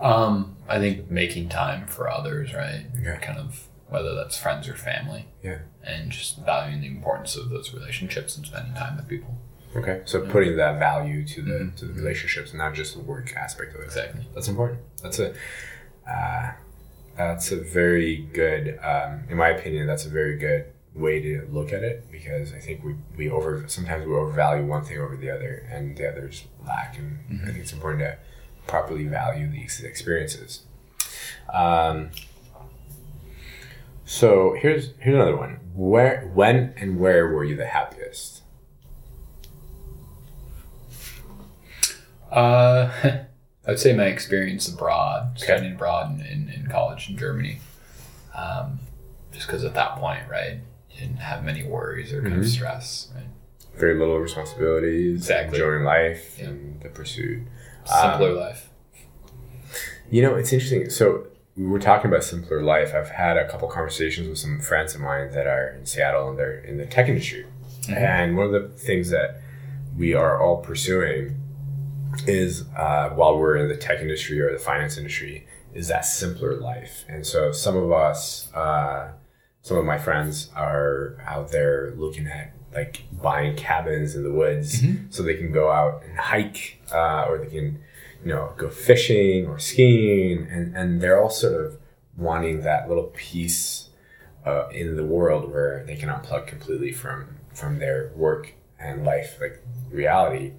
Um, 0.00 0.56
I 0.68 0.78
think 0.78 1.10
making 1.10 1.48
time 1.48 1.86
for 1.86 2.10
others, 2.10 2.52
right? 2.52 2.84
Yeah. 3.02 3.16
Kind 3.16 3.38
of 3.38 3.68
whether 3.88 4.14
that's 4.14 4.36
friends 4.36 4.68
or 4.68 4.74
family, 4.74 5.26
yeah 5.42 5.58
and 5.82 6.10
just 6.10 6.44
valuing 6.44 6.80
the 6.80 6.88
importance 6.88 7.36
of 7.36 7.48
those 7.50 7.72
relationships 7.72 8.36
and 8.36 8.44
spending 8.44 8.74
time 8.74 8.96
with 8.96 9.08
people. 9.08 9.36
Okay. 9.78 10.02
So 10.04 10.26
putting 10.26 10.56
that 10.56 10.78
value 10.78 11.24
to 11.26 11.42
the 11.42 11.72
to 11.76 11.84
the 11.86 11.92
relationships 11.92 12.52
not 12.54 12.74
just 12.74 12.94
the 12.94 13.00
work 13.00 13.34
aspect 13.36 13.74
of 13.74 13.80
it. 13.80 13.84
Exactly. 13.84 14.26
that's 14.34 14.48
important. 14.48 14.80
That's 15.02 15.18
a 15.18 15.34
uh, 16.10 16.52
that's 17.16 17.52
a 17.52 17.56
very 17.56 18.16
good 18.32 18.78
um, 18.82 19.24
in 19.28 19.36
my 19.36 19.48
opinion 19.48 19.86
that's 19.86 20.06
a 20.06 20.10
very 20.10 20.36
good 20.38 20.66
way 20.94 21.20
to 21.20 21.46
look 21.50 21.74
at 21.74 21.82
it 21.82 22.10
because 22.10 22.54
i 22.54 22.58
think 22.58 22.82
we, 22.82 22.94
we 23.18 23.28
over 23.28 23.64
sometimes 23.68 24.06
we 24.06 24.14
overvalue 24.14 24.64
one 24.64 24.82
thing 24.82 24.98
over 24.98 25.14
the 25.14 25.30
other 25.30 25.68
and 25.70 25.94
the 25.96 26.08
others 26.08 26.44
lack. 26.66 26.96
And 26.98 27.18
i 27.42 27.46
think 27.46 27.58
it's 27.58 27.72
important 27.72 28.02
to 28.02 28.18
properly 28.66 29.04
value 29.04 29.50
these 29.50 29.80
experiences. 29.82 30.62
Um, 31.52 32.10
so 34.04 34.56
here's 34.58 34.92
here's 34.98 35.14
another 35.14 35.36
one. 35.36 35.60
Where 35.74 36.30
when 36.34 36.74
and 36.76 36.98
where 36.98 37.28
were 37.28 37.44
you 37.44 37.56
the 37.56 37.66
happiest 37.66 38.35
Uh, 42.30 42.90
I 43.66 43.70
would 43.70 43.78
say 43.80 43.92
my 43.94 44.04
experience 44.06 44.68
abroad, 44.68 45.38
studying 45.38 45.72
abroad 45.74 46.20
in, 46.20 46.26
in, 46.26 46.48
in 46.48 46.66
college 46.68 47.08
in 47.10 47.16
Germany. 47.16 47.58
Um, 48.34 48.78
just 49.32 49.46
because 49.46 49.64
at 49.64 49.74
that 49.74 49.96
point, 49.96 50.22
right, 50.30 50.58
you 50.90 51.00
didn't 51.00 51.16
have 51.16 51.44
many 51.44 51.62
worries 51.64 52.12
or 52.12 52.22
kind 52.22 52.36
of 52.38 52.46
stress, 52.48 53.08
right? 53.14 53.24
very 53.76 53.98
little 53.98 54.18
responsibilities 54.18 55.16
Exactly. 55.18 55.58
enjoying 55.58 55.84
life 55.84 56.38
Yeah. 56.38 56.46
and 56.46 56.80
the 56.80 56.88
pursuit 56.88 57.42
Simpler 57.84 58.30
Um, 58.30 58.36
life. 58.36 58.70
You 60.10 60.22
know, 60.22 60.34
it's 60.36 60.50
interesting. 60.52 60.88
So 60.88 61.26
we 61.56 61.66
were 61.66 61.78
talking 61.78 62.10
about 62.10 62.24
simpler 62.24 62.62
life. 62.62 62.94
I've 62.94 63.10
had 63.10 63.36
a 63.36 63.46
couple 63.48 63.68
conversations 63.68 64.28
with 64.28 64.38
some 64.38 64.60
friends 64.60 64.94
of 64.94 65.02
mine 65.02 65.30
that 65.32 65.46
are 65.46 65.68
in 65.78 65.84
Seattle 65.84 66.30
and 66.30 66.38
they're 66.38 66.58
in 66.60 66.78
the 66.78 66.86
tech 66.86 67.08
industry. 67.08 67.44
And 67.88 68.36
one 68.36 68.46
of 68.46 68.52
the 68.52 68.68
things 68.68 69.10
that 69.10 69.40
we 69.96 70.14
are 70.14 70.40
all 70.40 70.56
pursuing 70.58 71.36
is 72.26 72.64
uh, 72.76 73.10
while 73.10 73.38
we're 73.38 73.56
in 73.56 73.68
the 73.68 73.76
tech 73.76 74.00
industry 74.00 74.40
or 74.40 74.52
the 74.52 74.58
finance 74.58 74.96
industry 74.96 75.46
is 75.74 75.88
that 75.88 76.04
simpler 76.04 76.56
life. 76.56 77.04
And 77.08 77.26
so 77.26 77.52
some 77.52 77.76
of 77.76 77.92
us, 77.92 78.52
uh, 78.54 79.12
some 79.62 79.76
of 79.76 79.84
my 79.84 79.98
friends 79.98 80.50
are 80.56 81.18
out 81.26 81.50
there 81.50 81.92
looking 81.96 82.26
at 82.26 82.52
like 82.74 83.04
buying 83.12 83.56
cabins 83.56 84.14
in 84.14 84.22
the 84.22 84.32
woods 84.32 84.82
so 85.10 85.22
they 85.22 85.36
can 85.36 85.50
go 85.52 85.70
out 85.70 86.02
and 86.04 86.18
hike 86.18 86.80
uh, 86.92 87.24
or 87.28 87.38
they 87.38 87.46
can 87.46 87.80
you 88.24 88.32
know 88.32 88.52
go 88.56 88.70
fishing 88.70 89.46
or 89.46 89.58
skiing. 89.58 90.46
And, 90.50 90.76
and 90.76 91.00
they're 91.00 91.20
all 91.20 91.30
sort 91.30 91.54
of 91.54 91.78
wanting 92.16 92.62
that 92.62 92.88
little 92.88 93.12
piece 93.14 93.90
uh, 94.46 94.68
in 94.68 94.96
the 94.96 95.04
world 95.04 95.50
where 95.52 95.84
they 95.86 95.96
can 95.96 96.08
unplug 96.08 96.46
completely 96.46 96.92
from 96.92 97.36
from 97.52 97.78
their 97.78 98.12
work 98.14 98.54
and 98.78 99.04
life 99.04 99.38
like 99.40 99.62
reality 99.90 100.52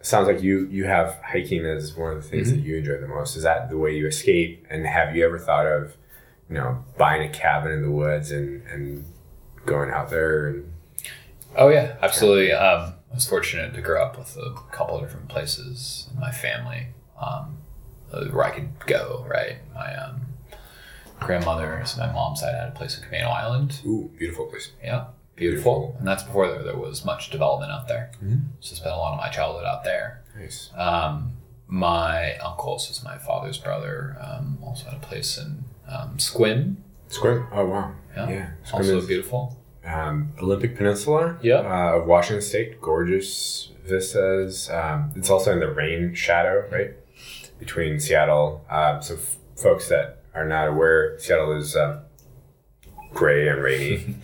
sounds 0.00 0.28
like 0.28 0.42
you 0.42 0.66
you 0.68 0.84
have 0.84 1.20
hiking 1.24 1.64
as 1.64 1.96
one 1.96 2.12
of 2.12 2.22
the 2.22 2.28
things 2.28 2.50
that 2.50 2.60
you 2.60 2.76
enjoy 2.76 2.98
the 3.00 3.08
most 3.08 3.36
is 3.36 3.42
that 3.42 3.70
the 3.70 3.78
way 3.78 3.96
you 3.96 4.06
escape 4.06 4.64
and 4.70 4.86
have 4.86 5.16
you 5.16 5.24
ever 5.24 5.38
thought 5.38 5.66
of 5.66 5.96
you 6.48 6.54
know 6.54 6.84
buying 6.96 7.28
a 7.28 7.32
cabin 7.32 7.72
in 7.72 7.82
the 7.82 7.90
woods 7.90 8.30
and 8.30 8.62
and 8.68 9.04
going 9.64 9.90
out 9.90 10.10
there 10.10 10.46
and 10.46 10.72
Oh 11.58 11.68
yeah, 11.68 11.96
absolutely. 12.02 12.52
Um, 12.52 12.94
I 13.10 13.14
was 13.14 13.26
fortunate 13.26 13.74
to 13.74 13.80
grow 13.80 14.04
up 14.04 14.18
with 14.18 14.36
a 14.36 14.54
couple 14.72 14.96
of 14.96 15.02
different 15.02 15.28
places 15.28 16.08
in 16.12 16.20
my 16.20 16.30
family 16.30 16.88
um, 17.20 17.56
where 18.10 18.44
I 18.44 18.50
could 18.50 18.68
go. 18.86 19.24
Right, 19.26 19.56
my 19.74 19.94
um, 19.96 20.20
grandmother, 21.18 21.82
so 21.86 21.98
my 21.98 22.12
mom's 22.12 22.40
side 22.40 22.54
had 22.54 22.68
a 22.68 22.72
place 22.72 22.98
in 22.98 23.04
Camano 23.04 23.30
Island. 23.30 23.80
ooh 23.86 24.10
beautiful 24.18 24.46
place 24.46 24.72
Yeah, 24.84 25.06
beautiful. 25.36 25.72
Beautiful. 25.80 25.96
And 25.98 26.08
that's 26.08 26.22
before 26.24 26.48
there, 26.48 26.62
there 26.62 26.76
was 26.76 27.04
much 27.04 27.30
development 27.30 27.70
out 27.72 27.86
there. 27.88 28.10
So 28.60 28.72
I 28.72 28.76
spent 28.76 28.94
a 28.94 28.98
lot 28.98 29.12
of 29.12 29.18
my 29.18 29.28
childhood 29.30 29.64
out 29.64 29.84
there. 29.84 30.22
nice 30.36 30.70
Um, 30.76 31.32
my 31.68 32.36
uncle, 32.38 32.78
so 32.78 32.90
it's 32.90 33.02
my 33.04 33.18
father's 33.18 33.58
brother, 33.58 34.16
um, 34.20 34.58
also 34.62 34.84
had 34.88 34.94
a 34.94 35.00
place 35.06 35.36
in 35.38 35.64
um, 35.88 36.16
Sequim. 36.16 36.76
Sequim. 37.10 37.46
Oh 37.52 37.66
wow. 37.66 37.92
Yeah, 38.16 38.28
Yeah. 38.28 38.50
Sequim 38.64 38.74
also 38.74 38.98
is- 38.98 39.06
beautiful. 39.06 39.56
um, 39.84 40.32
Olympic 40.42 40.76
Peninsula. 40.76 41.38
Yep. 41.42 41.64
Uh, 41.64 41.98
of 42.00 42.06
Washington 42.06 42.42
State, 42.42 42.80
gorgeous 42.80 43.70
vistas. 43.84 44.68
Um, 44.70 45.12
it's 45.16 45.30
also 45.30 45.52
in 45.52 45.60
the 45.60 45.70
rain 45.70 46.14
shadow, 46.14 46.64
right, 46.72 46.92
between 47.58 48.00
Seattle. 48.00 48.64
Um, 48.70 49.00
so 49.02 49.14
f- 49.14 49.36
folks 49.56 49.88
that 49.88 50.22
are 50.34 50.44
not 50.46 50.66
aware, 50.68 51.16
Seattle 51.20 51.52
is 51.52 51.76
um, 51.76 52.00
gray 53.12 53.48
and 53.48 53.62
rainy. 53.62 54.16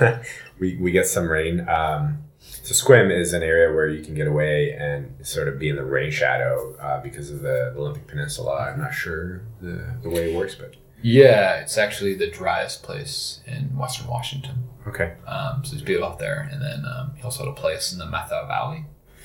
we 0.60 0.76
we 0.76 0.90
get 0.90 1.06
some 1.06 1.28
rain. 1.28 1.66
Um, 1.68 2.24
so 2.40 2.72
Sequim 2.72 3.10
is 3.10 3.32
an 3.32 3.42
area 3.42 3.74
where 3.74 3.88
you 3.88 4.02
can 4.04 4.14
get 4.14 4.26
away 4.26 4.72
and 4.72 5.14
sort 5.26 5.48
of 5.48 5.58
be 5.58 5.68
in 5.68 5.76
the 5.76 5.84
rain 5.84 6.10
shadow 6.10 6.76
uh, 6.80 7.00
because 7.02 7.30
of 7.30 7.42
the 7.42 7.74
Olympic 7.76 8.06
Peninsula. 8.06 8.70
I'm 8.72 8.80
not 8.80 8.94
sure 8.94 9.42
the, 9.60 9.94
the 10.02 10.08
way 10.08 10.32
it 10.32 10.36
works, 10.36 10.54
but 10.54 10.74
Yeah, 11.02 11.56
it's 11.60 11.76
actually 11.76 12.14
the 12.14 12.30
driest 12.30 12.82
place 12.82 13.40
in 13.46 13.76
Western 13.76 14.06
Washington. 14.06 14.64
okay. 14.86 15.14
Um, 15.26 15.64
so 15.64 15.74
it's 15.74 15.82
beautiful 15.82 16.10
out 16.12 16.18
there. 16.18 16.48
And 16.50 16.62
then 16.62 16.84
um, 16.86 17.12
he 17.16 17.22
also 17.22 17.44
had 17.44 17.48
a 17.50 17.54
place 17.54 17.92
in 17.92 17.98
the 17.98 18.06
Methow 18.06 18.46
Valley, 18.46 18.84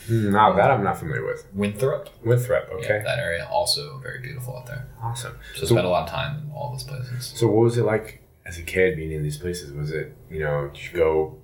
Now 0.10 0.54
that 0.54 0.72
I'm 0.72 0.84
not 0.84 0.98
familiar 0.98 1.26
with. 1.26 1.46
Winthrop. 1.54 2.10
Winthrop, 2.26 2.68
Yeah, 2.72 2.76
okay. 2.78 3.02
that 3.06 3.20
area 3.20 3.48
also 3.50 4.00
very 4.00 4.20
beautiful 4.22 4.58
out 4.58 4.66
there. 4.66 4.88
Awesome. 5.02 5.36
So, 5.56 5.66
spent 5.66 5.86
a 5.86 5.90
lot 5.90 6.04
of 6.04 6.10
time 6.10 6.44
in 6.48 6.52
all 6.52 6.72
those 6.72 6.84
places. 6.84 7.32
So 7.36 7.48
what 7.48 7.64
was 7.64 7.78
it 7.78 7.84
like 7.86 8.23
as 8.46 8.58
a 8.58 8.62
kid 8.64 8.96
being 8.96 9.12
in 9.12 9.24
these 9.24 9.38
places? 9.38 9.72
Was 9.74 9.92
it, 9.92 10.16
you 10.30 10.40
know, 10.40 10.70
did 10.74 10.84
you 10.92 10.98
go 10.98 11.38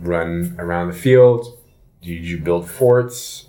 run 0.00 0.54
around 0.58 0.88
the 0.88 0.94
field? 0.94 1.58
Did 2.02 2.24
you 2.24 2.38
build 2.38 2.68
forts? 2.70 3.46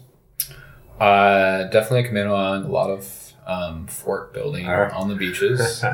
Uh, 1.00 1.64
definitely 1.66 2.04
Camano 2.10 2.34
Island. 2.36 2.66
A 2.66 2.70
lot 2.70 2.90
of 2.90 3.34
um, 3.46 3.88
fort 3.88 4.34
building 4.34 4.68
Alright. 4.68 4.94
on 4.94 5.10
the 5.10 5.16
beaches. 5.16 5.84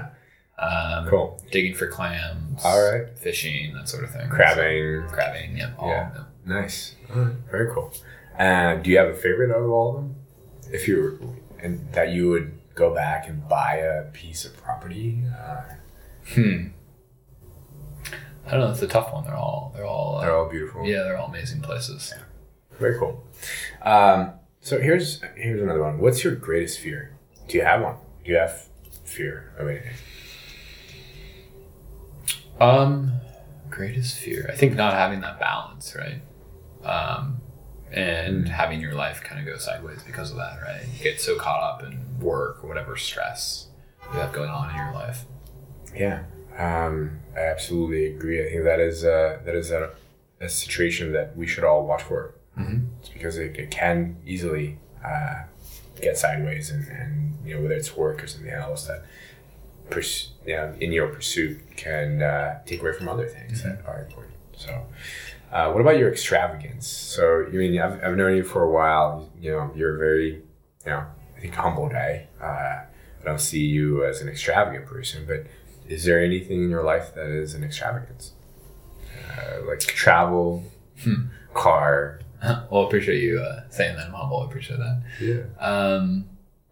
Um, 0.55 1.07
Cool. 1.09 1.41
Digging 1.51 1.73
for 1.73 1.87
clams. 1.87 2.63
Alright. 2.63 3.17
Fishing, 3.17 3.73
that 3.73 3.89
sort 3.89 4.03
of 4.03 4.11
thing. 4.11 4.29
Crabbing. 4.29 5.07
So, 5.09 5.13
crabbing, 5.13 5.57
yeah. 5.57 5.71
All 5.79 5.89
Yeah. 5.89 6.07
of 6.09 6.13
them. 6.13 6.25
Nice. 6.45 6.95
Very 7.51 7.69
cool. 7.73 7.91
Uh, 8.37 8.75
do 8.75 8.91
you 8.91 8.97
have 8.99 9.09
a 9.09 9.15
favorite 9.15 9.49
out 9.51 9.61
of 9.63 9.69
all 9.71 9.89
of 9.89 9.95
them? 10.03 10.15
If 10.71 10.87
you 10.87 11.01
were, 11.01 11.19
and 11.61 11.91
that 11.93 12.09
you 12.11 12.29
would 12.29 12.53
go 12.75 12.93
back 12.93 13.27
and 13.27 13.45
buy 13.49 13.77
a 13.77 14.03
piece 14.11 14.45
of 14.45 14.55
property? 14.55 15.23
Uh, 15.37 15.61
Hmm. 16.35 16.67
I 18.45 18.51
don't 18.51 18.59
know. 18.61 18.71
It's 18.71 18.81
a 18.81 18.87
tough 18.87 19.13
one. 19.13 19.23
They're 19.23 19.35
all. 19.35 19.71
They're 19.75 19.85
all. 19.85 20.17
Uh, 20.17 20.21
they're 20.21 20.35
all 20.35 20.49
beautiful. 20.49 20.85
Yeah, 20.85 21.03
they're 21.03 21.17
all 21.17 21.27
amazing 21.27 21.61
places. 21.61 22.13
Very 22.79 22.97
cool. 22.99 23.25
Um, 23.81 24.33
so 24.61 24.79
here's 24.79 25.21
here's 25.35 25.61
another 25.61 25.81
one. 25.81 25.99
What's 25.99 26.23
your 26.23 26.35
greatest 26.35 26.79
fear? 26.79 27.15
Do 27.47 27.57
you 27.57 27.63
have 27.63 27.81
one? 27.81 27.95
Do 28.23 28.31
you 28.31 28.37
have 28.37 28.67
fear 29.05 29.53
of 29.57 29.67
anything? 29.67 29.93
Um, 32.59 33.13
greatest 33.69 34.17
fear. 34.17 34.49
I 34.51 34.55
think 34.55 34.75
not 34.75 34.93
having 34.93 35.21
that 35.21 35.39
balance, 35.39 35.95
right? 35.95 36.21
um, 36.85 37.41
and 37.91 38.47
having 38.49 38.81
your 38.81 38.93
life 38.93 39.21
kind 39.23 39.39
of 39.39 39.45
go 39.45 39.57
sideways 39.57 40.01
because 40.03 40.31
of 40.31 40.37
that, 40.37 40.59
right? 40.61 40.81
You 40.97 41.03
get 41.03 41.21
so 41.21 41.37
caught 41.37 41.61
up 41.61 41.83
in 41.83 42.19
work 42.19 42.63
or 42.63 42.67
whatever 42.67 42.97
stress 42.97 43.67
you 44.11 44.19
have 44.19 44.33
going 44.33 44.49
on 44.49 44.69
in 44.71 44.75
your 44.75 44.93
life. 44.93 45.25
Yeah, 45.95 46.23
um, 46.57 47.19
I 47.35 47.39
absolutely 47.39 48.07
agree. 48.07 48.45
I 48.45 48.49
think 48.49 48.63
that 48.63 48.79
is 48.79 49.03
uh, 49.03 49.39
that 49.45 49.55
is 49.55 49.71
a, 49.71 49.91
a 50.39 50.49
situation 50.49 51.11
that 51.13 51.35
we 51.35 51.47
should 51.47 51.63
all 51.63 51.85
watch 51.85 52.03
for. 52.03 52.35
Mm-hmm. 52.57 52.85
It's 52.99 53.09
because 53.09 53.37
it, 53.37 53.57
it 53.57 53.71
can 53.71 54.17
easily 54.25 54.77
uh, 55.03 55.43
get 56.01 56.17
sideways, 56.17 56.69
and, 56.69 56.87
and 56.87 57.37
you 57.45 57.55
know 57.55 57.61
whether 57.61 57.75
it's 57.75 57.95
work 57.95 58.23
or 58.23 58.27
something 58.27 58.51
else 58.51 58.87
that 58.87 59.03
pers- 59.89 60.31
you 60.45 60.55
know, 60.55 60.73
in 60.79 60.91
your 60.91 61.07
pursuit 61.07 61.59
can 61.75 62.21
uh, 62.21 62.61
take 62.65 62.81
away 62.81 62.93
from 62.93 63.07
other 63.09 63.27
things 63.27 63.63
that 63.63 63.83
are 63.85 64.03
important. 64.03 64.33
So. 64.55 64.85
Uh, 65.51 65.71
what 65.71 65.81
about 65.81 65.99
your 65.99 66.11
extravagance? 66.11 66.87
So, 66.87 67.45
I 67.45 67.51
mean, 67.51 67.79
I've, 67.79 68.03
I've 68.03 68.17
known 68.17 68.35
you 68.35 68.43
for 68.43 68.63
a 68.63 68.71
while. 68.71 69.29
You 69.39 69.51
know, 69.51 69.71
you're 69.75 69.95
a 69.95 69.99
very, 69.99 70.31
you 70.31 70.41
know, 70.87 71.05
I 71.37 71.41
think 71.41 71.53
humble 71.53 71.89
guy. 71.89 72.25
Uh, 72.41 72.45
I 73.21 73.23
don't 73.23 73.39
see 73.39 73.63
you 73.63 74.03
as 74.03 74.19
an 74.19 74.29
extravagant 74.29 74.87
person, 74.87 75.25
but 75.27 75.45
is 75.87 76.05
there 76.05 76.23
anything 76.23 76.63
in 76.63 76.69
your 76.69 76.83
life 76.83 77.13
that 77.15 77.27
is 77.27 77.53
an 77.53 77.63
extravagance? 77.63 78.33
Uh, 79.37 79.65
like 79.67 79.79
travel, 79.79 80.63
car. 81.53 82.19
well, 82.43 82.83
I 82.83 82.87
appreciate 82.87 83.21
you 83.21 83.39
uh, 83.39 83.63
saying 83.69 83.95
that. 83.97 84.09
Humble. 84.09 84.41
I 84.41 84.45
appreciate 84.45 84.77
that. 84.77 85.01
Yeah. 85.19 85.43
Um, 85.59 86.25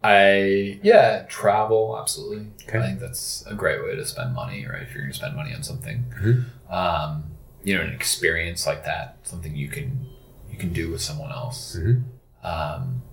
I 0.04 0.80
yeah, 0.84 1.26
travel 1.30 1.98
absolutely. 2.00 2.48
Okay. 2.68 2.80
I 2.80 2.82
think 2.88 3.00
that's 3.00 3.44
a 3.48 3.54
great 3.54 3.84
way 3.84 3.96
to 3.96 4.06
spend 4.06 4.34
money, 4.34 4.66
right? 4.66 4.82
If 4.82 4.94
you're 4.94 5.04
going 5.04 5.12
to 5.12 5.18
spend 5.18 5.36
money 5.36 5.54
on 5.54 5.62
something, 5.64 6.06
Mhm. 6.22 6.46
um, 6.74 7.24
you 7.64 7.76
know, 7.76 7.84
an 7.84 7.94
experience 7.94 8.66
like 8.66 8.84
that, 8.86 9.18
something 9.24 9.56
you 9.56 9.68
can 9.70 10.06
you 10.50 10.58
can 10.58 10.74
do 10.74 10.90
with 10.92 11.02
someone 11.02 11.32
else. 11.32 11.78
Mhm. 11.80 12.04
Um, 12.44 13.04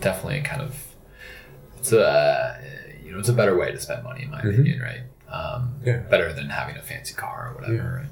definitely, 0.00 0.38
a 0.40 0.42
kind 0.42 0.62
of, 0.62 0.84
it's 1.78 1.92
a 1.92 2.58
you 3.04 3.12
know, 3.12 3.20
it's 3.20 3.28
a 3.28 3.32
better 3.32 3.56
way 3.56 3.70
to 3.70 3.78
spend 3.80 4.02
money, 4.02 4.24
in 4.24 4.30
my 4.30 4.40
opinion, 4.40 4.80
right? 4.80 5.02
Um, 5.28 5.80
Yeah. 5.84 5.98
better 5.98 6.32
than 6.32 6.50
having 6.50 6.76
a 6.76 6.82
fancy 6.82 7.14
car 7.14 7.50
or 7.50 7.54
whatever, 7.60 8.02
Yeah. 8.04 8.08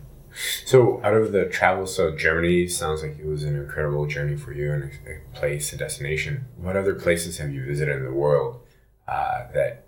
So, 0.66 1.00
out 1.04 1.14
of 1.14 1.30
the 1.30 1.44
travel, 1.44 1.86
so 1.86 2.10
Germany 2.16 2.66
sounds 2.66 3.02
like 3.04 3.16
it 3.20 3.24
was 3.26 3.44
an 3.44 3.54
incredible 3.54 4.06
journey 4.06 4.34
for 4.36 4.52
you 4.52 4.72
and 4.72 4.82
a, 4.84 4.86
a 5.12 5.20
place, 5.32 5.72
a 5.72 5.76
destination. 5.76 6.46
What 6.56 6.76
other 6.76 6.94
places 6.94 7.38
have 7.38 7.52
you 7.52 7.64
visited 7.64 7.96
in 7.98 8.04
the 8.04 8.12
world 8.12 8.60
uh, 9.06 9.44
that 9.54 9.84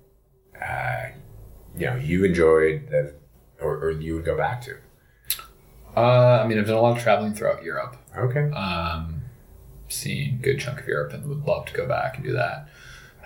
uh, 0.63 1.09
you 1.77 1.87
know 1.87 1.97
you 1.97 2.25
enjoyed 2.25 2.89
that, 2.91 3.15
or, 3.61 3.75
or 3.77 3.91
you 3.91 4.15
would 4.15 4.25
go 4.25 4.37
back 4.37 4.63
to? 4.63 4.77
Uh, 5.97 6.43
I 6.45 6.47
mean, 6.47 6.59
I've 6.59 6.67
done 6.67 6.77
a 6.77 6.81
lot 6.81 6.97
of 6.97 7.03
traveling 7.03 7.35
throughout 7.35 7.65
Europe. 7.65 7.97
Okay. 8.17 8.51
um, 8.53 9.23
seen 9.89 10.35
a 10.35 10.43
good 10.43 10.59
chunk 10.61 10.81
of 10.81 10.87
Europe 10.87 11.13
and 11.13 11.27
would 11.29 11.45
love 11.47 11.67
to 11.67 11.73
go 11.73 11.87
back 11.89 12.17
and 12.17 12.25
do 12.25 12.33
that. 12.33 12.69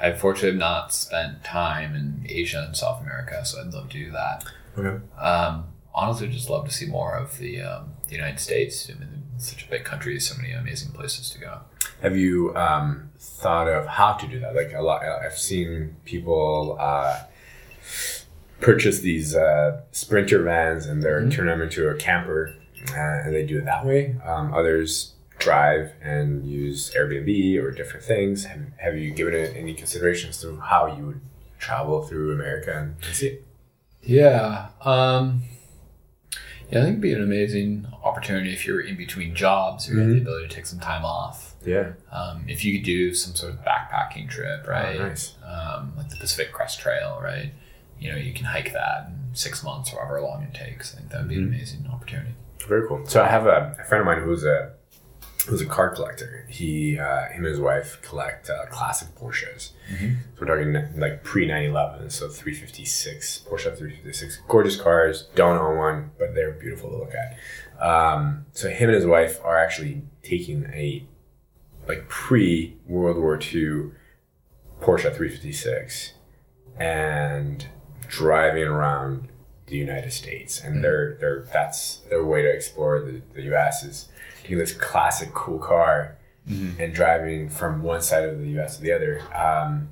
I 0.00 0.08
unfortunately 0.08 0.50
have 0.50 0.58
not 0.58 0.94
spent 0.94 1.44
time 1.44 1.94
in 1.94 2.24
Asia 2.28 2.64
and 2.66 2.76
South 2.76 3.02
America, 3.02 3.44
so 3.44 3.60
I'd 3.60 3.72
love 3.72 3.90
to 3.90 3.98
do 3.98 4.10
that. 4.12 4.44
Okay. 4.78 5.04
Um, 5.18 5.64
honestly, 5.94 6.28
just 6.28 6.48
love 6.48 6.64
to 6.66 6.70
see 6.72 6.86
more 6.86 7.16
of 7.16 7.36
the, 7.38 7.60
um, 7.60 7.90
the 8.08 8.14
United 8.14 8.40
States. 8.40 8.90
I 8.90 8.98
mean, 8.98 9.24
such 9.36 9.64
a 9.64 9.70
big 9.70 9.84
country, 9.84 10.18
so 10.20 10.40
many 10.40 10.52
amazing 10.52 10.92
places 10.92 11.30
to 11.30 11.38
go. 11.38 11.60
Have 12.02 12.16
you 12.16 12.54
um, 12.56 13.10
thought 13.18 13.68
of 13.68 13.86
how 13.86 14.14
to 14.14 14.26
do 14.26 14.40
that? 14.40 14.54
Like 14.54 14.72
a 14.72 14.80
lot, 14.80 15.02
I've 15.04 15.38
seen 15.38 15.96
people 16.04 16.76
uh, 16.80 17.24
purchase 18.60 19.00
these 19.00 19.34
uh, 19.34 19.82
sprinter 19.92 20.42
vans 20.42 20.86
and 20.86 21.02
they're 21.02 21.28
turn 21.28 21.46
them 21.46 21.60
into 21.60 21.88
a 21.88 21.94
camper, 21.96 22.54
uh, 22.90 22.94
and 22.94 23.34
they 23.34 23.44
do 23.44 23.58
it 23.58 23.64
that 23.66 23.84
way. 23.84 24.16
Um, 24.24 24.54
others 24.54 25.12
drive 25.40 25.92
and 26.02 26.46
use 26.46 26.92
Airbnb 26.94 27.62
or 27.62 27.70
different 27.70 28.04
things. 28.04 28.44
Have, 28.44 28.60
have 28.78 28.96
you 28.96 29.10
given 29.10 29.34
it 29.34 29.56
any 29.56 29.74
considerations 29.74 30.40
to 30.42 30.60
how 30.60 30.86
you 30.86 31.06
would 31.06 31.20
travel 31.58 32.02
through 32.02 32.32
America 32.32 32.72
and, 32.76 32.96
and 33.04 33.14
see 33.14 33.26
it? 33.28 33.46
Yeah. 34.02 34.68
Um, 34.82 35.42
yeah, 36.70 36.80
I 36.80 36.82
think 36.82 36.88
it'd 36.88 37.00
be 37.00 37.12
an 37.12 37.22
amazing 37.22 37.86
opportunity 38.04 38.52
if 38.52 38.66
you're 38.66 38.80
in 38.80 38.96
between 38.96 39.34
jobs 39.34 39.90
or 39.90 39.94
you 39.94 40.00
have 40.00 40.10
the 40.10 40.18
ability 40.18 40.48
to 40.48 40.54
take 40.54 40.66
some 40.66 40.78
time 40.78 41.04
off. 41.04 41.54
Yeah. 41.66 41.92
Um, 42.12 42.44
if 42.46 42.64
you 42.64 42.78
could 42.78 42.84
do 42.84 43.12
some 43.12 43.34
sort 43.34 43.52
of 43.52 43.58
backpacking 43.64 44.30
trip, 44.30 44.66
right? 44.68 44.98
nice. 44.98 45.34
Um, 45.44 45.92
like 45.96 46.08
the 46.08 46.16
Pacific 46.16 46.52
Crest 46.52 46.78
Trail, 46.80 47.18
right? 47.22 47.52
You 47.98 48.12
know, 48.12 48.16
you 48.16 48.32
can 48.32 48.46
hike 48.46 48.72
that 48.72 49.08
in 49.08 49.34
six 49.34 49.62
months 49.62 49.92
or 49.92 49.98
however 50.06 50.22
long 50.22 50.42
it 50.42 50.54
takes. 50.54 50.94
I 50.94 50.98
think 50.98 51.10
that 51.10 51.20
would 51.20 51.28
be 51.28 51.36
an 51.36 51.44
amazing 51.44 51.86
opportunity. 51.92 52.34
Very 52.66 52.86
cool. 52.86 53.04
So 53.06 53.22
I 53.22 53.28
have 53.28 53.46
a, 53.46 53.76
a 53.78 53.84
friend 53.84 54.00
of 54.00 54.06
mine 54.06 54.22
who's 54.22 54.44
a 54.44 54.72
who's 55.46 55.60
a 55.60 55.66
car 55.66 55.90
collector. 55.90 56.46
He 56.48 56.98
uh, 56.98 57.28
him 57.28 57.44
and 57.44 57.46
his 57.46 57.60
wife 57.60 58.00
collect 58.02 58.50
uh, 58.50 58.66
classic 58.70 59.08
Porsches. 59.16 59.70
So 59.88 60.40
we're 60.40 60.46
talking 60.46 61.00
like 61.00 61.24
pre 61.24 61.46
911, 61.46 62.10
so 62.10 62.28
356 62.28 63.44
Porsche 63.48 63.76
356, 63.76 64.42
gorgeous 64.48 64.76
cars. 64.76 65.28
Don't 65.34 65.58
own 65.58 65.76
one, 65.76 66.10
but 66.18 66.34
they're 66.34 66.52
beautiful 66.52 66.90
to 66.90 66.96
look 66.96 67.12
at. 67.14 67.38
Um, 67.84 68.46
so 68.52 68.68
him 68.68 68.90
and 68.90 68.96
his 68.96 69.06
wife 69.06 69.40
are 69.42 69.58
actually 69.58 70.02
taking 70.22 70.66
a 70.66 71.06
like 71.88 72.08
pre 72.08 72.76
World 72.86 73.16
War 73.16 73.36
II 73.36 73.92
Porsche 74.80 75.14
356 75.14 76.14
and 76.78 77.66
driving 78.08 78.64
around 78.64 79.28
the 79.66 79.76
United 79.76 80.12
States, 80.12 80.60
and 80.60 80.84
they're 80.84 81.16
they're 81.20 81.46
that's 81.52 81.98
their 82.10 82.24
way 82.24 82.42
to 82.42 82.48
explore 82.48 83.00
the, 83.00 83.22
the 83.34 83.42
U.S. 83.42 83.84
is 83.84 84.08
taking 84.42 84.58
this 84.58 84.72
classic 84.72 85.32
cool 85.34 85.58
car 85.58 86.16
and 86.80 86.92
driving 86.92 87.48
from 87.48 87.80
one 87.82 88.02
side 88.02 88.24
of 88.24 88.40
the 88.40 88.48
U.S. 88.52 88.76
to 88.76 88.82
the 88.82 88.90
other. 88.92 89.20
Um, 89.32 89.88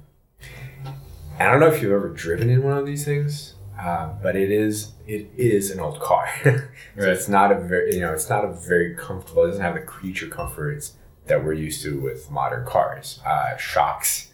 I 1.39 1.45
don't 1.45 1.61
know 1.61 1.69
if 1.69 1.81
you've 1.81 1.93
ever 1.93 2.09
driven 2.09 2.51
in 2.51 2.65
one 2.65 2.77
of 2.77 2.85
these 2.85 3.05
things, 3.05 3.55
uh, 3.79 4.13
but 4.21 4.35
it 4.35 4.51
is 4.51 4.93
it 5.07 5.29
is 5.37 5.71
an 5.71 5.79
old 5.79 6.01
car, 6.01 6.29
so 6.43 6.51
Right. 6.97 7.09
it's 7.11 7.29
not 7.29 7.53
a 7.53 7.61
very 7.61 7.95
you 7.95 8.01
know 8.01 8.13
it's 8.13 8.29
not 8.29 8.45
a 8.45 8.49
very 8.53 8.97
comfortable. 8.97 9.45
It 9.45 9.49
doesn't 9.49 9.63
have 9.63 9.75
the 9.75 9.81
creature 9.83 10.27
comforts 10.27 10.95
that 11.27 11.45
we're 11.45 11.53
used 11.53 11.83
to 11.83 12.01
with 12.01 12.29
modern 12.29 12.67
cars. 12.67 13.21
Uh, 13.25 13.57
shocks 13.57 14.31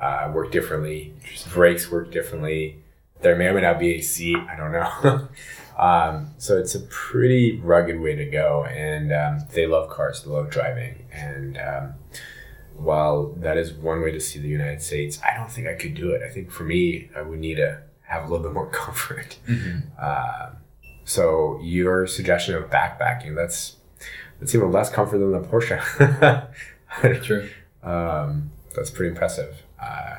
uh, 0.00 0.30
work 0.34 0.50
differently, 0.50 1.12
brakes 1.52 1.90
work 1.90 2.10
differently. 2.10 2.82
There 3.20 3.36
may 3.36 3.46
or 3.48 3.54
may 3.54 3.60
not 3.62 3.78
be 3.78 3.96
a 3.96 4.00
seat. 4.00 4.36
I 4.36 4.56
don't 4.56 4.72
know. 4.72 5.28
um, 5.78 6.30
so 6.38 6.56
it's 6.58 6.74
a 6.74 6.80
pretty 6.80 7.58
rugged 7.60 8.00
way 8.00 8.14
to 8.14 8.24
go, 8.24 8.64
and 8.64 9.12
um, 9.12 9.46
they 9.52 9.66
love 9.66 9.90
cars. 9.90 10.22
They 10.22 10.30
love 10.30 10.50
driving, 10.50 11.04
and 11.12 11.58
um, 11.58 11.94
while 12.74 13.32
that 13.38 13.56
is 13.56 13.72
one 13.72 14.00
way 14.02 14.10
to 14.10 14.20
see 14.20 14.38
the 14.38 14.48
United 14.48 14.82
States, 14.82 15.20
I 15.22 15.36
don't 15.36 15.50
think 15.50 15.66
I 15.66 15.74
could 15.74 15.94
do 15.94 16.10
it. 16.10 16.22
I 16.22 16.28
think 16.30 16.50
for 16.50 16.64
me, 16.64 17.10
I 17.16 17.22
would 17.22 17.38
need 17.38 17.56
to 17.56 17.82
have 18.02 18.24
a 18.24 18.28
little 18.28 18.44
bit 18.44 18.52
more 18.54 18.70
comfort. 18.70 19.38
Um, 19.98 20.56
so 21.04 21.60
your 21.62 22.06
suggestion 22.06 22.54
of 22.54 22.64
backpacking, 22.70 23.34
that's 23.34 23.76
that's 24.40 24.54
even 24.54 24.72
less 24.72 24.90
comfort 24.90 25.18
than 25.18 25.32
the 25.32 25.40
Porsche. 25.40 26.52
True. 27.22 27.48
um, 27.82 28.50
that's 28.74 28.90
pretty 28.90 29.10
impressive. 29.10 29.62
Uh, 29.80 30.18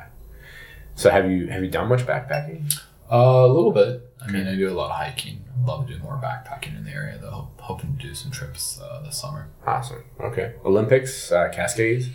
so 0.94 1.10
have 1.10 1.30
you 1.30 1.48
have 1.48 1.62
you 1.62 1.70
done 1.70 1.88
much 1.88 2.06
backpacking? 2.06 2.72
Uh, 3.10 3.16
a 3.16 3.48
little 3.48 3.72
bit. 3.72 4.04
I 4.20 4.30
mean, 4.30 4.46
I 4.46 4.54
do 4.54 4.68
a 4.68 4.74
lot 4.74 4.90
of 4.90 4.96
hiking. 4.96 5.44
Love 5.64 5.86
to 5.86 5.94
do 5.94 6.02
more 6.02 6.20
backpacking 6.22 6.76
in 6.76 6.84
the 6.84 6.90
area, 6.90 7.18
though. 7.20 7.48
Hoping 7.58 7.96
to 7.96 8.06
do 8.08 8.14
some 8.14 8.30
trips 8.30 8.80
uh, 8.80 9.02
this 9.04 9.20
summer. 9.20 9.50
Awesome. 9.66 10.04
Okay. 10.20 10.54
Olympics, 10.64 11.30
uh, 11.32 11.50
Cascades. 11.52 12.08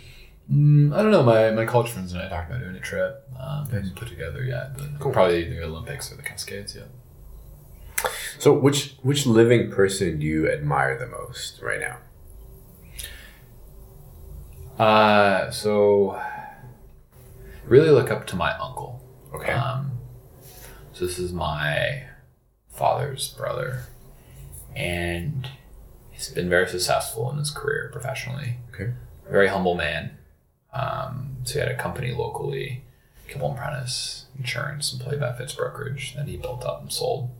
Mm, 0.50 0.94
I 0.94 1.02
don't 1.02 1.10
know. 1.10 1.22
My, 1.22 1.50
my 1.50 1.64
college 1.64 1.90
friends 1.90 2.12
and 2.12 2.20
I 2.20 2.28
talked 2.28 2.50
about 2.50 2.60
doing 2.60 2.76
a 2.76 2.80
trip. 2.80 3.26
Um, 3.38 3.66
haven't 3.66 3.96
put 3.96 4.08
together 4.08 4.44
yet, 4.44 4.76
but 4.76 5.12
probably 5.12 5.48
the 5.48 5.62
Olympics 5.62 6.12
or 6.12 6.16
the 6.16 6.22
Cascades. 6.22 6.76
Yeah. 6.76 6.82
So 8.38 8.52
which 8.52 8.96
which 9.02 9.26
living 9.26 9.70
person 9.70 10.18
do 10.18 10.26
you 10.26 10.50
admire 10.50 10.98
the 10.98 11.06
most 11.06 11.60
right 11.62 11.80
now? 11.80 11.98
Uh, 14.84 15.50
so 15.50 16.20
really 17.64 17.90
look 17.90 18.10
up 18.10 18.26
to 18.28 18.36
my 18.36 18.52
uncle. 18.58 19.02
Okay. 19.34 19.52
Um, 19.52 19.92
so 20.92 21.06
this 21.06 21.18
is 21.18 21.32
my 21.32 22.04
father's 22.74 23.28
brother, 23.28 23.84
and 24.74 25.48
he's 26.10 26.28
been 26.30 26.48
very 26.48 26.68
successful 26.68 27.30
in 27.30 27.38
his 27.38 27.50
career 27.50 27.88
professionally. 27.92 28.56
Okay. 28.72 28.92
Very 29.30 29.48
humble 29.48 29.74
man. 29.74 30.16
Um, 30.72 31.36
so 31.44 31.54
he 31.54 31.60
had 31.60 31.68
a 31.68 31.76
company 31.76 32.12
locally, 32.12 32.84
Kibble 33.28 33.50
and 33.50 33.56
Prentice 33.58 34.26
Insurance 34.38 34.92
Employee 34.92 35.18
Benefits 35.18 35.54
Brokerage 35.54 36.14
that 36.16 36.26
he 36.26 36.36
built 36.36 36.64
up 36.64 36.82
and 36.82 36.92
sold. 36.92 37.30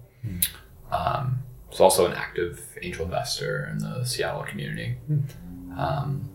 Um, 0.90 1.40
he's 1.70 1.80
also 1.80 2.06
an 2.06 2.12
active 2.12 2.62
angel 2.80 3.04
investor 3.04 3.68
in 3.70 3.78
the 3.78 4.04
Seattle 4.04 4.44
community. 4.44 4.96
Um, 5.76 6.30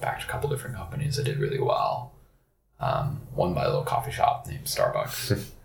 backed 0.00 0.24
a 0.24 0.26
couple 0.26 0.50
different 0.50 0.76
companies 0.76 1.16
that 1.16 1.24
did 1.24 1.38
really 1.38 1.60
well. 1.60 2.12
Um, 2.80 3.20
one 3.34 3.54
by 3.54 3.64
a 3.64 3.68
little 3.68 3.84
coffee 3.84 4.10
shop 4.12 4.46
named 4.46 4.64
Starbucks. 4.64 5.44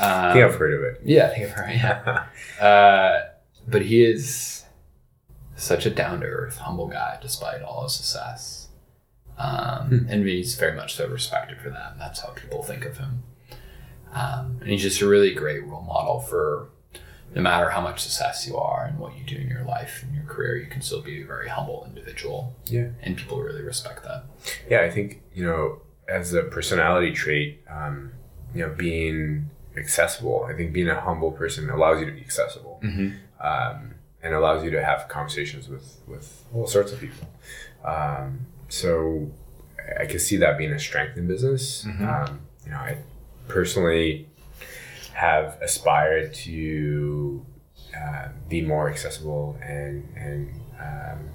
I 0.00 0.28
um, 0.28 0.32
think 0.32 0.44
I've 0.44 0.54
heard 0.54 0.74
of 0.74 0.82
it. 0.82 1.00
yeah, 1.04 1.26
I 1.26 1.28
think 1.34 1.46
I've 1.46 1.52
heard. 1.52 1.70
Yeah, 1.70 2.26
uh, 2.64 3.20
but 3.66 3.82
he 3.82 4.04
is 4.04 4.64
such 5.56 5.86
a 5.86 5.90
down 5.90 6.20
to 6.20 6.26
earth, 6.26 6.58
humble 6.58 6.88
guy 6.88 7.18
despite 7.20 7.62
all 7.62 7.84
his 7.84 7.94
success. 7.94 8.68
Um, 9.38 10.06
And 10.08 10.26
he's 10.26 10.54
very 10.54 10.76
much 10.76 10.94
so 10.94 11.08
respected 11.08 11.60
for 11.60 11.70
that. 11.70 11.92
And 11.92 12.00
that's 12.00 12.20
how 12.20 12.30
people 12.30 12.62
think 12.62 12.84
of 12.84 12.98
him. 12.98 13.22
Um, 14.12 14.58
and 14.60 14.70
he's 14.70 14.82
just 14.82 15.00
a 15.00 15.08
really 15.08 15.34
great 15.34 15.64
role 15.66 15.82
model 15.82 16.20
for 16.20 16.68
no 17.34 17.42
matter 17.42 17.70
how 17.70 17.80
much 17.80 18.00
success 18.00 18.46
you 18.46 18.56
are 18.56 18.84
and 18.84 18.98
what 18.98 19.16
you 19.18 19.24
do 19.24 19.36
in 19.36 19.48
your 19.48 19.64
life 19.64 20.04
and 20.04 20.14
your 20.14 20.24
career, 20.24 20.56
you 20.56 20.68
can 20.68 20.82
still 20.82 21.02
be 21.02 21.22
a 21.22 21.26
very 21.26 21.48
humble 21.48 21.84
individual. 21.84 22.54
Yeah. 22.66 22.90
And 23.02 23.16
people 23.16 23.40
really 23.42 23.62
respect 23.62 24.04
that. 24.04 24.24
Yeah, 24.70 24.82
I 24.82 24.90
think 24.90 25.22
you 25.34 25.44
know, 25.44 25.82
as 26.08 26.32
a 26.32 26.44
personality 26.44 27.12
trait, 27.12 27.62
um, 27.68 28.12
you 28.54 28.60
know, 28.60 28.72
being 28.72 29.50
accessible. 29.76 30.46
I 30.48 30.54
think 30.54 30.72
being 30.72 30.88
a 30.88 31.00
humble 31.00 31.32
person 31.32 31.68
allows 31.70 32.00
you 32.00 32.06
to 32.06 32.12
be 32.12 32.20
accessible, 32.20 32.80
um, 33.40 33.94
and 34.22 34.34
allows 34.34 34.64
you 34.64 34.70
to 34.70 34.84
have 34.84 35.08
conversations 35.08 35.68
with 35.68 35.98
with 36.06 36.44
all 36.54 36.66
sorts 36.66 36.92
of 36.92 37.00
people. 37.00 37.28
Um, 37.84 38.46
so 38.68 39.30
I 40.00 40.06
can 40.06 40.18
see 40.18 40.36
that 40.38 40.56
being 40.58 40.72
a 40.72 40.78
strength 40.78 41.16
in 41.16 41.26
business. 41.26 41.84
Um, 42.26 42.40
you 42.64 42.70
know, 42.70 42.78
I 42.78 42.98
personally 43.48 44.28
have 45.12 45.58
aspired 45.62 46.34
to 46.34 47.44
uh, 47.96 48.28
be 48.48 48.60
more 48.62 48.88
accessible 48.90 49.58
and 49.62 50.08
and 50.16 50.50
um, 50.80 51.28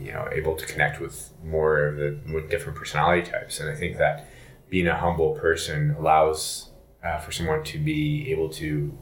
you 0.00 0.12
know 0.12 0.28
able 0.32 0.56
to 0.56 0.66
connect 0.66 1.00
with 1.00 1.30
more 1.44 1.86
of 1.86 1.96
the 1.96 2.18
with 2.32 2.50
different 2.50 2.78
personality 2.78 3.30
types 3.30 3.60
and 3.60 3.70
i 3.70 3.74
think 3.74 3.96
that 3.98 4.28
being 4.70 4.88
a 4.88 4.96
humble 4.96 5.34
person 5.34 5.94
allows 5.98 6.70
uh, 7.04 7.18
for 7.18 7.32
someone 7.32 7.62
to 7.64 7.78
be 7.78 8.30
able 8.30 8.48
to 8.48 8.96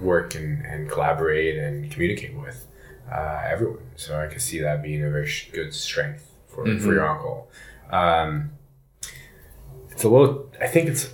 work 0.00 0.34
and, 0.34 0.64
and 0.64 0.90
collaborate 0.90 1.56
and 1.56 1.90
communicate 1.90 2.36
with 2.36 2.66
uh, 3.10 3.40
everyone. 3.44 3.82
So 3.96 4.20
i 4.20 4.26
can 4.26 4.40
see 4.40 4.60
that 4.60 4.82
being 4.82 5.02
a 5.02 5.10
very 5.10 5.26
sh- 5.26 5.50
good 5.52 5.72
strength 5.72 6.30
for, 6.48 6.64
for 6.78 6.92
your 6.92 7.08
uncle. 7.08 7.50
Um, 7.90 8.50
it's 9.90 10.04
a 10.04 10.08
little 10.08 10.50
i 10.60 10.66
think 10.66 10.88
it's 10.90 11.08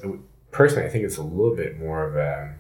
personally 0.51 0.85
i 0.85 0.91
think 0.91 1.05
it's 1.05 1.17
a 1.17 1.23
little 1.23 1.55
bit 1.55 1.79
more 1.79 2.05
of 2.05 2.17
a 2.17 2.55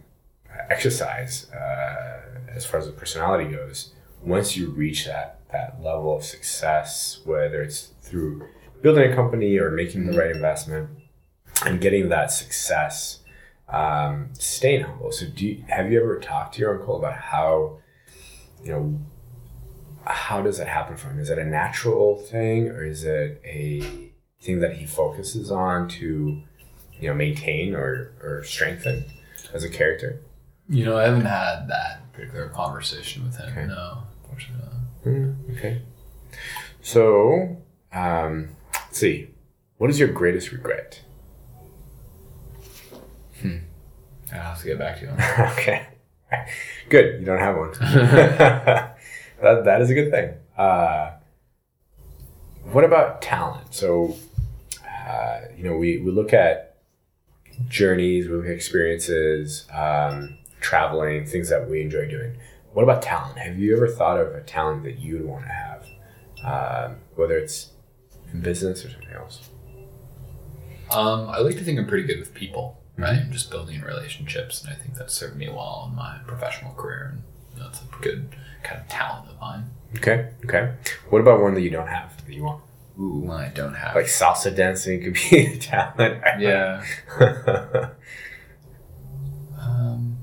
exercise 0.71 1.51
uh, 1.51 2.21
as 2.49 2.65
far 2.65 2.79
as 2.79 2.87
the 2.87 2.93
personality 2.93 3.51
goes. 3.51 3.93
Once 4.23 4.57
you 4.57 4.71
reach 4.71 5.07
that 5.07 5.41
that 5.51 5.83
level 5.83 6.17
of 6.17 6.25
success 6.25 7.21
whether 7.25 7.61
it's 7.61 7.91
through 8.01 8.47
building 8.81 9.11
a 9.11 9.15
company 9.15 9.59
or 9.59 9.71
making 9.71 10.07
the 10.07 10.17
right 10.17 10.31
investment 10.31 10.89
and 11.67 11.81
getting 11.81 12.09
that 12.09 12.31
success 12.31 13.19
um, 13.73 14.29
staying 14.35 14.83
humble 14.85 15.11
so 15.13 15.27
do 15.27 15.47
you, 15.47 15.65
have 15.69 15.91
you 15.91 16.01
ever 16.01 16.19
talked 16.21 16.55
to 16.55 16.61
your 16.61 16.79
uncle 16.79 16.97
about 16.97 17.15
how 17.15 17.79
you 18.63 18.71
know 18.71 19.01
how 20.05 20.43
does 20.43 20.59
that 20.59 20.69
happen 20.69 20.97
for 20.97 21.09
him 21.09 21.19
is 21.19 21.31
it 21.31 21.39
a 21.39 21.45
natural 21.45 22.17
thing 22.17 22.69
or 22.69 22.85
is 22.85 23.05
it 23.05 23.41
a 23.45 24.11
thing 24.41 24.61
that 24.61 24.77
he 24.77 24.85
focuses 24.87 25.51
on 25.51 25.89
to 25.89 26.43
you 27.01 27.09
know 27.09 27.15
maintain 27.15 27.75
or, 27.75 28.13
or 28.23 28.43
strengthen 28.45 29.05
as 29.55 29.65
a 29.65 29.69
character 29.69 30.21
You 30.69 30.85
know, 30.85 30.97
I 30.97 31.05
haven't 31.05 31.27
had 31.27 31.67
that 31.69 32.13
particular 32.13 32.49
conversation 32.49 33.25
with 33.25 33.37
him. 33.37 33.49
Okay. 33.53 33.67
No, 33.67 34.03
unfortunately. 34.23 34.79
Mm, 35.05 35.57
okay. 35.59 35.83
So, 36.81 37.59
um, 37.93 38.57
let's 38.73 38.99
see. 38.99 39.29
What 39.79 39.91
is 39.91 39.99
your 39.99 40.09
greatest 40.09 40.53
regret? 40.53 41.03
I'll 44.33 44.41
have 44.41 44.61
to 44.61 44.67
get 44.67 44.79
back 44.79 44.99
to 44.99 45.05
you 45.05 45.11
on 45.11 45.17
that. 45.17 45.53
okay. 45.59 45.87
Good. 46.89 47.21
You 47.21 47.27
don't 47.27 47.39
have 47.39 47.57
one. 47.57 47.73
that, 47.81 48.97
that 49.41 49.81
is 49.83 49.91
a 49.91 49.95
good 49.95 50.11
thing. 50.11 50.35
Uh, 50.57 51.13
what 52.71 52.85
about 52.85 53.21
talent? 53.21 53.75
So, 53.75 54.17
uh, 55.09 55.41
you 55.57 55.65
know, 55.65 55.77
we, 55.77 55.99
we 55.99 56.11
look 56.11 56.33
at 56.33 56.77
journeys, 57.69 58.29
we 58.29 58.37
look 58.37 58.47
at 58.47 58.53
experiences, 58.53 59.67
um, 59.73 60.39
traveling, 60.61 61.27
things 61.27 61.49
that 61.51 61.69
we 61.69 61.83
enjoy 61.83 62.09
doing. 62.09 62.37
What 62.73 62.83
about 62.83 63.03
talent? 63.03 63.39
Have 63.39 63.59
you 63.59 63.77
ever 63.77 63.89
thought 63.89 64.19
of 64.19 64.35
a 64.35 64.41
talent 64.41 64.85
that 64.85 64.99
you'd 64.99 65.27
want 65.27 65.45
to 65.45 65.53
have, 65.53 65.87
um, 66.45 66.97
whether 67.17 67.37
it's 67.37 67.71
in 68.33 68.41
business 68.41 68.85
or 68.85 68.91
something 68.91 69.13
else? 69.13 69.51
Um, 70.91 71.29
I 71.29 71.39
like 71.39 71.57
to 71.57 71.65
think 71.65 71.79
I'm 71.79 71.87
pretty 71.87 72.07
good 72.07 72.19
with 72.19 72.35
people, 72.35 72.82
right? 73.03 73.19
I'm 73.21 73.33
just 73.33 73.51
building 73.51 73.81
relationships, 73.83 74.63
and 74.63 74.73
I 74.73 74.77
think 74.77 74.95
that 74.97 75.11
served 75.11 75.37
me 75.37 75.49
well 75.49 75.89
in 75.91 75.97
my 75.97 76.19
professional 76.27 76.73
career, 76.75 77.15
and 77.15 77.23
that's 77.63 77.81
a 77.81 77.85
good 78.03 78.35
kind 78.63 78.81
of 78.81 78.89
talent 78.89 79.29
of 79.29 79.41
mine. 79.41 79.65
Okay. 79.97 80.31
Okay. 80.45 80.75
What 81.11 81.21
about 81.21 81.41
one 81.43 81.55
that 81.55 81.61
you 81.63 81.71
don't 81.71 81.89
have 81.89 82.25
that 82.25 82.33
you 82.33 82.45
want? 82.45 82.63
Ooh, 82.99 83.31
I 83.31 83.49
don't 83.49 83.75
have. 83.75 83.95
Like 83.95 84.07
salsa 84.07 84.55
dancing 84.55 85.03
could 85.03 85.15
be 85.15 85.47
a 85.55 85.59
talent. 85.59 86.23
yeah. 86.39 86.85
Um, 89.59 90.19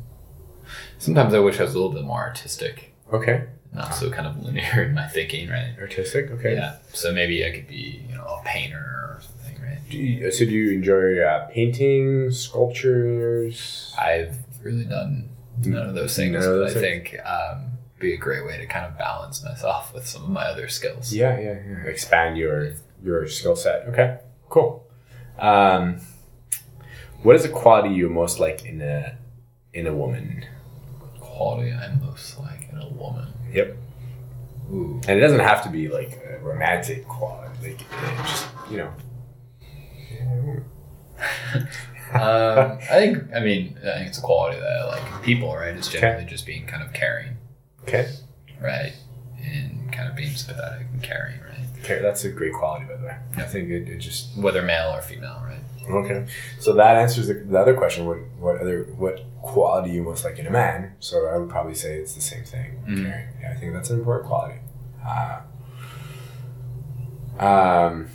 sometimes 0.98 1.34
I 1.34 1.40
wish 1.40 1.60
I 1.60 1.64
was 1.64 1.74
a 1.74 1.78
little 1.80 1.94
bit 1.94 2.04
more 2.04 2.20
artistic, 2.20 2.94
okay. 3.14 3.46
Not 3.74 3.94
so 3.94 4.10
kind 4.10 4.28
of 4.28 4.44
linear 4.44 4.84
in 4.88 4.94
my 4.94 5.08
thinking, 5.08 5.50
right? 5.50 5.76
Artistic. 5.80 6.32
Okay. 6.32 6.56
Yeah. 6.56 6.78
So 6.94 7.14
maybe 7.14 7.46
I 7.46 7.52
could 7.52 7.68
be, 7.68 8.06
you 8.10 8.16
know, 8.16 8.24
a 8.26 8.42
painter 8.44 8.78
or 8.78 9.22
something, 9.22 9.62
right? 9.62 9.80
Do 9.90 9.98
you, 9.98 10.32
so 10.32 10.46
do 10.46 10.52
you 10.52 10.72
enjoy 10.72 11.20
uh, 11.20 11.48
painting, 11.48 12.32
sculptures? 12.32 13.94
I've 14.00 14.38
really 14.64 14.86
done 14.86 15.30
none 15.66 15.90
of 15.90 15.96
those 15.96 16.16
things, 16.16 16.46
but 16.46 16.64
I 16.64 16.74
think 16.74 17.16
um, 17.26 17.72
be 18.00 18.14
a 18.14 18.18
great 18.18 18.46
way 18.46 18.58
to 18.58 18.66
kind 18.66 18.86
of 18.86 18.98
balance 18.98 19.44
myself 19.44 19.94
with 19.94 20.08
some 20.08 20.24
of 20.24 20.30
my 20.30 20.46
other 20.46 20.68
skills. 20.68 21.14
Yeah, 21.14 21.40
yeah, 21.40 21.60
yeah. 21.68 21.84
Expand 21.86 22.38
your 22.38 22.74
your 23.04 23.28
skill 23.28 23.56
set. 23.56 23.88
Okay. 23.88 24.20
Cool. 24.50 24.86
Um, 25.38 26.00
what 27.22 27.36
is 27.36 27.46
a 27.46 27.50
quality 27.50 27.94
you 27.94 28.10
most 28.10 28.40
like 28.40 28.66
in 28.66 28.82
a 28.82 29.18
in 29.74 29.88
a 29.88 29.94
woman? 29.94 30.46
Quality 31.20 31.72
I 31.72 31.94
most 31.96 32.40
like 32.40 32.70
in 32.72 32.78
a 32.78 32.90
woman. 32.90 33.34
Yep. 33.54 33.78
Ooh. 34.72 35.02
And 35.08 35.18
it 35.18 35.22
doesn't 35.22 35.40
have 35.40 35.64
to 35.64 35.70
be 35.70 35.88
like 35.88 36.20
a 36.26 36.40
romantic 36.44 37.08
quality. 37.08 37.50
Like 37.70 37.80
just 38.28 38.48
you 38.70 38.78
know. 38.78 38.94
um, 42.14 42.78
I 42.82 42.96
think 43.00 43.24
I 43.36 43.40
mean 43.40 43.78
I 43.80 43.98
think 43.98 44.08
it's 44.10 44.18
a 44.18 44.22
quality 44.22 44.60
that 44.60 44.68
I 44.70 44.86
like 44.88 45.24
people, 45.24 45.54
right? 45.56 45.76
It's 45.76 45.88
generally 45.90 46.26
just 46.26 46.46
being 46.46 46.66
kind 46.66 46.82
of 46.84 46.94
caring, 46.94 47.38
Okay. 47.84 48.10
right? 48.62 48.94
And 49.44 49.92
kind 49.92 50.08
of 50.10 50.16
being 50.16 50.34
sympathetic 50.36 50.88
and 50.94 51.02
caring, 51.04 51.40
right? 51.42 51.66
Okay, 51.84 52.00
that's 52.02 52.24
a 52.26 52.30
great 52.30 52.54
quality, 52.54 52.86
by 52.86 52.96
the 52.98 53.06
way. 53.06 53.18
I 53.38 53.44
think 53.44 53.70
it, 53.70 53.88
it 53.90 53.98
just 53.98 54.38
Whether 54.38 54.62
male 54.62 54.92
or 54.96 55.02
female, 55.02 55.42
right? 55.46 55.59
Okay, 55.90 56.28
so 56.60 56.74
that 56.74 56.98
answers 56.98 57.28
the, 57.28 57.34
the 57.34 57.58
other 57.60 57.74
question. 57.76 58.06
What 58.06 58.18
what 58.40 58.62
other 58.62 58.84
what 58.98 59.24
quality 59.42 59.92
you 59.92 60.04
most 60.04 60.24
like 60.24 60.38
in 60.38 60.46
a 60.46 60.52
man? 60.52 60.94
So 61.00 61.28
I 61.28 61.38
would 61.38 61.50
probably 61.50 61.76
say 61.76 61.98
it's 61.98 62.14
the 62.14 62.22
same 62.22 62.44
thing. 62.44 62.84
Okay, 62.84 63.28
yeah, 63.42 63.52
I 63.52 63.56
think 63.56 63.74
that's 63.74 63.90
an 63.90 64.00
important 64.00 64.28
quality. 64.28 64.60
Uh, 65.06 65.42
um, 67.40 68.10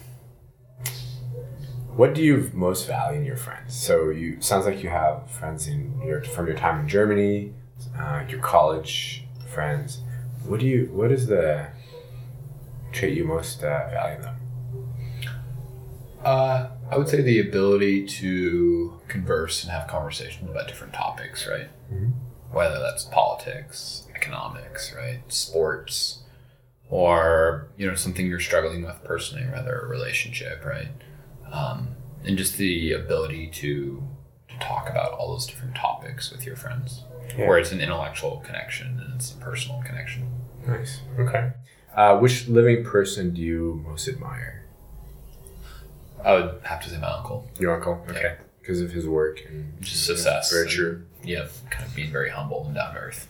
what 1.97 2.15
do 2.15 2.23
you 2.23 2.51
most 2.53 2.87
value 2.87 3.19
in 3.19 3.25
your 3.25 3.37
friends? 3.37 3.75
So 3.75 4.11
you 4.11 4.41
sounds 4.41 4.67
like 4.67 4.83
you 4.83 4.91
have 4.91 5.31
friends 5.31 5.67
in 5.67 6.01
your 6.05 6.23
from 6.23 6.47
your 6.47 6.57
time 6.57 6.81
in 6.81 6.89
Germany, 6.89 7.55
uh, 7.99 8.25
your 8.29 8.41
college 8.41 9.25
friends. 9.53 10.01
What 10.47 10.61
do 10.61 10.67
you? 10.67 10.91
What 10.93 11.11
is 11.11 11.27
the 11.27 11.67
trait 12.93 13.17
you 13.17 13.25
most 13.25 13.63
uh, 13.65 13.89
value 13.91 14.17
in 14.17 14.23
them? 14.23 14.37
Uh, 16.25 16.69
I 16.95 16.97
would 16.97 17.09
say 17.09 17.23
the 17.23 17.41
ability 17.41 18.07
to 18.07 19.01
converse 19.09 19.65
and 19.65 19.73
have 19.73 19.89
conversations 19.89 20.49
about 20.49 20.69
different 20.69 20.93
topics, 20.93 21.49
right? 21.49 21.69
Whether 22.53 22.79
that's 22.79 23.05
politics, 23.05 24.07
economics, 24.15 24.95
right, 24.97 25.21
sports, 25.27 26.21
or 26.89 27.67
you 27.77 27.85
know 27.89 27.97
something 27.97 28.27
you're 28.29 28.39
struggling 28.39 28.85
with 28.85 29.03
personally, 29.03 29.45
rather 29.45 29.81
a 29.81 29.89
relationship, 29.89 30.65
right? 30.65 30.89
Um, 31.51 31.89
and 32.25 32.39
just 32.39 32.59
the 32.59 32.93
ability 32.93 33.49
to 33.55 34.03
to 34.51 34.59
talk 34.61 34.89
about 34.89 35.13
all 35.15 35.33
those 35.33 35.47
different 35.49 35.75
topics 35.75 36.31
with 36.31 36.47
your 36.47 36.55
friends, 36.55 37.03
Yeah. 37.37 37.49
where 37.49 37.59
it's 37.59 37.73
an 37.73 37.81
intellectual 37.81 38.37
connection 38.47 39.01
and 39.01 39.15
it's 39.17 39.33
a 39.33 39.37
personal 39.39 39.83
connection. 39.83 40.29
Nice. 40.65 41.01
Okay. 41.19 41.51
Uh, 41.97 42.19
which 42.19 42.47
living 42.47 42.85
person 42.85 43.35
do 43.35 43.41
you 43.41 43.83
most 43.85 44.07
admire? 44.07 44.64
I 46.25 46.35
would 46.35 46.61
have 46.65 46.83
to 46.83 46.91
say 46.91 46.99
my 46.99 47.09
uncle. 47.09 47.49
Your 47.59 47.75
uncle. 47.75 48.05
Okay. 48.11 48.37
Because 48.61 48.81
of 48.81 48.93
his 48.93 49.07
work 49.07 49.45
and 49.47 49.75
Just 49.81 50.07
success. 50.07 50.51
Very 50.51 50.69
true. 50.69 51.05
Yeah, 51.23 51.47
kind 51.71 51.87
of 51.87 51.95
being 51.95 52.11
very 52.11 52.31
humble 52.31 52.65
and 52.67 52.75
down 52.75 52.95
to 52.95 53.01
earth. 53.01 53.29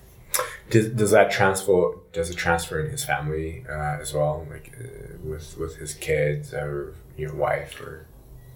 Does, 0.71 0.89
does 0.89 1.11
that 1.11 1.31
transfer? 1.31 1.99
Does 2.13 2.31
it 2.31 2.37
transfer 2.37 2.81
in 2.81 2.91
his 2.91 3.05
family 3.05 3.65
uh, 3.69 3.99
as 4.01 4.15
well? 4.15 4.47
Like 4.51 4.77
uh, 4.81 5.17
with 5.23 5.57
with 5.59 5.77
his 5.77 5.95
kids 5.95 6.55
or 6.55 6.95
your 7.17 7.35
wife 7.35 7.81
or 7.81 8.07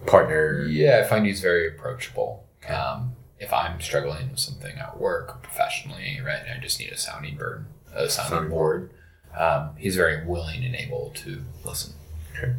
partner? 0.05 0.65
Yeah, 0.65 1.01
I 1.03 1.07
find 1.07 1.25
he's 1.25 1.41
very 1.41 1.67
approachable. 1.67 2.45
Um, 2.67 3.13
if 3.39 3.53
I'm 3.53 3.79
struggling 3.79 4.29
with 4.29 4.39
something 4.39 4.77
at 4.77 4.99
work 4.99 5.35
or 5.35 5.39
professionally, 5.41 6.19
right, 6.25 6.41
and 6.45 6.59
I 6.59 6.61
just 6.61 6.79
need 6.79 6.91
a 6.91 6.97
sounding 6.97 7.37
bird, 7.37 7.65
a 7.93 8.09
sounding 8.09 8.49
board, 8.49 8.91
um, 9.37 9.71
he's 9.77 9.95
very 9.95 10.25
willing 10.25 10.63
and 10.65 10.75
able 10.75 11.11
to 11.15 11.43
listen. 11.63 11.93
Okay. 12.37 12.53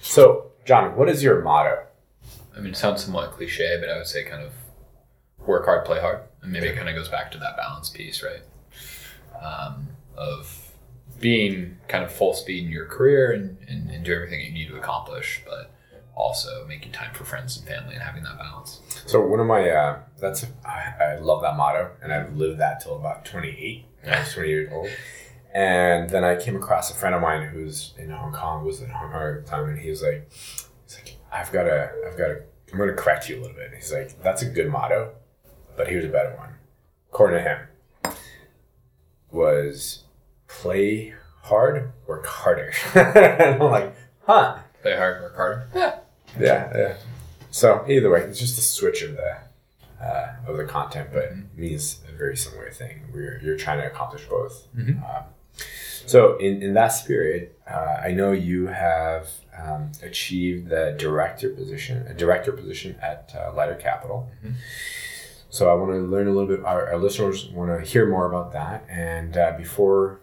So, 0.00 0.52
John, 0.70 0.94
what 0.94 1.08
is 1.08 1.20
your 1.20 1.42
motto? 1.42 1.82
I 2.56 2.60
mean, 2.60 2.70
it 2.70 2.76
sounds 2.76 3.02
somewhat 3.02 3.32
cliche, 3.32 3.76
but 3.80 3.88
I 3.88 3.96
would 3.96 4.06
say 4.06 4.22
kind 4.22 4.40
of 4.40 4.52
work 5.44 5.64
hard, 5.64 5.84
play 5.84 5.98
hard, 5.98 6.20
and 6.42 6.52
maybe 6.52 6.68
it 6.68 6.76
kind 6.76 6.88
of 6.88 6.94
goes 6.94 7.08
back 7.08 7.32
to 7.32 7.38
that 7.38 7.56
balance 7.56 7.90
piece, 7.90 8.22
right? 8.22 8.42
Um, 9.42 9.88
of 10.16 10.70
being 11.18 11.78
kind 11.88 12.04
of 12.04 12.12
full 12.12 12.34
speed 12.34 12.66
in 12.66 12.70
your 12.70 12.86
career 12.86 13.32
and, 13.32 13.58
and, 13.66 13.90
and 13.90 14.04
do 14.04 14.14
everything 14.14 14.42
you 14.42 14.52
need 14.52 14.68
to 14.68 14.76
accomplish, 14.76 15.42
but 15.44 15.74
also 16.14 16.64
making 16.68 16.92
time 16.92 17.12
for 17.14 17.24
friends 17.24 17.56
and 17.56 17.66
family 17.66 17.94
and 17.94 18.04
having 18.04 18.22
that 18.22 18.38
balance. 18.38 18.80
So 19.06 19.26
one 19.26 19.40
of 19.40 19.48
my 19.48 19.68
uh, 19.68 19.98
that's 20.20 20.46
I, 20.64 20.94
I 21.00 21.16
love 21.16 21.42
that 21.42 21.56
motto, 21.56 21.90
and 22.00 22.12
I've 22.12 22.36
lived 22.36 22.60
that 22.60 22.78
till 22.78 22.94
about 22.94 23.24
twenty 23.24 23.48
eight. 23.48 23.86
I 24.08 24.20
was 24.20 24.32
twenty 24.32 24.50
years 24.50 24.68
old, 24.72 24.88
and 25.54 26.08
then 26.10 26.24
I 26.24 26.36
came 26.36 26.56
across 26.56 26.90
a 26.90 26.94
friend 26.94 27.14
of 27.14 27.22
mine 27.22 27.48
who's 27.48 27.94
in 27.98 28.10
Hong 28.10 28.32
Kong, 28.32 28.64
was 28.64 28.80
in 28.80 28.90
Hong 28.90 29.10
Kong 29.10 29.36
at 29.36 29.44
the 29.44 29.50
time, 29.50 29.68
and 29.68 29.78
he 29.78 29.90
was 29.90 30.02
like, 30.02 30.30
he's 30.30 30.96
like, 30.96 31.16
I've 31.32 31.50
got 31.52 31.64
to, 31.64 31.90
I've 32.06 32.16
got 32.16 32.28
to, 32.28 32.42
I'm 32.72 32.78
going 32.78 32.88
to 32.88 32.94
correct 32.94 33.28
you 33.28 33.38
a 33.38 33.40
little 33.40 33.56
bit. 33.56 33.72
He's 33.74 33.92
like, 33.92 34.22
that's 34.22 34.42
a 34.42 34.46
good 34.46 34.70
motto, 34.70 35.12
but 35.76 35.88
here's 35.88 36.04
a 36.04 36.08
better 36.08 36.36
one. 36.36 36.54
According 37.10 37.42
to 37.42 37.48
him, 37.48 38.14
was 39.30 40.04
play 40.46 41.14
hard, 41.42 41.92
work 42.06 42.26
harder. 42.26 42.72
and 42.94 43.62
I'm 43.62 43.70
like, 43.70 43.94
huh. 44.26 44.58
Play 44.82 44.96
hard, 44.96 45.22
work 45.22 45.36
harder. 45.36 45.68
Yeah. 45.74 45.98
Yeah, 46.38 46.72
yeah. 46.76 46.94
So 47.50 47.84
either 47.88 48.10
way, 48.10 48.20
it's 48.20 48.38
just 48.38 48.58
a 48.58 48.62
switch 48.62 49.02
of 49.02 49.16
the 49.16 49.36
uh, 50.00 50.34
of 50.46 50.56
the 50.56 50.64
content, 50.64 51.10
but 51.12 51.32
means 51.56 52.00
a 52.08 52.16
very 52.16 52.36
similar 52.36 52.70
thing. 52.70 53.02
We're 53.12 53.40
you're 53.42 53.56
trying 53.56 53.78
to 53.78 53.86
accomplish 53.86 54.24
both. 54.26 54.68
Um, 54.98 55.24
so 56.06 56.36
in 56.38 56.62
in 56.62 56.74
that 56.74 56.88
spirit, 56.88 57.58
uh, 57.70 58.00
I 58.04 58.12
know 58.12 58.32
you 58.32 58.66
have 58.66 59.28
um, 59.58 59.92
achieved 60.02 60.68
the 60.68 60.94
director 60.98 61.50
position, 61.50 62.06
a 62.06 62.14
director 62.14 62.52
position 62.52 62.96
at 63.02 63.32
uh, 63.36 63.52
Lighter 63.54 63.74
Capital. 63.74 64.28
So 65.50 65.68
I 65.70 65.74
want 65.74 65.90
to 65.92 65.98
learn 65.98 66.28
a 66.28 66.30
little 66.30 66.46
bit. 66.46 66.64
Our, 66.64 66.92
our 66.92 66.98
listeners 66.98 67.48
want 67.48 67.70
to 67.76 67.88
hear 67.88 68.08
more 68.08 68.26
about 68.26 68.52
that. 68.52 68.86
And 68.88 69.36
uh, 69.36 69.54
before 69.58 70.20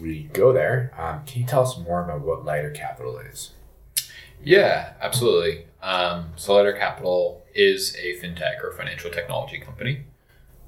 we 0.00 0.24
go 0.32 0.52
there, 0.52 0.92
um, 0.98 1.24
can 1.24 1.42
you 1.42 1.46
tell 1.46 1.62
us 1.62 1.78
more 1.78 2.02
about 2.02 2.22
what 2.22 2.44
Lighter 2.44 2.70
Capital 2.70 3.18
is? 3.18 3.52
Yeah, 4.42 4.94
absolutely. 5.00 5.66
Um, 5.80 6.30
So 6.36 6.54
Lighter 6.54 6.72
Capital 6.72 7.44
is 7.54 7.94
a 7.96 8.18
fintech 8.20 8.62
or 8.64 8.72
financial 8.72 9.10
technology 9.10 9.58
company. 9.60 10.04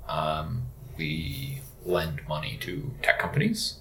Um, 0.08 0.62
we 0.96 1.62
lend 1.84 2.20
money 2.28 2.58
to 2.62 2.92
tech 3.02 3.18
companies. 3.18 3.80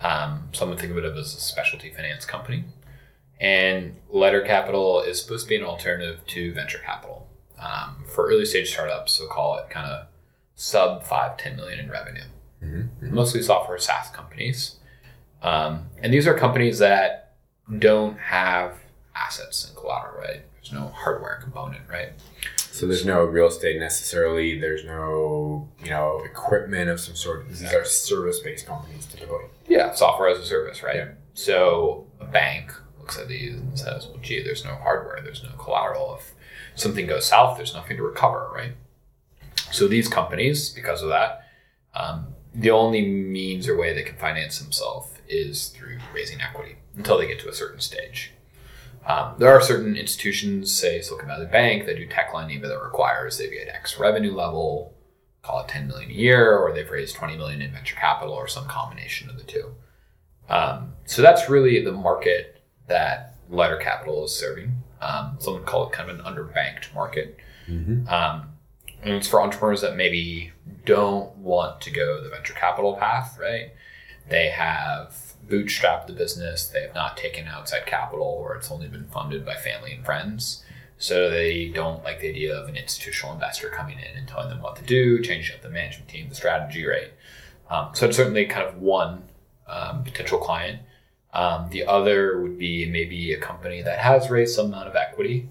Um, 0.00 0.48
some 0.52 0.68
would 0.70 0.78
think 0.78 0.92
of 0.92 0.98
it 0.98 1.04
as 1.04 1.34
a 1.34 1.40
specialty 1.40 1.90
finance 1.90 2.24
company. 2.24 2.64
And 3.40 3.96
Lighter 4.10 4.42
Capital 4.42 5.00
is 5.00 5.20
supposed 5.20 5.46
to 5.46 5.48
be 5.48 5.56
an 5.56 5.64
alternative 5.64 6.20
to 6.28 6.52
venture 6.52 6.78
capital 6.78 7.28
um, 7.58 8.04
for 8.06 8.26
early 8.28 8.44
stage 8.44 8.72
startups. 8.72 9.14
So 9.14 9.26
call 9.26 9.58
it 9.58 9.70
kind 9.70 9.90
of 9.90 10.06
sub 10.54 11.04
5, 11.04 11.36
10 11.36 11.56
million 11.56 11.80
in 11.80 11.90
revenue. 11.90 12.24
Mostly 13.02 13.42
software 13.42 13.78
SaaS 13.78 14.10
companies. 14.10 14.76
Um, 15.42 15.88
and 15.98 16.12
these 16.12 16.26
are 16.26 16.34
companies 16.34 16.78
that 16.78 17.34
don't 17.78 18.18
have 18.18 18.78
assets 19.14 19.66
and 19.66 19.76
collateral, 19.76 20.18
right? 20.20 20.42
There's 20.54 20.72
no 20.72 20.88
hardware 20.88 21.38
component, 21.42 21.82
right? 21.88 22.12
So 22.74 22.88
there's 22.88 23.06
no 23.06 23.22
real 23.22 23.46
estate 23.46 23.78
necessarily. 23.78 24.58
There's 24.58 24.84
no 24.84 25.68
you 25.84 25.90
know 25.90 26.20
equipment 26.24 26.90
of 26.90 26.98
some 26.98 27.14
sort. 27.14 27.48
These 27.48 27.72
are 27.72 27.84
service 27.84 28.40
based 28.40 28.66
companies 28.66 29.06
typically. 29.06 29.44
Yeah, 29.68 29.94
software 29.94 30.28
as 30.28 30.38
a 30.38 30.44
service, 30.44 30.82
right? 30.82 31.10
So 31.34 32.08
a 32.18 32.24
bank 32.24 32.74
looks 32.98 33.16
at 33.16 33.28
these 33.28 33.54
and 33.54 33.78
says, 33.78 34.08
well, 34.08 34.18
gee, 34.20 34.42
there's 34.42 34.64
no 34.64 34.74
hardware, 34.74 35.20
there's 35.22 35.44
no 35.44 35.50
collateral. 35.56 36.18
If 36.18 36.34
something 36.74 37.06
goes 37.06 37.26
south, 37.26 37.56
there's 37.56 37.74
nothing 37.74 37.96
to 37.96 38.02
recover, 38.02 38.50
right? 38.52 38.72
So 39.70 39.86
these 39.86 40.08
companies, 40.08 40.68
because 40.70 41.00
of 41.00 41.10
that, 41.10 41.46
um, 41.94 42.34
the 42.52 42.72
only 42.72 43.06
means 43.06 43.68
or 43.68 43.76
way 43.76 43.94
they 43.94 44.02
can 44.02 44.16
finance 44.16 44.58
themselves 44.58 45.12
is 45.28 45.68
through 45.68 45.98
raising 46.12 46.40
equity 46.40 46.78
until 46.96 47.18
they 47.18 47.28
get 47.28 47.38
to 47.38 47.48
a 47.48 47.54
certain 47.54 47.78
stage. 47.78 48.32
Um, 49.06 49.34
there 49.38 49.50
are 49.50 49.60
certain 49.60 49.96
institutions, 49.96 50.72
say 50.72 51.00
Silicon 51.00 51.28
Valley 51.28 51.46
Bank, 51.46 51.86
that 51.86 51.96
do 51.96 52.06
tech 52.06 52.32
lending, 52.34 52.60
but 52.60 52.68
that 52.68 52.80
requires 52.80 53.36
they 53.36 53.48
be 53.48 53.60
at 53.60 53.68
X 53.68 53.98
revenue 53.98 54.34
level, 54.34 54.94
call 55.42 55.60
it 55.60 55.68
10 55.68 55.88
million 55.88 56.10
a 56.10 56.14
year, 56.14 56.56
or 56.56 56.72
they've 56.72 56.90
raised 56.90 57.14
20 57.14 57.36
million 57.36 57.60
in 57.60 57.72
venture 57.72 57.96
capital, 57.96 58.32
or 58.32 58.48
some 58.48 58.66
combination 58.66 59.28
of 59.28 59.36
the 59.36 59.44
two. 59.44 59.74
Um, 60.48 60.94
so 61.04 61.20
that's 61.22 61.50
really 61.50 61.82
the 61.84 61.92
market 61.92 62.62
that 62.88 63.36
Lighter 63.50 63.76
Capital 63.76 64.24
is 64.24 64.34
serving. 64.34 64.72
Um, 65.00 65.36
some 65.38 65.54
would 65.54 65.66
call 65.66 65.86
it 65.86 65.92
kind 65.92 66.08
of 66.10 66.18
an 66.18 66.24
underbanked 66.24 66.94
market. 66.94 67.38
Um, 68.08 68.48
and 69.02 69.14
it's 69.14 69.28
for 69.28 69.42
entrepreneurs 69.42 69.82
that 69.82 69.96
maybe 69.96 70.52
don't 70.86 71.34
want 71.36 71.80
to 71.82 71.90
go 71.90 72.22
the 72.22 72.30
venture 72.30 72.54
capital 72.54 72.94
path, 72.96 73.38
right? 73.38 73.72
They 74.30 74.48
have 74.48 75.14
bootstrapped 75.48 76.06
the 76.06 76.12
business, 76.12 76.66
they 76.66 76.82
have 76.82 76.94
not 76.94 77.16
taken 77.16 77.46
outside 77.46 77.86
capital, 77.86 78.26
or 78.26 78.54
it's 78.56 78.70
only 78.70 78.88
been 78.88 79.08
funded 79.08 79.44
by 79.44 79.54
family 79.54 79.92
and 79.92 80.04
friends. 80.04 80.64
So 80.98 81.28
they 81.28 81.68
don't 81.68 82.04
like 82.04 82.20
the 82.20 82.28
idea 82.28 82.56
of 82.56 82.68
an 82.68 82.76
institutional 82.76 83.34
investor 83.34 83.68
coming 83.68 83.98
in 83.98 84.16
and 84.16 84.28
telling 84.28 84.48
them 84.48 84.62
what 84.62 84.76
to 84.76 84.84
do, 84.84 85.20
changing 85.22 85.56
up 85.56 85.62
the 85.62 85.68
management 85.68 86.08
team, 86.08 86.28
the 86.28 86.34
strategy, 86.34 86.86
right? 86.86 87.12
Um, 87.68 87.90
so 87.94 88.06
it's 88.06 88.16
certainly 88.16 88.46
kind 88.46 88.66
of 88.66 88.80
one 88.80 89.24
um, 89.66 90.04
potential 90.04 90.38
client. 90.38 90.80
Um, 91.32 91.68
the 91.70 91.84
other 91.86 92.40
would 92.40 92.58
be 92.58 92.88
maybe 92.88 93.32
a 93.32 93.40
company 93.40 93.82
that 93.82 93.98
has 93.98 94.30
raised 94.30 94.54
some 94.54 94.66
amount 94.66 94.88
of 94.88 94.94
equity, 94.94 95.48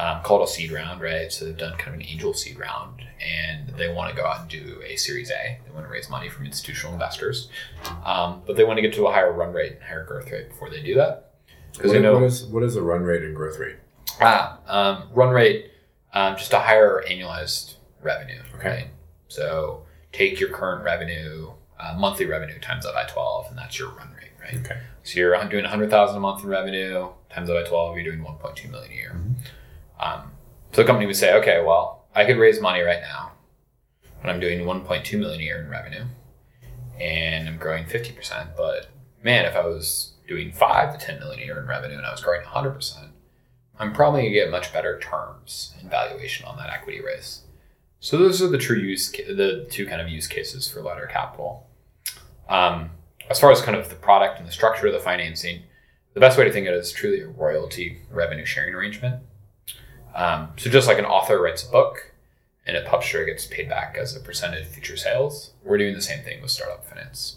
um, 0.00 0.22
called 0.22 0.42
a 0.42 0.50
seed 0.50 0.72
round, 0.72 1.02
right? 1.02 1.30
So 1.30 1.44
they've 1.44 1.56
done 1.56 1.76
kind 1.76 1.88
of 1.88 2.00
an 2.00 2.06
angel 2.06 2.32
seed 2.32 2.58
round, 2.58 3.02
and 3.20 3.68
they 3.76 3.92
want 3.92 4.10
to 4.10 4.16
go 4.16 4.26
out 4.26 4.40
and 4.40 4.48
do 4.48 4.80
a 4.86 4.96
Series 4.96 5.30
A. 5.30 5.58
They 5.64 5.74
want 5.74 5.86
to 5.86 5.92
raise 5.92 6.08
money 6.08 6.30
from 6.30 6.46
institutional 6.46 6.94
investors, 6.94 7.48
um, 8.04 8.42
but 8.46 8.56
they 8.56 8.64
want 8.64 8.78
to 8.78 8.82
get 8.82 8.94
to 8.94 9.06
a 9.06 9.12
higher 9.12 9.32
run 9.32 9.52
rate 9.52 9.72
and 9.72 9.82
higher 9.82 10.04
growth 10.04 10.30
rate 10.30 10.48
before 10.48 10.70
they 10.70 10.82
do 10.82 10.94
that. 10.94 11.34
Because 11.72 11.88
What, 11.88 11.94
they 11.94 12.02
know 12.02 12.14
what 12.14 12.22
is 12.22 12.44
what 12.44 12.62
is 12.62 12.74
the 12.74 12.82
run 12.82 13.02
rate 13.02 13.22
and 13.22 13.36
growth 13.36 13.58
rate? 13.58 13.76
Ah, 14.20 14.58
um, 14.66 15.08
run 15.12 15.30
rate, 15.34 15.70
um, 16.14 16.36
just 16.36 16.52
a 16.52 16.60
higher 16.60 17.04
annualized 17.06 17.74
revenue. 18.02 18.40
Okay. 18.56 18.68
Right? 18.68 18.86
So 19.28 19.82
take 20.12 20.40
your 20.40 20.48
current 20.48 20.82
revenue, 20.82 21.50
uh, 21.78 21.94
monthly 21.98 22.24
revenue 22.24 22.58
times 22.58 22.84
that 22.84 22.94
by 22.94 23.04
12, 23.04 23.48
and 23.50 23.58
that's 23.58 23.78
your 23.78 23.90
run 23.90 24.12
rate, 24.18 24.32
right? 24.40 24.64
Okay. 24.64 24.80
So 25.02 25.18
you're 25.18 25.36
doing 25.48 25.64
100,000 25.64 26.16
a 26.16 26.20
month 26.20 26.42
in 26.42 26.48
revenue, 26.50 27.08
times 27.30 27.48
that 27.48 27.54
by 27.54 27.68
12, 27.68 27.96
you're 27.96 28.04
doing 28.04 28.24
1.2 28.24 28.70
million 28.70 28.92
a 28.92 28.94
year. 28.94 29.20
Um, 30.00 30.32
so 30.72 30.82
the 30.82 30.86
company 30.86 31.06
would 31.06 31.16
say, 31.16 31.34
okay, 31.34 31.62
well, 31.64 32.06
I 32.14 32.24
could 32.24 32.38
raise 32.38 32.60
money 32.60 32.80
right 32.80 33.00
now, 33.00 33.32
and 34.22 34.30
I'm 34.30 34.40
doing 34.40 34.60
1.2 34.60 35.18
million 35.18 35.40
a 35.40 35.44
year 35.44 35.62
in 35.62 35.70
revenue, 35.70 36.04
and 36.98 37.48
I'm 37.48 37.58
growing 37.58 37.84
50%. 37.84 38.56
But 38.56 38.88
man, 39.22 39.44
if 39.44 39.54
I 39.54 39.64
was 39.66 40.14
doing 40.26 40.52
five 40.52 40.96
to 40.96 41.04
10 41.04 41.20
million 41.20 41.42
a 41.42 41.44
year 41.44 41.60
in 41.60 41.66
revenue 41.66 41.96
and 41.96 42.06
I 42.06 42.10
was 42.12 42.22
growing 42.22 42.42
100%, 42.42 43.10
I'm 43.78 43.92
probably 43.92 44.22
gonna 44.22 44.32
get 44.32 44.50
much 44.50 44.72
better 44.72 44.98
terms 45.00 45.74
and 45.80 45.90
valuation 45.90 46.46
on 46.46 46.56
that 46.58 46.70
equity 46.70 47.00
raise. 47.00 47.42
So 47.98 48.16
those 48.16 48.40
are 48.40 48.48
the 48.48 48.58
true 48.58 48.78
use, 48.78 49.10
the 49.10 49.66
two 49.70 49.86
kind 49.86 50.00
of 50.00 50.08
use 50.08 50.26
cases 50.26 50.68
for 50.68 50.82
Lighter 50.82 51.08
Capital. 51.10 51.66
Um, 52.48 52.90
as 53.28 53.38
far 53.38 53.52
as 53.52 53.60
kind 53.60 53.76
of 53.76 53.88
the 53.88 53.94
product 53.94 54.38
and 54.38 54.48
the 54.48 54.52
structure 54.52 54.86
of 54.86 54.92
the 54.92 55.00
financing, 55.00 55.62
the 56.14 56.20
best 56.20 56.38
way 56.38 56.44
to 56.44 56.52
think 56.52 56.66
of 56.66 56.74
it 56.74 56.78
is 56.78 56.92
truly 56.92 57.20
a 57.20 57.28
royalty 57.28 58.02
revenue 58.10 58.44
sharing 58.44 58.74
arrangement. 58.74 59.22
Um, 60.14 60.50
so 60.56 60.70
just 60.70 60.88
like 60.88 60.98
an 60.98 61.04
author 61.04 61.40
writes 61.40 61.66
a 61.66 61.70
book 61.70 62.12
and 62.66 62.76
a 62.76 62.82
publisher 62.82 63.24
gets 63.24 63.46
paid 63.46 63.68
back 63.68 63.96
as 63.98 64.16
a 64.16 64.20
percentage 64.20 64.66
of 64.66 64.68
future 64.68 64.96
sales, 64.96 65.52
we're 65.64 65.78
doing 65.78 65.94
the 65.94 66.02
same 66.02 66.22
thing 66.22 66.42
with 66.42 66.50
startup 66.50 66.86
finance. 66.86 67.36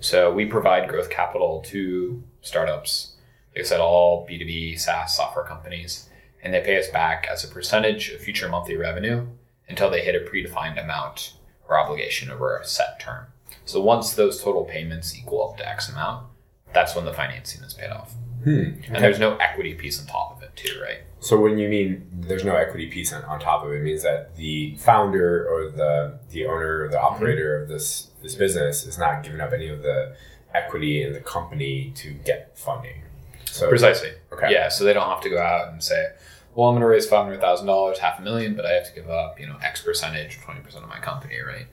So 0.00 0.32
we 0.32 0.44
provide 0.44 0.88
growth 0.88 1.10
capital 1.10 1.62
to 1.68 2.22
startups, 2.42 3.14
like 3.54 3.64
I 3.64 3.68
said, 3.68 3.80
all 3.80 4.26
B2B 4.28 4.78
SaaS 4.78 5.16
software 5.16 5.44
companies, 5.44 6.08
and 6.42 6.52
they 6.52 6.60
pay 6.60 6.78
us 6.78 6.88
back 6.88 7.26
as 7.30 7.44
a 7.44 7.48
percentage 7.48 8.10
of 8.10 8.20
future 8.20 8.48
monthly 8.48 8.76
revenue 8.76 9.26
until 9.68 9.90
they 9.90 10.02
hit 10.02 10.14
a 10.14 10.30
predefined 10.30 10.82
amount 10.82 11.34
or 11.68 11.78
obligation 11.78 12.30
over 12.30 12.56
a 12.56 12.66
set 12.66 13.00
term. 13.00 13.26
So 13.64 13.80
once 13.80 14.12
those 14.12 14.42
total 14.42 14.64
payments 14.64 15.16
equal 15.16 15.50
up 15.50 15.56
to 15.58 15.68
X 15.68 15.88
amount, 15.88 16.26
that's 16.72 16.94
when 16.94 17.04
the 17.04 17.12
financing 17.12 17.62
is 17.64 17.74
paid 17.74 17.90
off. 17.90 18.14
And 18.46 18.96
there's 18.96 19.18
no 19.18 19.36
equity 19.36 19.74
piece 19.74 20.00
on 20.00 20.06
top 20.06 20.36
of 20.36 20.42
it 20.42 20.54
too, 20.56 20.80
right? 20.80 20.98
So 21.20 21.40
when 21.40 21.58
you 21.58 21.68
mean 21.68 22.06
there's 22.12 22.44
no 22.44 22.54
equity 22.54 22.86
piece 22.88 23.12
on, 23.12 23.24
on 23.24 23.40
top 23.40 23.64
of 23.64 23.72
it, 23.72 23.76
it 23.76 23.82
means 23.82 24.02
that 24.04 24.36
the 24.36 24.76
founder 24.76 25.48
or 25.48 25.70
the 25.70 26.18
the 26.30 26.46
owner 26.46 26.84
or 26.84 26.88
the 26.88 27.00
operator 27.00 27.60
of 27.60 27.68
this 27.68 28.10
this 28.22 28.34
business 28.34 28.86
is 28.86 28.98
not 28.98 29.22
giving 29.24 29.40
up 29.40 29.52
any 29.52 29.68
of 29.68 29.82
the 29.82 30.14
equity 30.54 31.02
in 31.02 31.12
the 31.12 31.20
company 31.20 31.92
to 31.96 32.10
get 32.12 32.56
funding. 32.56 33.02
So 33.50 33.68
Precisely. 33.68 34.12
Okay. 34.32 34.52
Yeah, 34.52 34.68
so 34.68 34.84
they 34.84 34.92
don't 34.92 35.08
have 35.08 35.22
to 35.22 35.30
go 35.30 35.40
out 35.40 35.72
and 35.72 35.82
say, 35.82 36.10
well, 36.54 36.68
I'm 36.68 36.74
going 36.74 36.82
to 36.82 36.86
raise 36.86 37.06
five 37.06 37.24
hundred 37.24 37.40
thousand 37.40 37.66
dollars, 37.66 37.98
half 37.98 38.18
a 38.18 38.22
million, 38.22 38.54
but 38.54 38.64
I 38.66 38.72
have 38.72 38.86
to 38.86 38.94
give 38.94 39.08
up, 39.10 39.40
you 39.40 39.46
know, 39.46 39.56
X 39.62 39.82
percentage, 39.82 40.38
twenty 40.42 40.60
percent 40.60 40.84
of 40.84 40.90
my 40.90 40.98
company, 41.00 41.36
right? 41.40 41.66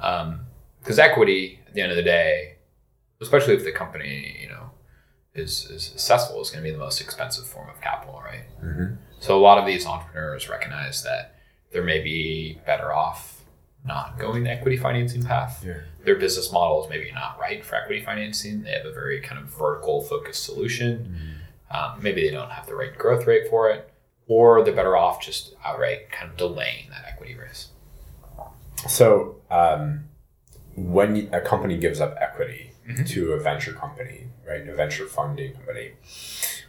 Um, 0.00 0.40
Because 0.80 0.98
equity, 0.98 1.60
at 1.66 1.74
the 1.74 1.80
end 1.82 1.90
of 1.92 1.96
the 1.96 2.02
day, 2.02 2.56
especially 3.20 3.54
if 3.54 3.64
the 3.64 3.72
company, 3.72 4.38
you 4.40 4.48
know, 4.48 4.69
is, 5.34 5.66
is 5.70 5.84
successful, 5.84 6.40
is 6.40 6.50
going 6.50 6.62
to 6.62 6.68
be 6.68 6.72
the 6.72 6.78
most 6.78 7.00
expensive 7.00 7.46
form 7.46 7.68
of 7.68 7.80
capital, 7.80 8.20
right? 8.24 8.44
So 9.20 9.36
a 9.36 9.40
lot 9.40 9.58
of 9.58 9.66
these 9.66 9.86
entrepreneurs 9.86 10.48
recognize 10.48 11.02
that 11.02 11.36
there 11.72 11.82
may 11.82 12.00
be 12.00 12.58
better 12.66 12.92
off 12.92 13.40
not 13.84 14.18
going 14.18 14.44
the 14.44 14.50
equity 14.50 14.76
financing 14.76 15.22
path. 15.22 15.62
Yeah. 15.66 15.78
Their 16.04 16.16
business 16.16 16.52
model 16.52 16.84
is 16.84 16.90
maybe 16.90 17.10
not 17.12 17.38
right 17.38 17.64
for 17.64 17.76
equity 17.76 18.02
financing. 18.02 18.62
They 18.62 18.72
have 18.72 18.84
a 18.84 18.92
very 18.92 19.20
kind 19.20 19.40
of 19.40 19.48
vertical 19.48 20.02
focused 20.02 20.44
solution. 20.44 21.16
Um, 21.70 22.02
maybe 22.02 22.22
they 22.22 22.30
don't 22.30 22.50
have 22.50 22.66
the 22.66 22.74
right 22.74 22.96
growth 22.96 23.26
rate 23.26 23.48
for 23.48 23.70
it, 23.70 23.90
or 24.26 24.64
they're 24.64 24.74
better 24.74 24.96
off 24.96 25.22
just 25.22 25.54
outright 25.64 26.10
kind 26.10 26.30
of 26.30 26.36
delaying 26.36 26.90
that 26.90 27.04
equity 27.06 27.36
raise. 27.36 27.68
So, 28.88 29.36
um, 29.50 30.04
when 30.74 31.28
a 31.32 31.40
company 31.40 31.76
gives 31.76 32.00
up 32.00 32.16
equity 32.20 32.72
to 33.06 33.32
a 33.32 33.40
venture 33.40 33.72
company, 33.72 34.26
right, 34.48 34.66
a 34.68 34.74
venture 34.74 35.06
funding 35.06 35.52
company, 35.54 35.92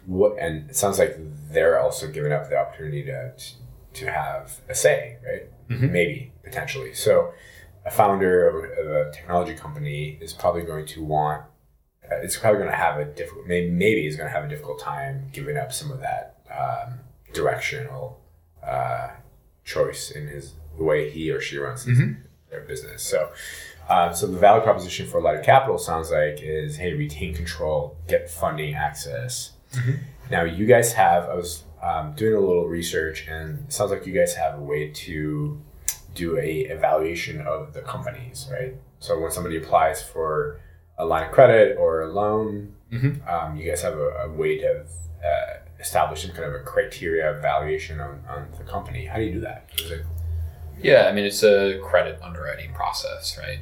what 0.05 0.37
and 0.39 0.69
it 0.69 0.75
sounds 0.75 0.99
like 0.99 1.15
they're 1.51 1.79
also 1.79 2.07
giving 2.11 2.31
up 2.31 2.49
the 2.49 2.57
opportunity 2.57 3.03
to 3.03 3.31
to 3.93 4.11
have 4.11 4.59
a 4.69 4.75
say, 4.75 5.17
right? 5.25 5.43
Maybe 5.91 6.33
potentially. 6.43 6.93
So, 6.93 7.33
a 7.85 7.91
founder 7.91 8.47
of 8.49 8.55
a, 8.55 8.81
of 8.81 9.07
a 9.07 9.11
technology 9.11 9.55
company 9.55 10.17
is 10.21 10.33
probably 10.33 10.63
going 10.63 10.85
to 10.87 11.03
want. 11.03 11.43
uh, 12.11 12.15
It's 12.17 12.37
probably 12.37 12.59
going 12.59 12.71
to 12.71 12.75
have 12.77 12.99
a 12.99 13.05
difficult. 13.05 13.47
Maybe 13.47 13.69
maybe 13.71 14.05
is 14.05 14.15
going 14.17 14.27
to 14.29 14.33
have 14.37 14.43
a 14.45 14.49
difficult 14.49 14.79
time 14.79 15.29
giving 15.33 15.57
up 15.57 15.71
some 15.73 15.91
of 15.91 15.99
that 16.01 16.37
um, 16.53 16.99
directional 17.33 18.19
uh, 18.63 19.09
choice 19.63 20.11
in 20.11 20.27
his 20.27 20.53
the 20.77 20.83
way 20.83 21.09
he 21.09 21.31
or 21.31 21.41
she 21.41 21.57
runs 21.57 21.83
his, 21.85 21.97
their 22.49 22.61
business. 22.61 23.01
So, 23.03 23.31
um, 23.91 24.15
so 24.15 24.25
the 24.25 24.37
value 24.37 24.63
proposition 24.63 25.05
for 25.05 25.17
a 25.17 25.21
lot 25.21 25.35
of 25.35 25.43
Capital 25.43 25.77
sounds 25.77 26.11
like 26.11 26.41
is 26.41 26.77
hey, 26.77 26.93
retain 26.93 27.33
control, 27.33 27.97
get 28.07 28.29
funding 28.29 28.73
access. 28.73 29.51
Now, 30.29 30.43
you 30.43 30.65
guys 30.65 30.93
have. 30.93 31.29
I 31.29 31.35
was 31.35 31.63
um, 31.83 32.13
doing 32.13 32.35
a 32.35 32.39
little 32.39 32.67
research, 32.67 33.27
and 33.27 33.65
it 33.65 33.73
sounds 33.73 33.91
like 33.91 34.05
you 34.05 34.13
guys 34.13 34.33
have 34.35 34.57
a 34.57 34.61
way 34.61 34.91
to 34.91 35.61
do 36.15 36.37
a 36.37 36.61
evaluation 36.61 37.41
of 37.41 37.73
the 37.73 37.81
companies, 37.81 38.47
right? 38.49 38.75
So 38.99 39.19
when 39.19 39.31
somebody 39.31 39.57
applies 39.57 40.01
for 40.01 40.61
a 40.97 41.05
line 41.05 41.25
of 41.25 41.31
credit 41.31 41.77
or 41.77 42.03
a 42.03 42.07
loan, 42.13 42.75
um, 43.27 43.57
you 43.57 43.69
guys 43.69 43.81
have 43.81 43.97
a, 43.97 44.09
a 44.25 44.31
way 44.31 44.57
to 44.59 44.85
uh, 45.25 45.53
establish 45.79 46.21
some 46.21 46.31
kind 46.31 46.45
of 46.45 46.53
a 46.53 46.63
criteria 46.63 47.37
evaluation 47.37 47.99
on, 47.99 48.23
on 48.29 48.47
the 48.57 48.63
company. 48.63 49.05
How 49.05 49.17
do 49.17 49.23
you 49.23 49.33
do 49.33 49.41
that? 49.41 49.69
It 49.73 49.81
Yeah, 50.81 51.07
I 51.09 51.11
mean 51.11 51.25
it's 51.25 51.43
a 51.43 51.79
credit 51.83 52.19
underwriting 52.21 52.73
process, 52.73 53.37
right? 53.37 53.59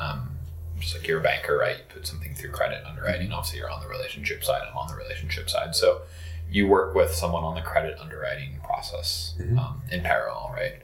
Um, 0.00 0.30
just 0.78 0.96
like 0.96 1.06
you're 1.06 1.20
a 1.20 1.22
banker, 1.22 1.58
right? 1.58 1.76
You 1.76 1.84
put 1.88 2.06
something 2.06 2.34
through 2.34 2.50
credit 2.50 2.82
underwriting. 2.86 3.32
Obviously, 3.32 3.58
you're 3.58 3.70
on 3.70 3.82
the 3.82 3.88
relationship 3.88 4.42
side. 4.42 4.62
I'm 4.68 4.76
on 4.76 4.88
the 4.88 4.96
relationship 4.96 5.50
side, 5.50 5.74
so 5.74 6.02
you 6.50 6.66
work 6.66 6.94
with 6.94 7.12
someone 7.12 7.44
on 7.44 7.54
the 7.54 7.60
credit 7.60 7.98
underwriting 8.00 8.58
process 8.64 9.34
um, 9.58 9.82
in 9.92 10.02
parallel, 10.02 10.52
right? 10.54 10.74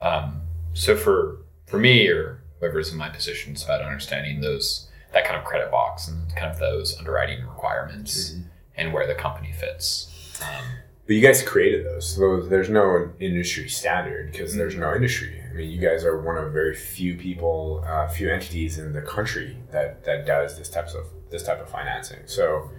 Um, 0.00 0.42
so 0.72 0.96
for 0.96 1.38
for 1.66 1.78
me 1.78 2.08
or 2.08 2.42
whoever's 2.60 2.92
in 2.92 2.98
my 2.98 3.08
position, 3.08 3.52
it's 3.52 3.64
about 3.64 3.82
understanding 3.82 4.40
those 4.40 4.88
that 5.12 5.24
kind 5.24 5.36
of 5.36 5.44
credit 5.44 5.70
box 5.70 6.06
and 6.06 6.34
kind 6.36 6.50
of 6.52 6.58
those 6.60 6.96
underwriting 6.96 7.44
requirements 7.44 8.30
and 8.76 8.92
where 8.92 9.06
the 9.06 9.14
company 9.14 9.52
fits. 9.52 10.40
Um, 10.40 10.64
But 11.10 11.16
you 11.16 11.22
guys 11.22 11.42
created 11.42 11.84
those. 11.84 12.14
So 12.14 12.40
there's 12.40 12.70
no 12.70 13.10
industry 13.18 13.68
standard 13.68 14.30
because 14.30 14.54
there's 14.54 14.76
no 14.76 14.94
industry. 14.94 15.42
I 15.50 15.52
mean, 15.54 15.68
you 15.68 15.80
guys 15.80 16.04
are 16.04 16.22
one 16.22 16.38
of 16.38 16.52
very 16.52 16.72
few 16.72 17.16
people, 17.16 17.84
uh, 17.84 18.06
few 18.06 18.30
entities 18.30 18.78
in 18.78 18.92
the 18.92 19.02
country 19.02 19.56
that, 19.72 20.04
that 20.04 20.24
does 20.24 20.56
this 20.56 20.68
types 20.68 20.94
of 20.94 21.06
this 21.28 21.42
type 21.42 21.60
of 21.60 21.68
financing. 21.68 22.20
So 22.26 22.70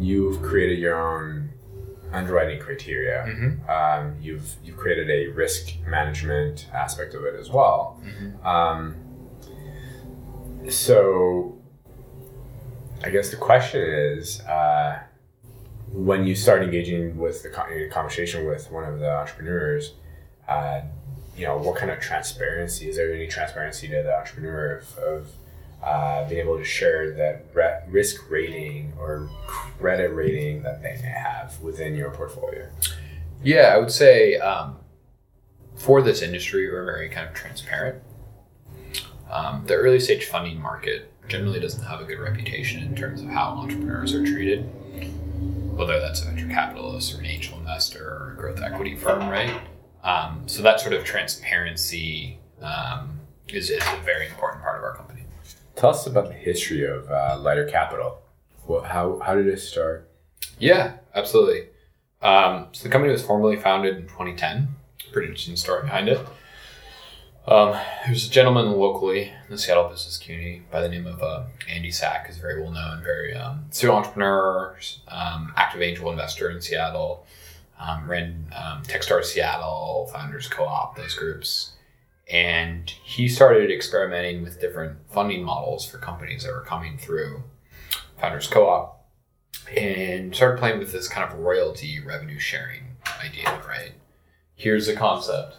you've 0.00 0.42
created 0.42 0.80
your 0.80 0.96
own 1.00 1.50
underwriting 2.10 2.58
criteria. 2.58 3.22
Um, 3.70 4.16
you've 4.20 4.56
you've 4.64 4.76
created 4.76 5.08
a 5.08 5.28
risk 5.28 5.74
management 5.86 6.66
aspect 6.74 7.14
of 7.14 7.22
it 7.22 7.36
as 7.36 7.50
well. 7.50 8.02
Um, 8.42 8.96
so 10.68 11.56
I 13.04 13.10
guess 13.10 13.30
the 13.30 13.36
question 13.36 13.80
is. 13.80 14.40
Uh, 14.40 15.04
when 15.92 16.26
you 16.26 16.34
start 16.34 16.62
engaging 16.62 17.16
with 17.16 17.42
the 17.42 17.50
conversation 17.90 18.46
with 18.46 18.70
one 18.70 18.84
of 18.84 18.98
the 18.98 19.10
entrepreneurs, 19.10 19.94
uh, 20.48 20.80
you 21.36 21.46
know, 21.46 21.58
what 21.58 21.76
kind 21.76 21.90
of 21.90 22.00
transparency 22.00 22.88
is 22.88 22.96
there? 22.96 23.12
Any 23.12 23.26
transparency 23.26 23.88
to 23.88 24.02
the 24.02 24.16
entrepreneur 24.16 24.76
of, 24.76 24.98
of 24.98 25.28
uh, 25.82 26.28
being 26.28 26.40
able 26.40 26.58
to 26.58 26.64
share 26.64 27.12
that 27.12 27.46
re- 27.54 27.80
risk 27.88 28.30
rating 28.30 28.92
or 28.98 29.28
credit 29.46 30.12
rating 30.14 30.62
that 30.62 30.82
they 30.82 30.98
may 31.02 31.08
have 31.08 31.60
within 31.60 31.94
your 31.94 32.10
portfolio? 32.10 32.68
Yeah, 33.42 33.74
I 33.74 33.78
would 33.78 33.92
say 33.92 34.36
um, 34.36 34.76
for 35.76 36.02
this 36.02 36.22
industry, 36.22 36.70
we're 36.70 36.84
very 36.84 37.08
kind 37.08 37.28
of 37.28 37.34
transparent. 37.34 38.02
Um, 39.30 39.64
the 39.66 39.74
early 39.74 40.00
stage 40.00 40.24
funding 40.24 40.60
market 40.60 41.12
generally 41.28 41.60
doesn't 41.60 41.84
have 41.84 42.00
a 42.00 42.04
good 42.04 42.18
reputation 42.18 42.82
in 42.82 42.94
terms 42.94 43.20
of 43.20 43.28
how 43.28 43.48
entrepreneurs 43.48 44.14
are 44.14 44.24
treated, 44.24 44.70
whether 45.76 46.00
that's 46.00 46.22
a 46.22 46.24
venture 46.24 46.48
capitalist 46.48 47.14
or 47.14 47.18
an 47.18 47.26
angel 47.26 47.58
investor 47.58 48.04
or 48.04 48.32
a 48.32 48.40
growth 48.40 48.62
equity 48.62 48.96
firm, 48.96 49.28
right? 49.28 49.60
Um, 50.02 50.44
so 50.46 50.62
that 50.62 50.80
sort 50.80 50.94
of 50.94 51.04
transparency 51.04 52.38
um, 52.62 53.20
is, 53.48 53.70
is 53.70 53.82
a 53.82 54.02
very 54.04 54.26
important 54.26 54.62
part 54.62 54.78
of 54.78 54.84
our 54.84 54.94
company. 54.94 55.24
Tell 55.74 55.90
us 55.90 56.06
about 56.06 56.28
the 56.28 56.34
history 56.34 56.86
of 56.86 57.10
uh, 57.10 57.38
Lighter 57.38 57.66
Capital. 57.66 58.22
What, 58.64 58.84
how, 58.84 59.18
how 59.18 59.34
did 59.34 59.46
it 59.46 59.58
start? 59.60 60.10
Yeah, 60.58 60.94
absolutely. 61.14 61.68
Um, 62.22 62.68
so 62.72 62.84
the 62.84 62.88
company 62.88 63.12
was 63.12 63.22
formally 63.22 63.56
founded 63.56 63.96
in 63.96 64.02
2010. 64.04 64.68
Pretty 65.12 65.28
interesting 65.28 65.56
story 65.56 65.82
behind 65.82 66.08
it. 66.08 66.18
Um, 67.48 67.78
there's 68.04 68.26
a 68.26 68.30
gentleman 68.30 68.72
locally 68.72 69.22
in 69.22 69.50
the 69.50 69.58
Seattle 69.58 69.88
business 69.88 70.18
community 70.18 70.62
by 70.70 70.80
the 70.80 70.88
name 70.88 71.06
of 71.06 71.22
uh, 71.22 71.44
Andy 71.68 71.92
Sack, 71.92 72.28
is 72.28 72.38
very 72.38 72.60
well 72.60 72.72
known, 72.72 73.02
very 73.04 73.34
um, 73.34 73.66
serial 73.70 73.96
entrepreneur, 73.96 74.76
um, 75.06 75.52
active 75.56 75.80
angel 75.80 76.10
investor 76.10 76.50
in 76.50 76.60
Seattle. 76.60 77.24
Um, 77.78 78.08
ran 78.08 78.46
um, 78.56 78.82
Techstars 78.84 79.26
Seattle, 79.26 80.10
Founders 80.12 80.48
Co-op, 80.48 80.96
those 80.96 81.14
groups, 81.14 81.72
and 82.32 82.88
he 82.88 83.28
started 83.28 83.70
experimenting 83.70 84.42
with 84.42 84.62
different 84.62 84.96
funding 85.10 85.44
models 85.44 85.84
for 85.84 85.98
companies 85.98 86.42
that 86.44 86.52
were 86.52 86.62
coming 86.62 86.96
through 86.96 87.42
Founders 88.18 88.46
Co-op 88.46 89.06
and 89.76 90.34
started 90.34 90.58
playing 90.58 90.78
with 90.78 90.90
this 90.90 91.06
kind 91.06 91.30
of 91.30 91.38
royalty 91.38 92.00
revenue 92.00 92.38
sharing 92.38 92.96
idea, 93.22 93.60
right? 93.68 93.92
Here's 94.54 94.88
a 94.88 94.96
concept 94.96 95.56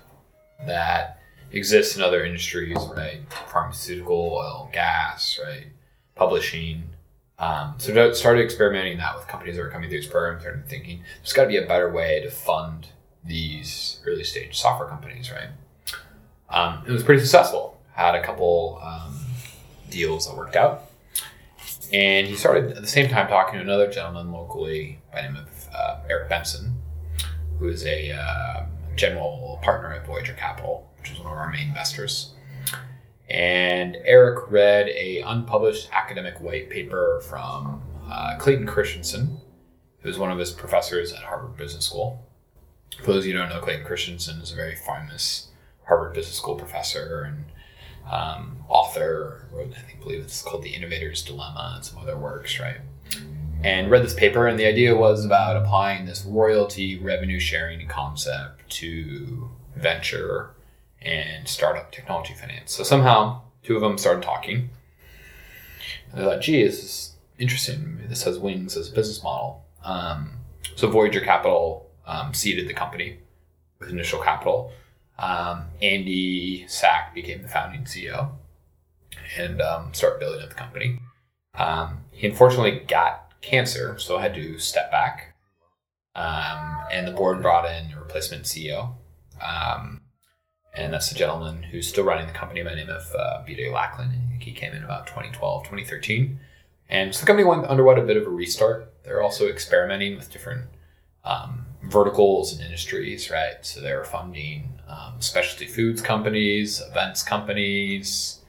that 0.66 1.17
exists 1.52 1.96
in 1.96 2.02
other 2.02 2.24
industries, 2.24 2.78
right? 2.96 3.22
Pharmaceutical, 3.48 4.16
oil, 4.16 4.70
gas, 4.74 5.40
right? 5.44 5.68
Publishing. 6.16 6.84
Um, 7.40 7.76
so 7.78 8.10
I 8.10 8.14
started 8.14 8.44
experimenting 8.44 8.98
that 8.98 9.16
with 9.16 9.28
companies 9.28 9.56
that 9.56 9.62
were 9.62 9.70
coming 9.70 9.90
through 9.90 10.00
this 10.00 10.08
program, 10.08 10.40
started 10.40 10.68
thinking 10.68 11.04
there's 11.20 11.34
got 11.34 11.44
to 11.44 11.50
be 11.50 11.58
a 11.58 11.68
better 11.68 11.92
way 11.92 12.22
to 12.22 12.32
fund 12.32 12.88
these 13.24 14.00
early 14.06 14.24
stage 14.24 14.58
software 14.58 14.90
companies, 14.90 15.32
right? 15.32 15.50
Um, 16.50 16.84
it 16.88 16.92
was 16.92 17.04
pretty 17.04 17.22
successful. 17.22 17.80
Had 17.94 18.16
a 18.16 18.24
couple 18.24 18.80
um, 18.84 19.20
deals 19.90 20.28
that 20.28 20.36
worked 20.36 20.56
out. 20.56 20.84
And 21.94 22.28
he 22.28 22.36
started 22.36 22.72
at 22.72 22.82
the 22.82 22.88
same 22.88 23.10
time 23.10 23.28
talking 23.28 23.56
to 23.56 23.62
another 23.62 23.90
gentleman 23.90 24.32
locally 24.32 25.00
by 25.14 25.22
name 25.22 25.38
of 25.38 25.68
uh, 25.74 26.00
Eric 26.10 26.30
Benson, 26.30 26.74
who 27.60 27.70
is 27.70 27.86
a 27.86 28.12
uh, 28.12 28.66
general 28.96 29.60
partner 29.62 29.94
at 29.94 30.06
Voyager 30.06 30.34
Capital, 30.34 30.90
which 31.08 31.20
is 31.20 31.24
one 31.24 31.34
of 31.34 31.40
our 31.40 31.50
main 31.52 31.70
investors. 31.70 32.34
And 33.30 33.98
Eric 34.06 34.50
read 34.50 34.88
a 34.90 35.22
unpublished 35.22 35.90
academic 35.92 36.40
white 36.40 36.70
paper 36.70 37.22
from 37.28 37.82
uh, 38.10 38.38
Clayton 38.40 38.66
Christensen, 38.66 39.38
who 40.00 40.10
was 40.10 40.18
one 40.18 40.32
of 40.32 40.38
his 40.38 40.52
professors 40.52 41.12
at 41.12 41.24
Harvard 41.24 41.58
Business 41.58 41.86
School. 41.86 42.26
For 43.04 43.12
those 43.14 43.24
of 43.24 43.28
you 43.28 43.34
who 43.34 43.40
don't 43.40 43.50
know, 43.50 43.60
Clayton 43.60 43.86
Christensen 43.86 44.40
is 44.40 44.52
a 44.52 44.56
very 44.56 44.76
famous 44.76 45.50
Harvard 45.86 46.14
Business 46.14 46.38
School 46.38 46.56
professor 46.56 47.24
and 47.24 47.46
um, 48.12 48.58
author. 48.70 49.48
Wrote, 49.52 49.74
I 49.78 49.82
think, 49.82 50.02
believe 50.02 50.22
it's 50.22 50.42
called 50.42 50.64
The 50.64 50.74
Innovator's 50.74 51.22
Dilemma 51.22 51.74
and 51.76 51.84
some 51.84 52.00
other 52.00 52.18
works, 52.18 52.60
right? 52.60 52.78
And 53.64 53.92
read 53.92 54.04
this 54.04 54.14
paper, 54.14 54.48
and 54.48 54.58
the 54.58 54.68
idea 54.68 54.96
was 54.96 55.26
about 55.26 55.58
applying 55.58 56.06
this 56.06 56.24
royalty 56.24 57.00
revenue 57.00 57.40
sharing 57.40 57.86
concept 57.88 58.70
to 58.70 59.50
venture 59.76 60.52
and 61.02 61.48
startup 61.48 61.92
technology 61.92 62.34
finance. 62.34 62.74
So 62.74 62.84
somehow, 62.84 63.42
two 63.64 63.76
of 63.76 63.82
them 63.82 63.98
started 63.98 64.24
talking. 64.24 64.70
And 66.12 66.22
they 66.22 66.26
thought, 66.26 66.42
gee, 66.42 66.64
this 66.64 66.84
is 66.84 67.16
interesting. 67.38 68.00
This 68.08 68.24
has 68.24 68.40
wings 68.40 68.76
as 68.78 68.92
a 68.92 68.94
business 68.96 69.24
model. 69.24 69.66
Um, 69.84 70.32
so 70.76 70.90
Voyager 70.90 71.22
Capital 71.22 71.90
um, 72.06 72.34
seeded 72.34 72.68
the 72.68 72.74
company 72.74 73.20
with 73.80 73.90
initial 73.90 74.22
capital. 74.22 74.72
Um, 75.20 75.66
Andy 75.82 76.68
Sack 76.68 77.14
became 77.14 77.42
the 77.42 77.48
founding 77.48 77.84
CEO. 77.84 78.32
and 79.38 79.62
um, 79.62 79.94
start 79.94 80.20
building 80.20 80.42
up 80.42 80.50
the 80.50 80.56
company. 80.56 81.00
Um, 81.56 82.06
he 82.12 82.28
unfortunately 82.28 82.84
got 82.88 83.34
cancer, 83.42 83.98
so 84.00 84.18
had 84.18 84.36
to 84.36 84.60
step 84.60 84.92
back. 84.92 85.36
Um, 86.16 86.78
and 86.92 87.08
the 87.08 87.12
board 87.12 87.42
brought 87.42 87.66
in 87.66 87.92
a 87.92 88.00
replacement 88.00 88.44
CEO. 88.44 88.96
Um, 89.42 90.02
and 90.78 90.94
that's 90.94 91.10
the 91.10 91.16
gentleman 91.16 91.64
who's 91.64 91.88
still 91.88 92.04
running 92.04 92.28
the 92.28 92.34
company 92.34 92.62
by 92.62 92.70
the 92.70 92.76
name 92.76 92.90
of 92.90 93.12
uh, 93.18 93.44
BJ 93.48 93.74
Lackland. 93.74 94.14
He 94.40 94.52
came 94.54 94.74
in 94.74 94.84
about 94.84 95.08
2012, 95.08 95.64
2013. 95.64 96.40
And 96.90 97.14
so 97.14 97.22
the 97.22 97.26
company 97.28 97.48
went 97.48 97.66
underwent 97.66 98.00
a 98.00 98.04
bit 98.04 98.16
of 98.16 98.26
a 98.28 98.30
restart. 98.30 98.94
They're 99.04 99.22
also 99.22 99.48
experimenting 99.48 100.16
with 100.16 100.32
different 100.32 100.68
um, 101.26 101.66
verticals 101.84 102.54
and 102.54 102.62
industries, 102.62 103.30
right? 103.30 103.56
So 103.62 103.82
they're 103.82 104.06
funding 104.06 104.80
um, 104.88 105.16
specialty 105.20 105.66
foods 105.66 106.02
companies, 106.02 106.82
events 106.90 107.24
companies. 107.24 108.40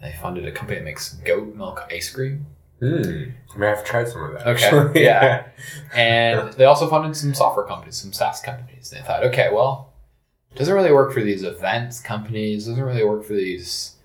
They 0.00 0.14
funded 0.20 0.46
a 0.46 0.52
company 0.52 0.78
that 0.78 0.84
makes 0.84 1.14
goat 1.14 1.56
milk 1.56 1.82
ice 1.90 2.10
cream. 2.10 2.46
Hmm. 2.78 3.24
I 3.54 3.58
mean, 3.58 3.70
I've 3.70 3.84
tried 3.84 4.08
some 4.08 4.22
of 4.22 4.32
that. 4.32 4.46
Okay, 4.46 4.64
actually. 4.64 5.04
yeah. 5.04 5.46
And 5.94 6.52
they 6.54 6.64
also 6.64 6.88
funded 6.88 7.16
some 7.16 7.34
software 7.34 7.66
companies, 7.66 7.96
some 7.96 8.12
SaaS 8.12 8.40
companies. 8.40 8.90
They 8.90 9.00
thought, 9.00 9.24
okay, 9.24 9.50
well, 9.52 9.89
doesn't 10.54 10.74
really 10.74 10.92
work 10.92 11.12
for 11.12 11.22
these 11.22 11.42
events 11.42 12.00
companies, 12.00 12.66
doesn't 12.66 12.82
really 12.82 13.04
work 13.04 13.24
for 13.24 13.34
these, 13.34 13.96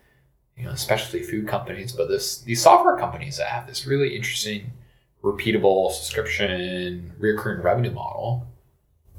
you 0.58 0.66
know, 0.66 0.76
specialty 0.76 1.24
food 1.24 1.48
companies, 1.48 1.91
but 1.91 2.08
this 2.08 2.41
these 2.41 2.62
software 2.62 2.98
companies 2.98 3.38
that 3.38 3.48
have 3.48 3.68
this 3.68 3.86
really 3.86 4.16
interesting, 4.16 4.72
repeatable 5.24 5.91
subscription, 5.91 7.14
recurring 7.20 7.62
revenue 7.62 7.91
model. 7.91 8.48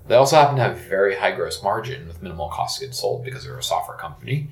They 0.07 0.15
also 0.15 0.37
happen 0.37 0.57
to 0.57 0.63
have 0.63 0.79
very 0.79 1.17
high 1.17 1.33
gross 1.33 1.63
margin 1.63 2.07
with 2.07 2.23
minimal 2.23 2.49
cost 2.49 2.81
of 2.81 2.87
goods 2.89 3.01
sold 3.01 3.25
because 3.25 3.45
they're 3.45 3.59
a 3.59 3.63
software 3.63 3.97
company. 3.99 4.49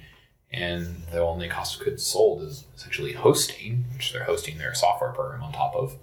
And 0.52 1.02
the 1.10 1.20
only 1.20 1.48
cost 1.48 1.78
of 1.78 1.84
goods 1.84 2.04
sold 2.04 2.42
is 2.42 2.64
essentially 2.76 3.12
hosting, 3.12 3.84
which 3.92 4.12
they're 4.12 4.24
hosting 4.24 4.58
their 4.58 4.74
software 4.74 5.10
program 5.12 5.42
on 5.42 5.52
top 5.52 5.74
of. 5.76 5.96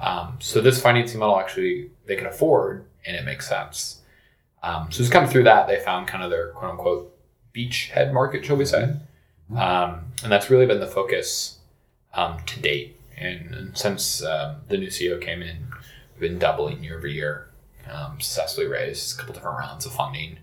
Um, 0.00 0.36
so 0.40 0.60
this 0.60 0.80
financing 0.80 1.20
model 1.20 1.38
actually 1.38 1.90
they 2.06 2.16
can 2.16 2.26
afford, 2.26 2.84
and 3.06 3.16
it 3.16 3.24
makes 3.24 3.48
sense. 3.48 4.00
Um, 4.62 4.90
so 4.90 4.98
just 4.98 5.12
kind 5.12 5.24
of 5.24 5.30
through 5.30 5.44
that, 5.44 5.68
they 5.68 5.78
found 5.78 6.08
kind 6.08 6.24
of 6.24 6.30
their 6.30 6.48
quote 6.48 6.72
unquote 6.72 7.16
beachhead 7.54 8.12
market, 8.12 8.44
shall 8.44 8.56
we 8.56 8.64
say, 8.64 8.94
um, 9.56 10.12
and 10.22 10.32
that's 10.32 10.50
really 10.50 10.66
been 10.66 10.80
the 10.80 10.86
focus 10.86 11.58
um, 12.14 12.38
to 12.46 12.60
date. 12.60 12.98
And, 13.16 13.54
and 13.54 13.78
since 13.78 14.22
um, 14.22 14.56
the 14.68 14.76
new 14.76 14.88
CEO 14.88 15.20
came 15.20 15.42
in, 15.42 15.68
we've 16.14 16.30
been 16.30 16.38
doubling 16.38 16.82
year 16.82 16.98
over 16.98 17.06
year, 17.06 17.48
um, 17.90 18.20
successfully 18.20 18.66
raised 18.66 19.14
a 19.14 19.18
couple 19.18 19.34
different 19.34 19.58
rounds 19.58 19.86
of 19.86 19.92
funding. 19.92 20.38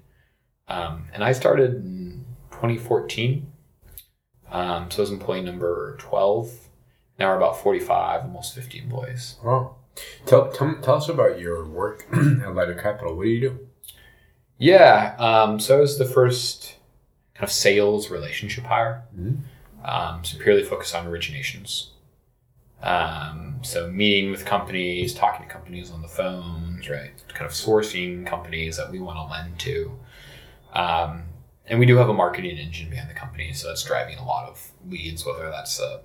Um, 0.68 1.07
and 1.14 1.24
I 1.24 1.34
started 1.34 1.76
in 1.76 2.26
2014, 2.51 3.51
um, 4.51 4.89
so 4.89 4.99
I 4.99 5.01
was 5.01 5.11
employee 5.11 5.41
number 5.41 5.97
12. 5.99 6.51
Now 7.20 7.30
we're 7.30 7.38
about 7.38 7.61
45, 7.61 8.22
almost 8.22 8.55
50 8.55 8.80
employees. 8.80 9.36
Well, 9.43 9.78
tell, 10.26 10.51
tell, 10.51 10.76
tell 10.82 10.95
us 10.95 11.09
about 11.09 11.39
your 11.39 11.66
work 11.66 12.05
at 12.14 12.55
Lighter 12.55 12.76
Capital. 12.76 13.16
What 13.16 13.24
do 13.24 13.30
you 13.30 13.49
do? 13.49 13.68
Yeah. 14.58 15.16
Um, 15.18 15.60
so 15.60 15.78
I 15.78 15.82
was 15.82 15.97
the 15.97 16.06
first 16.06 16.76
kind 17.36 17.43
of 17.43 17.51
sales 17.51 18.10
relationship 18.10 18.66
hire. 18.66 19.04
Um, 19.84 20.24
so 20.24 20.38
purely 20.39 20.64
focused 20.64 20.95
on 20.95 21.06
originations. 21.06 21.88
Um, 22.82 23.60
so 23.64 23.89
meeting 23.89 24.32
with 24.32 24.45
companies, 24.45 25.14
talking 25.14 25.47
to 25.47 25.51
companies 25.51 25.89
on 25.91 26.01
the 26.01 26.08
phones, 26.08 26.89
right? 26.89 27.12
Kind 27.30 27.45
of 27.45 27.51
sourcing 27.51 28.26
companies 28.26 28.78
that 28.78 28.91
we 28.91 28.99
want 28.99 29.18
to 29.18 29.24
lend 29.24 29.60
to. 29.60 29.99
Um, 30.74 31.24
and 31.66 31.80
we 31.80 31.86
do 31.86 31.97
have 31.97 32.10
a 32.10 32.14
marketing 32.14 32.58
engine 32.58 32.89
behind 32.89 33.10
the 33.10 33.14
company, 33.14 33.54
so 33.54 33.70
that's 33.70 33.84
driving 33.84 34.18
a 34.18 34.26
lot 34.26 34.49
of 34.49 34.72
leads, 34.89 35.26
whether 35.26 35.49
that's 35.49 35.80
a, 35.80 36.01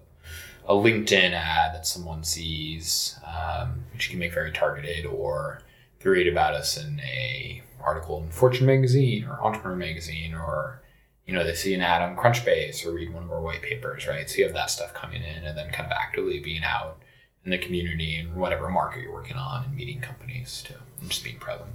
a 0.66 0.74
LinkedIn 0.74 1.32
ad 1.32 1.74
that 1.74 1.86
someone 1.86 2.22
sees, 2.22 3.18
um, 3.26 3.84
which 3.92 4.06
you 4.06 4.10
can 4.10 4.20
make 4.20 4.32
very 4.32 4.52
targeted, 4.52 5.04
or 5.04 5.62
they 6.00 6.10
read 6.10 6.28
about 6.28 6.54
us 6.54 6.76
in 6.76 7.00
a 7.00 7.62
article 7.88 8.22
in 8.22 8.30
Fortune 8.30 8.66
magazine 8.66 9.24
or 9.28 9.34
Entrepreneur 9.44 9.76
magazine, 9.76 10.34
or 10.34 10.82
you 11.26 11.32
know 11.34 11.42
they 11.44 11.54
see 11.54 11.74
an 11.74 11.80
ad 11.80 12.02
on 12.02 12.16
Crunchbase 12.16 12.84
or 12.86 12.92
read 12.92 13.12
one 13.12 13.24
of 13.24 13.30
our 13.32 13.40
white 13.48 13.62
papers, 13.62 14.06
right? 14.06 14.28
So 14.28 14.34
you 14.38 14.44
have 14.44 14.54
that 14.54 14.70
stuff 14.70 14.92
coming 14.94 15.22
in, 15.22 15.44
and 15.44 15.56
then 15.58 15.70
kind 15.70 15.86
of 15.86 15.92
actively 15.92 16.38
being 16.40 16.64
out 16.64 16.98
in 17.44 17.50
the 17.50 17.58
community 17.58 18.16
and 18.16 18.34
whatever 18.36 18.68
market 18.68 19.02
you're 19.02 19.12
working 19.12 19.36
on, 19.36 19.64
and 19.64 19.74
meeting 19.74 20.00
companies 20.00 20.62
too, 20.66 20.74
and 21.00 21.08
just 21.10 21.24
being 21.24 21.38
present. 21.38 21.70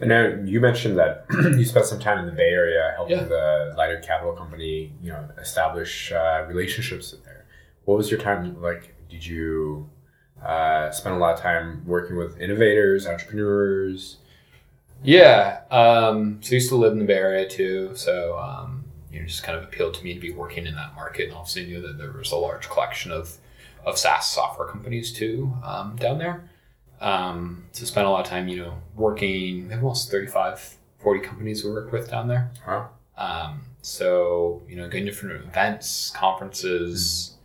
And 0.00 0.08
now 0.08 0.22
you 0.52 0.60
mentioned 0.60 0.98
that 0.98 1.26
you 1.58 1.64
spent 1.64 1.86
some 1.86 2.00
time 2.00 2.18
in 2.18 2.26
the 2.26 2.32
Bay 2.32 2.50
Area 2.50 2.92
helping 2.96 3.16
Yeah. 3.18 3.24
the 3.24 3.74
Lighter 3.76 4.00
Capital 4.00 4.32
Company, 4.34 4.92
you 5.02 5.10
know, 5.12 5.22
establish 5.40 6.10
uh, 6.12 6.44
relationships 6.48 7.14
there. 7.24 7.46
What 7.84 7.96
was 7.96 8.10
your 8.10 8.20
time 8.20 8.60
like? 8.60 8.82
Did 9.08 9.24
you 9.24 9.88
uh, 10.44 10.90
spend 10.90 11.14
a 11.14 11.18
lot 11.18 11.34
of 11.34 11.40
time 11.40 11.82
working 11.86 12.16
with 12.16 12.40
innovators, 12.40 13.06
entrepreneurs? 13.06 14.18
Yeah. 15.02 15.60
Um, 15.70 16.38
so 16.42 16.52
I 16.52 16.54
used 16.54 16.68
to 16.70 16.76
live 16.76 16.92
in 16.92 16.98
the 16.98 17.04
Bay 17.04 17.14
Area 17.14 17.48
too. 17.48 17.92
So, 17.94 18.38
um, 18.38 18.84
you 19.10 19.20
know, 19.20 19.26
just 19.26 19.42
kind 19.42 19.56
of 19.56 19.64
appealed 19.64 19.94
to 19.94 20.04
me 20.04 20.14
to 20.14 20.20
be 20.20 20.32
working 20.32 20.66
in 20.66 20.74
that 20.74 20.94
market. 20.94 21.28
And 21.28 21.34
obviously 21.34 21.66
knew 21.66 21.80
that 21.82 21.98
there 21.98 22.12
was 22.12 22.32
a 22.32 22.36
large 22.36 22.68
collection 22.68 23.12
of, 23.12 23.36
of 23.84 23.98
SaaS 23.98 24.26
software 24.26 24.68
companies 24.68 25.12
too 25.12 25.52
um, 25.64 25.96
down 25.96 26.18
there. 26.18 26.50
Um, 27.00 27.66
so 27.72 27.84
spent 27.84 28.06
a 28.06 28.10
lot 28.10 28.20
of 28.20 28.26
time, 28.26 28.48
you 28.48 28.56
know, 28.56 28.74
working, 28.96 29.72
almost 29.72 30.10
35, 30.10 30.76
40 30.98 31.20
companies 31.20 31.64
we 31.64 31.70
work 31.70 31.92
with 31.92 32.10
down 32.10 32.28
there. 32.28 32.50
Wow. 32.66 32.90
Um, 33.16 33.62
so, 33.82 34.62
you 34.68 34.76
know, 34.76 34.88
going 34.88 35.04
to 35.04 35.10
different 35.10 35.44
events, 35.44 36.10
conferences, 36.10 37.36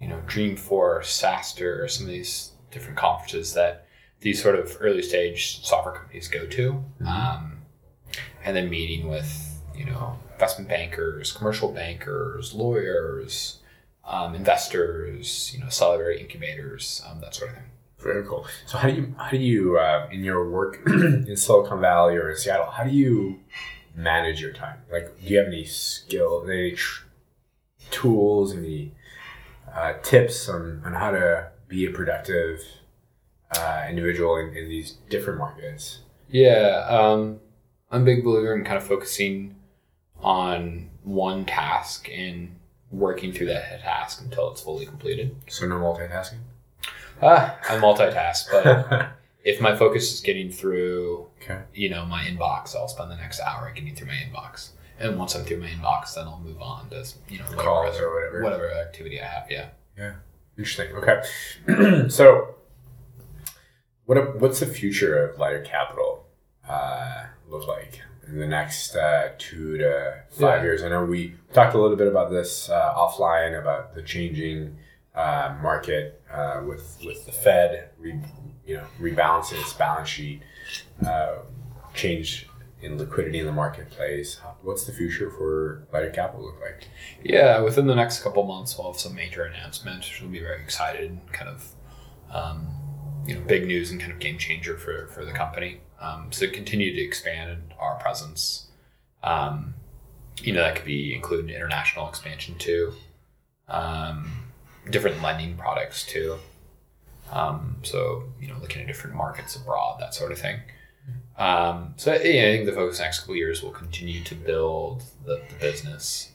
you 0.00 0.08
know, 0.08 0.20
Dreamforce, 0.26 1.04
SaaStr, 1.04 1.90
some 1.90 2.06
of 2.06 2.12
these 2.12 2.52
different 2.70 2.98
conferences 2.98 3.54
that 3.54 3.86
these 4.22 4.42
sort 4.42 4.58
of 4.58 4.76
early 4.80 5.02
stage 5.02 5.64
software 5.64 5.94
companies 5.94 6.28
go 6.28 6.46
to. 6.46 6.82
Um, 7.06 7.58
and 8.44 8.56
then 8.56 8.70
meeting 8.70 9.08
with, 9.08 9.60
you 9.76 9.84
know, 9.84 10.18
investment 10.32 10.68
bankers, 10.68 11.32
commercial 11.32 11.70
bankers, 11.72 12.54
lawyers, 12.54 13.58
um, 14.04 14.34
investors, 14.34 15.52
you 15.52 15.60
know, 15.60 15.66
accelerator 15.66 16.12
incubators, 16.12 17.02
um, 17.08 17.20
that 17.20 17.34
sort 17.34 17.50
of 17.50 17.56
thing. 17.56 17.66
Very 17.98 18.24
cool. 18.26 18.46
So 18.66 18.78
how 18.78 18.88
do 18.88 18.94
you 18.94 19.14
how 19.16 19.30
do 19.30 19.36
you 19.36 19.78
uh, 19.78 20.08
in 20.10 20.24
your 20.24 20.50
work 20.50 20.80
in 20.86 21.36
Silicon 21.36 21.80
Valley 21.80 22.16
or 22.16 22.30
in 22.30 22.36
Seattle? 22.36 22.66
How 22.66 22.82
do 22.82 22.90
you 22.90 23.38
manage 23.94 24.40
your 24.40 24.52
time? 24.52 24.78
Like, 24.90 25.20
do 25.20 25.28
you 25.28 25.38
have 25.38 25.46
any 25.46 25.64
skill, 25.64 26.44
any 26.48 26.72
tr- 26.72 27.04
tools, 27.90 28.56
any 28.56 28.92
uh, 29.72 29.94
tips 30.02 30.48
on, 30.48 30.82
on 30.84 30.94
how 30.94 31.12
to 31.12 31.50
be 31.68 31.86
a 31.86 31.90
productive 31.90 32.60
uh, 33.56 33.86
individual 33.88 34.36
in, 34.36 34.56
in 34.56 34.68
these 34.68 34.92
different 35.08 35.38
markets? 35.38 36.00
Yeah, 36.28 36.86
um, 36.88 37.40
I'm 37.90 38.02
a 38.02 38.04
big 38.04 38.24
believer 38.24 38.54
in 38.54 38.64
kind 38.64 38.76
of 38.76 38.84
focusing 38.84 39.56
on 40.20 40.90
one 41.02 41.44
task 41.44 42.08
and 42.10 42.56
working 42.90 43.32
through 43.32 43.46
that 43.46 43.80
task 43.80 44.22
until 44.22 44.50
it's 44.50 44.62
fully 44.62 44.86
completed. 44.86 45.34
So 45.48 45.66
no 45.66 45.76
multitasking. 45.76 46.38
Ah, 47.20 47.58
I 47.68 47.76
multitask, 47.78 48.50
but 48.50 49.10
if 49.44 49.60
my 49.60 49.76
focus 49.76 50.12
is 50.12 50.20
getting 50.20 50.50
through, 50.50 51.28
okay. 51.40 51.62
you 51.74 51.88
know, 51.88 52.04
my 52.04 52.24
inbox, 52.24 52.74
I'll 52.74 52.88
spend 52.88 53.10
the 53.10 53.16
next 53.16 53.40
hour 53.40 53.70
getting 53.74 53.94
through 53.94 54.08
my 54.08 54.14
inbox. 54.14 54.70
And 54.98 55.18
once 55.18 55.34
I'm 55.34 55.44
through 55.44 55.60
my 55.60 55.68
inbox, 55.68 56.14
then 56.14 56.26
I'll 56.26 56.40
move 56.40 56.60
on 56.60 56.88
to, 56.90 57.04
you 57.28 57.38
know, 57.38 57.44
whatever, 57.44 57.62
Calls 57.62 58.00
or 58.00 58.14
whatever. 58.14 58.42
whatever 58.42 58.72
activity 58.72 59.20
I 59.20 59.26
have. 59.26 59.50
Yeah. 59.50 59.68
Yeah. 59.98 60.14
Interesting. 60.56 60.94
Okay. 60.96 62.08
so, 62.08 62.54
what 64.12 64.40
what's 64.40 64.60
the 64.60 64.66
future 64.66 65.24
of 65.28 65.38
Lighter 65.38 65.60
Capital 65.62 66.26
uh, 66.68 67.24
look 67.48 67.66
like 67.66 68.00
in 68.28 68.38
the 68.38 68.46
next 68.46 68.94
uh, 68.94 69.30
two 69.38 69.78
to 69.78 70.22
five 70.30 70.60
Yeah. 70.60 70.62
years? 70.62 70.82
I 70.82 70.88
know 70.88 71.04
we 71.04 71.34
talked 71.52 71.74
a 71.74 71.78
little 71.80 71.96
bit 71.96 72.08
about 72.08 72.30
this 72.30 72.68
uh, 72.68 72.94
offline 72.94 73.58
about 73.58 73.94
the 73.94 74.02
changing 74.02 74.76
uh, 75.14 75.56
market 75.62 76.22
uh, 76.30 76.62
with 76.66 76.98
with 77.04 77.24
the 77.26 77.32
Fed, 77.32 77.90
re, 77.98 78.18
you 78.66 78.76
know, 78.76 78.84
rebalancing 79.00 79.60
its 79.60 79.72
balance 79.72 80.08
sheet, 80.08 80.42
uh, 81.06 81.36
change 81.94 82.48
in 82.80 82.98
liquidity 82.98 83.38
in 83.38 83.46
the 83.46 83.52
marketplace. 83.52 84.40
What's 84.62 84.84
the 84.86 84.92
future 84.92 85.30
for 85.30 85.86
Lighter 85.92 86.10
Capital 86.10 86.44
look 86.46 86.60
like? 86.60 86.88
Yeah, 87.22 87.60
within 87.60 87.86
the 87.86 87.94
next 87.94 88.22
couple 88.22 88.42
months, 88.44 88.76
we'll 88.76 88.90
have 88.92 89.00
some 89.00 89.14
major 89.14 89.44
announcements, 89.44 90.08
which 90.08 90.20
will 90.20 90.28
be 90.30 90.40
very 90.40 90.60
excited. 90.62 91.18
Kind 91.32 91.50
of, 91.50 91.72
um, 92.30 92.66
you 93.26 93.34
know, 93.34 93.40
big 93.42 93.66
news 93.66 93.90
and 93.90 94.00
kind 94.00 94.12
of 94.12 94.18
game 94.18 94.38
changer 94.38 94.76
for 94.76 95.08
for 95.08 95.24
the 95.24 95.32
company. 95.32 95.80
Um, 96.00 96.32
so 96.32 96.48
continue 96.50 96.94
to 96.94 97.00
expand 97.00 97.74
our 97.78 97.96
presence. 97.96 98.68
Um, 99.22 99.74
you 100.40 100.52
know, 100.52 100.62
that 100.62 100.76
could 100.76 100.84
be 100.84 101.14
including 101.14 101.54
international 101.54 102.08
expansion 102.08 102.56
too. 102.58 102.92
Um, 103.68 104.48
different 104.90 105.22
lending 105.22 105.56
products 105.56 106.04
too. 106.04 106.38
Um, 107.30 107.76
so 107.82 108.24
you 108.40 108.48
know, 108.48 108.56
looking 108.60 108.82
at 108.82 108.88
different 108.88 109.16
markets 109.16 109.56
abroad, 109.56 110.00
that 110.00 110.14
sort 110.14 110.32
of 110.32 110.38
thing. 110.38 110.60
Um, 111.38 111.94
so 111.96 112.12
yeah, 112.12 112.48
I 112.48 112.56
think 112.56 112.66
the 112.66 112.72
focus 112.72 113.00
next 113.00 113.20
couple 113.20 113.36
years 113.36 113.62
will 113.62 113.70
continue 113.70 114.22
to 114.24 114.34
build 114.34 115.02
the, 115.24 115.40
the 115.48 115.54
business 115.60 116.32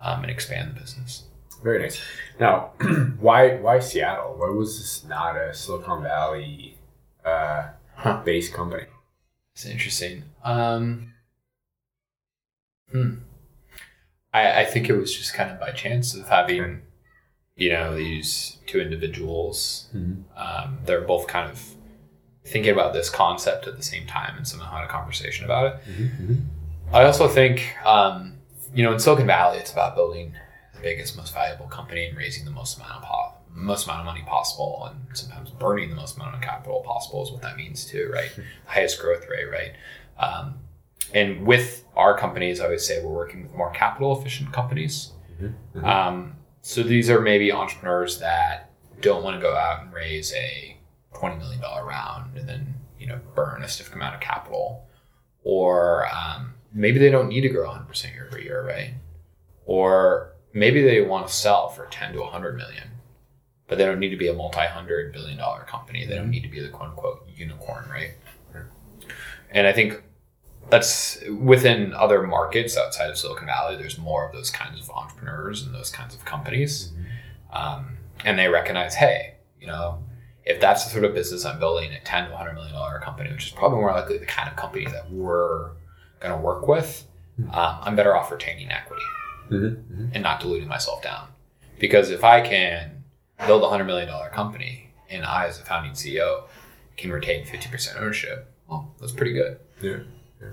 um, 0.00 0.22
and 0.22 0.30
expand 0.30 0.74
the 0.74 0.80
business. 0.80 1.24
Very 1.64 1.80
nice. 1.80 1.98
Now, 2.38 2.72
why 3.18 3.56
why 3.56 3.78
Seattle? 3.78 4.34
Why 4.36 4.50
was 4.50 4.78
this 4.78 5.02
not 5.08 5.34
a 5.34 5.54
Silicon 5.54 6.02
Valley 6.02 6.76
uh, 7.24 7.70
based 8.24 8.52
company? 8.52 8.84
It's 9.54 9.64
interesting. 9.64 10.24
Um, 10.44 11.14
hmm. 12.92 13.14
I, 14.34 14.60
I 14.60 14.64
think 14.66 14.90
it 14.90 14.96
was 14.96 15.16
just 15.16 15.32
kind 15.32 15.50
of 15.50 15.58
by 15.58 15.70
chance 15.70 16.12
of 16.14 16.28
having, 16.28 16.82
you 17.56 17.70
know, 17.70 17.96
these 17.96 18.58
two 18.66 18.80
individuals. 18.80 19.88
Um, 20.36 20.78
they're 20.84 21.00
both 21.00 21.26
kind 21.28 21.50
of 21.50 21.64
thinking 22.44 22.72
about 22.72 22.92
this 22.92 23.08
concept 23.08 23.66
at 23.66 23.78
the 23.78 23.82
same 23.82 24.06
time 24.06 24.36
and 24.36 24.46
somehow 24.46 24.76
had 24.76 24.84
a 24.84 24.88
conversation 24.88 25.46
about 25.46 25.66
it. 25.66 25.76
I 26.92 27.04
also 27.04 27.26
think, 27.26 27.74
um, 27.86 28.34
you 28.74 28.82
know, 28.82 28.92
in 28.92 28.98
Silicon 28.98 29.26
Valley, 29.26 29.58
it's 29.58 29.72
about 29.72 29.94
building 29.94 30.34
biggest, 30.84 31.16
most 31.16 31.34
valuable 31.34 31.66
company 31.66 32.06
and 32.06 32.16
raising 32.16 32.44
the 32.44 32.50
most 32.50 32.76
amount 32.76 32.92
of 32.92 33.02
po- 33.02 33.32
most 33.54 33.86
amount 33.86 34.00
of 34.00 34.06
money 34.06 34.22
possible, 34.26 34.88
and 34.90 35.16
sometimes 35.16 35.50
burning 35.50 35.88
the 35.88 35.96
most 35.96 36.16
amount 36.16 36.34
of 36.34 36.40
capital 36.40 36.80
possible 36.80 37.22
is 37.24 37.30
what 37.30 37.42
that 37.42 37.56
means 37.56 37.84
too, 37.84 38.10
right? 38.12 38.30
Highest 38.66 39.00
growth 39.00 39.26
rate, 39.28 39.46
right? 39.50 39.72
Um, 40.18 40.54
and 41.12 41.46
with 41.46 41.84
our 41.96 42.16
companies, 42.18 42.60
I 42.60 42.68
would 42.68 42.80
say 42.80 43.02
we're 43.02 43.12
working 43.12 43.42
with 43.42 43.54
more 43.54 43.70
capital 43.70 44.18
efficient 44.18 44.52
companies. 44.52 45.12
Um, 45.84 46.36
so 46.62 46.82
these 46.82 47.10
are 47.10 47.20
maybe 47.20 47.52
entrepreneurs 47.52 48.18
that 48.20 48.70
don't 49.00 49.22
want 49.22 49.36
to 49.36 49.40
go 49.40 49.54
out 49.54 49.82
and 49.82 49.92
raise 49.92 50.32
a 50.34 50.76
twenty 51.14 51.36
million 51.36 51.60
dollar 51.60 51.84
round 51.84 52.36
and 52.36 52.48
then 52.48 52.74
you 52.98 53.06
know 53.06 53.20
burn 53.34 53.62
a 53.62 53.68
stiff 53.68 53.92
amount 53.94 54.14
of 54.14 54.20
capital, 54.20 54.86
or 55.42 56.06
um, 56.08 56.54
maybe 56.72 56.98
they 56.98 57.10
don't 57.10 57.28
need 57.28 57.42
to 57.42 57.48
grow 57.48 57.66
100 57.66 57.86
percent 57.86 58.14
year 58.14 58.26
over 58.26 58.40
year, 58.40 58.66
right? 58.66 58.94
Or 59.66 60.33
maybe 60.54 60.80
they 60.82 61.02
want 61.02 61.26
to 61.26 61.32
sell 61.32 61.68
for 61.68 61.86
10 61.86 62.14
to 62.14 62.20
100 62.20 62.56
million, 62.56 62.88
but 63.66 63.76
they 63.76 63.84
don't 63.84 63.98
need 63.98 64.10
to 64.10 64.16
be 64.16 64.28
a 64.28 64.32
multi-hundred 64.32 65.12
billion 65.12 65.36
dollar 65.36 65.64
company. 65.64 66.06
They 66.06 66.14
don't 66.14 66.30
need 66.30 66.44
to 66.44 66.48
be 66.48 66.60
the 66.60 66.68
quote 66.68 66.90
unquote 66.90 67.28
unicorn, 67.36 67.86
right? 67.90 68.12
And 69.50 69.66
I 69.66 69.72
think 69.72 70.02
that's 70.70 71.22
within 71.28 71.92
other 71.92 72.22
markets 72.22 72.76
outside 72.76 73.10
of 73.10 73.18
Silicon 73.18 73.46
Valley. 73.46 73.76
There's 73.76 73.98
more 73.98 74.26
of 74.26 74.32
those 74.32 74.50
kinds 74.50 74.80
of 74.80 74.90
entrepreneurs 74.90 75.62
and 75.62 75.74
those 75.74 75.90
kinds 75.90 76.14
of 76.14 76.24
companies, 76.24 76.92
um, 77.52 77.98
and 78.24 78.38
they 78.38 78.48
recognize, 78.48 78.94
hey, 78.94 79.34
you 79.60 79.66
know, 79.66 80.02
if 80.44 80.60
that's 80.60 80.84
the 80.84 80.90
sort 80.90 81.04
of 81.04 81.14
business 81.14 81.44
I'm 81.44 81.58
building, 81.58 81.92
a 81.92 82.00
ten 82.00 82.24
to 82.24 82.30
100 82.30 82.54
million 82.54 82.74
dollar 82.74 82.98
company, 83.00 83.30
which 83.30 83.46
is 83.46 83.52
probably 83.52 83.78
more 83.78 83.92
likely 83.92 84.18
the 84.18 84.26
kind 84.26 84.48
of 84.48 84.56
company 84.56 84.86
that 84.86 85.10
we're 85.10 85.70
going 86.20 86.34
to 86.34 86.40
work 86.40 86.66
with, 86.68 87.06
um, 87.52 87.78
I'm 87.82 87.96
better 87.96 88.16
off 88.16 88.30
retaining 88.30 88.70
equity 88.70 89.02
and 89.50 90.22
not 90.22 90.40
diluting 90.40 90.68
myself 90.68 91.02
down. 91.02 91.28
Because 91.78 92.10
if 92.10 92.24
I 92.24 92.40
can 92.40 93.04
build 93.46 93.62
a 93.62 93.68
hundred 93.68 93.84
million 93.84 94.08
dollar 94.08 94.28
company 94.30 94.90
and 95.10 95.24
I, 95.24 95.46
as 95.46 95.58
a 95.58 95.64
founding 95.64 95.92
CEO, 95.92 96.44
can 96.96 97.10
retain 97.10 97.44
50% 97.44 98.00
ownership, 98.00 98.50
well, 98.68 98.94
that's 99.00 99.12
pretty 99.12 99.32
good. 99.32 99.58
Yeah. 99.82 99.98
yeah. 100.40 100.48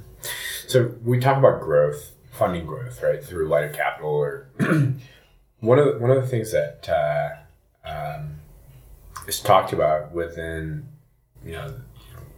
So 0.68 0.94
we 1.04 1.20
talk 1.20 1.38
about 1.38 1.62
growth, 1.62 2.12
funding 2.32 2.66
growth, 2.66 3.02
right, 3.04 3.24
through 3.24 3.48
Lighter 3.48 3.70
Capital, 3.70 4.10
or 4.10 4.50
one 5.60 5.80
of 5.80 5.86
the, 5.86 5.98
one 6.00 6.12
of 6.12 6.22
the 6.22 6.28
things 6.28 6.52
that 6.52 6.90
uh, 6.90 7.88
um, 7.88 8.36
is 9.28 9.40
talked 9.40 9.74
about 9.74 10.12
within, 10.12 10.88
you 11.46 11.54
know, 11.54 11.74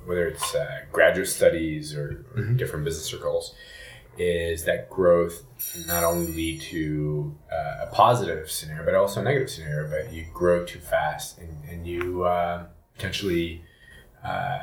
whether 0.05 0.27
it's 0.27 0.53
uh, 0.53 0.81
graduate 0.91 1.29
studies 1.29 1.95
or, 1.95 2.25
or 2.35 2.43
different 2.43 2.83
business 2.83 3.05
circles, 3.05 3.55
is 4.17 4.65
that 4.65 4.89
growth 4.89 5.43
can 5.73 5.87
not 5.87 6.03
only 6.03 6.31
lead 6.33 6.61
to 6.61 7.35
uh, 7.51 7.85
a 7.85 7.89
positive 7.91 8.49
scenario, 8.49 8.85
but 8.85 8.95
also 8.95 9.21
a 9.21 9.23
negative 9.23 9.49
scenario. 9.49 9.89
But 9.89 10.13
you 10.13 10.25
grow 10.33 10.65
too 10.65 10.79
fast 10.79 11.39
and, 11.39 11.63
and 11.69 11.87
you 11.87 12.23
uh, 12.23 12.65
potentially 12.95 13.63
uh, 14.23 14.59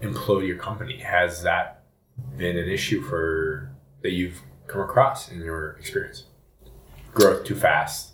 implode 0.00 0.46
your 0.46 0.58
company. 0.58 0.98
Has 0.98 1.42
that 1.42 1.84
been 2.36 2.56
an 2.56 2.68
issue 2.68 3.00
for 3.02 3.70
that 4.02 4.12
you've 4.12 4.40
come 4.66 4.80
across 4.80 5.30
in 5.30 5.40
your 5.40 5.72
experience? 5.72 6.24
Growth 7.14 7.44
too 7.44 7.54
fast. 7.54 8.12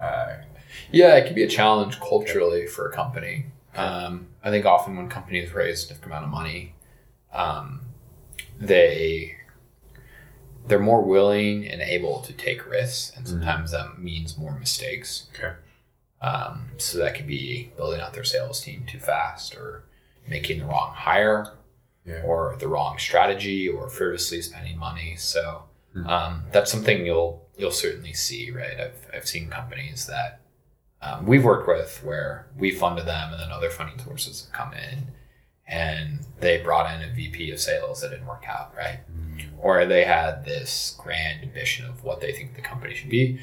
Uh, 0.00 0.36
Yeah, 0.92 1.16
it 1.16 1.26
can 1.26 1.34
be 1.34 1.42
a 1.42 1.48
challenge 1.48 2.00
culturally 2.00 2.66
for 2.66 2.88
a 2.88 2.92
company. 2.92 3.46
Um, 3.74 4.28
I 4.42 4.50
think 4.50 4.64
often 4.66 4.96
when 4.96 5.08
companies 5.08 5.52
raise 5.52 5.78
a 5.78 5.80
significant 5.82 6.12
amount 6.12 6.24
of 6.24 6.30
money, 6.30 6.74
um, 7.32 7.80
they 8.58 9.36
they're 10.66 10.78
more 10.78 11.02
willing 11.02 11.66
and 11.66 11.80
able 11.80 12.20
to 12.22 12.32
take 12.32 12.68
risks, 12.68 13.16
and 13.16 13.26
sometimes 13.28 13.70
that 13.70 13.98
means 13.98 14.36
more 14.36 14.58
mistakes. 14.58 15.26
okay. 15.34 15.54
Um, 16.20 16.70
so 16.78 16.98
that 16.98 17.14
could 17.14 17.26
be 17.26 17.70
building 17.76 18.00
out 18.00 18.14
their 18.14 18.24
sales 18.24 18.60
team 18.60 18.84
too 18.86 18.98
fast, 18.98 19.54
or 19.54 19.84
making 20.26 20.58
the 20.60 20.64
wrong 20.66 20.92
hire, 20.94 21.52
Yeah. 22.04 22.22
or 22.24 22.56
the 22.58 22.68
wrong 22.68 22.98
strategy, 22.98 23.68
or 23.68 23.88
frivolously 23.88 24.40
spending 24.42 24.78
money. 24.78 25.14
So 25.16 25.64
um, 26.06 26.44
that's 26.52 26.70
something 26.70 27.04
you'll 27.06 27.46
you'll 27.58 27.70
certainly 27.70 28.12
see, 28.12 28.50
right? 28.50 28.78
I've 28.80 29.06
I've 29.14 29.28
seen 29.28 29.48
companies 29.48 30.06
that 30.06 30.40
um, 31.02 31.26
we've 31.26 31.44
worked 31.44 31.68
with 31.68 32.02
where 32.02 32.46
we 32.58 32.70
funded 32.70 33.06
them, 33.06 33.32
and 33.32 33.40
then 33.40 33.50
other 33.52 33.70
funding 33.70 33.98
sources 34.04 34.44
have 34.44 34.52
come 34.52 34.72
in, 34.74 35.08
and 35.68 36.20
they 36.40 36.58
brought 36.58 36.92
in 36.94 37.08
a 37.08 37.12
VP 37.12 37.50
of 37.50 37.60
sales 37.60 38.00
that 38.00 38.10
didn't 38.10 38.26
work 38.26 38.44
out, 38.48 38.72
right? 38.76 39.00
Or 39.58 39.84
they 39.86 40.04
had 40.04 40.44
this 40.44 40.94
grand 40.98 41.42
ambition 41.42 41.86
of 41.86 42.04
what 42.04 42.20
they 42.20 42.32
think 42.32 42.54
the 42.54 42.62
company 42.62 42.94
should 42.94 43.10
be, 43.10 43.40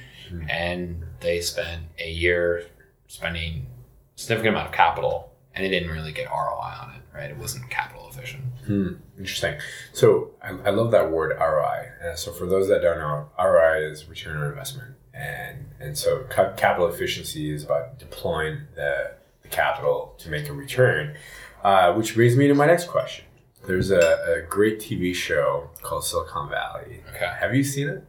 and 0.50 1.04
they 1.20 1.42
spent 1.42 1.84
a 2.00 2.10
year 2.10 2.66
spending 3.08 3.68
a 4.16 4.20
significant 4.20 4.56
amount 4.56 4.68
of 4.70 4.74
capital, 4.74 5.32
and 5.54 5.66
it 5.66 5.70
didn't 5.70 5.90
really 5.92 6.12
get 6.12 6.28
ROI 6.30 6.74
on 6.82 6.94
it, 6.96 7.02
right? 7.18 7.30
It 7.30 7.38
wasn't 7.38 7.70
capital 7.70 8.08
efficient. 8.10 8.44
Hmm, 8.66 8.94
interesting. 9.18 9.56
So 9.92 10.32
I, 10.42 10.52
I 10.66 10.70
love 10.70 10.92
that 10.92 11.12
word 11.12 11.36
ROI. 11.38 11.90
Uh, 12.12 12.16
so 12.16 12.32
for 12.32 12.46
those 12.46 12.68
that 12.70 12.82
don't 12.82 13.00
know, 13.00 13.30
ROI 13.38 13.90
is 13.92 14.08
return 14.08 14.38
on 14.38 14.48
investment, 14.48 14.96
and 15.14 15.66
and 15.80 15.98
so 15.98 16.24
ca- 16.30 16.54
capital 16.54 16.88
efficiency 16.88 17.52
is 17.54 17.64
about 17.66 18.00
deploying 18.00 18.60
the 18.76 19.16
capital 19.54 20.16
to 20.20 20.30
make 20.30 20.50
a 20.50 20.54
return. 20.54 21.16
Uh, 21.64 21.94
which 21.94 22.16
brings 22.16 22.36
me 22.36 22.48
to 22.50 22.54
my 22.54 22.66
next 22.66 22.88
question. 22.88 23.24
There's 23.66 23.90
a, 23.90 24.00
a 24.00 24.42
great 24.50 24.80
TV 24.80 25.16
show 25.16 25.70
called 25.82 26.04
Silicon 26.04 26.50
Valley. 26.50 27.02
Okay. 27.16 27.32
Have 27.40 27.56
you 27.56 27.64
seen 27.64 27.88
it? 27.88 28.06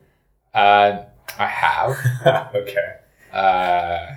Uh, 0.53 1.05
I 1.39 1.47
have. 1.47 1.97
okay. 2.55 2.97
uh, 3.33 4.17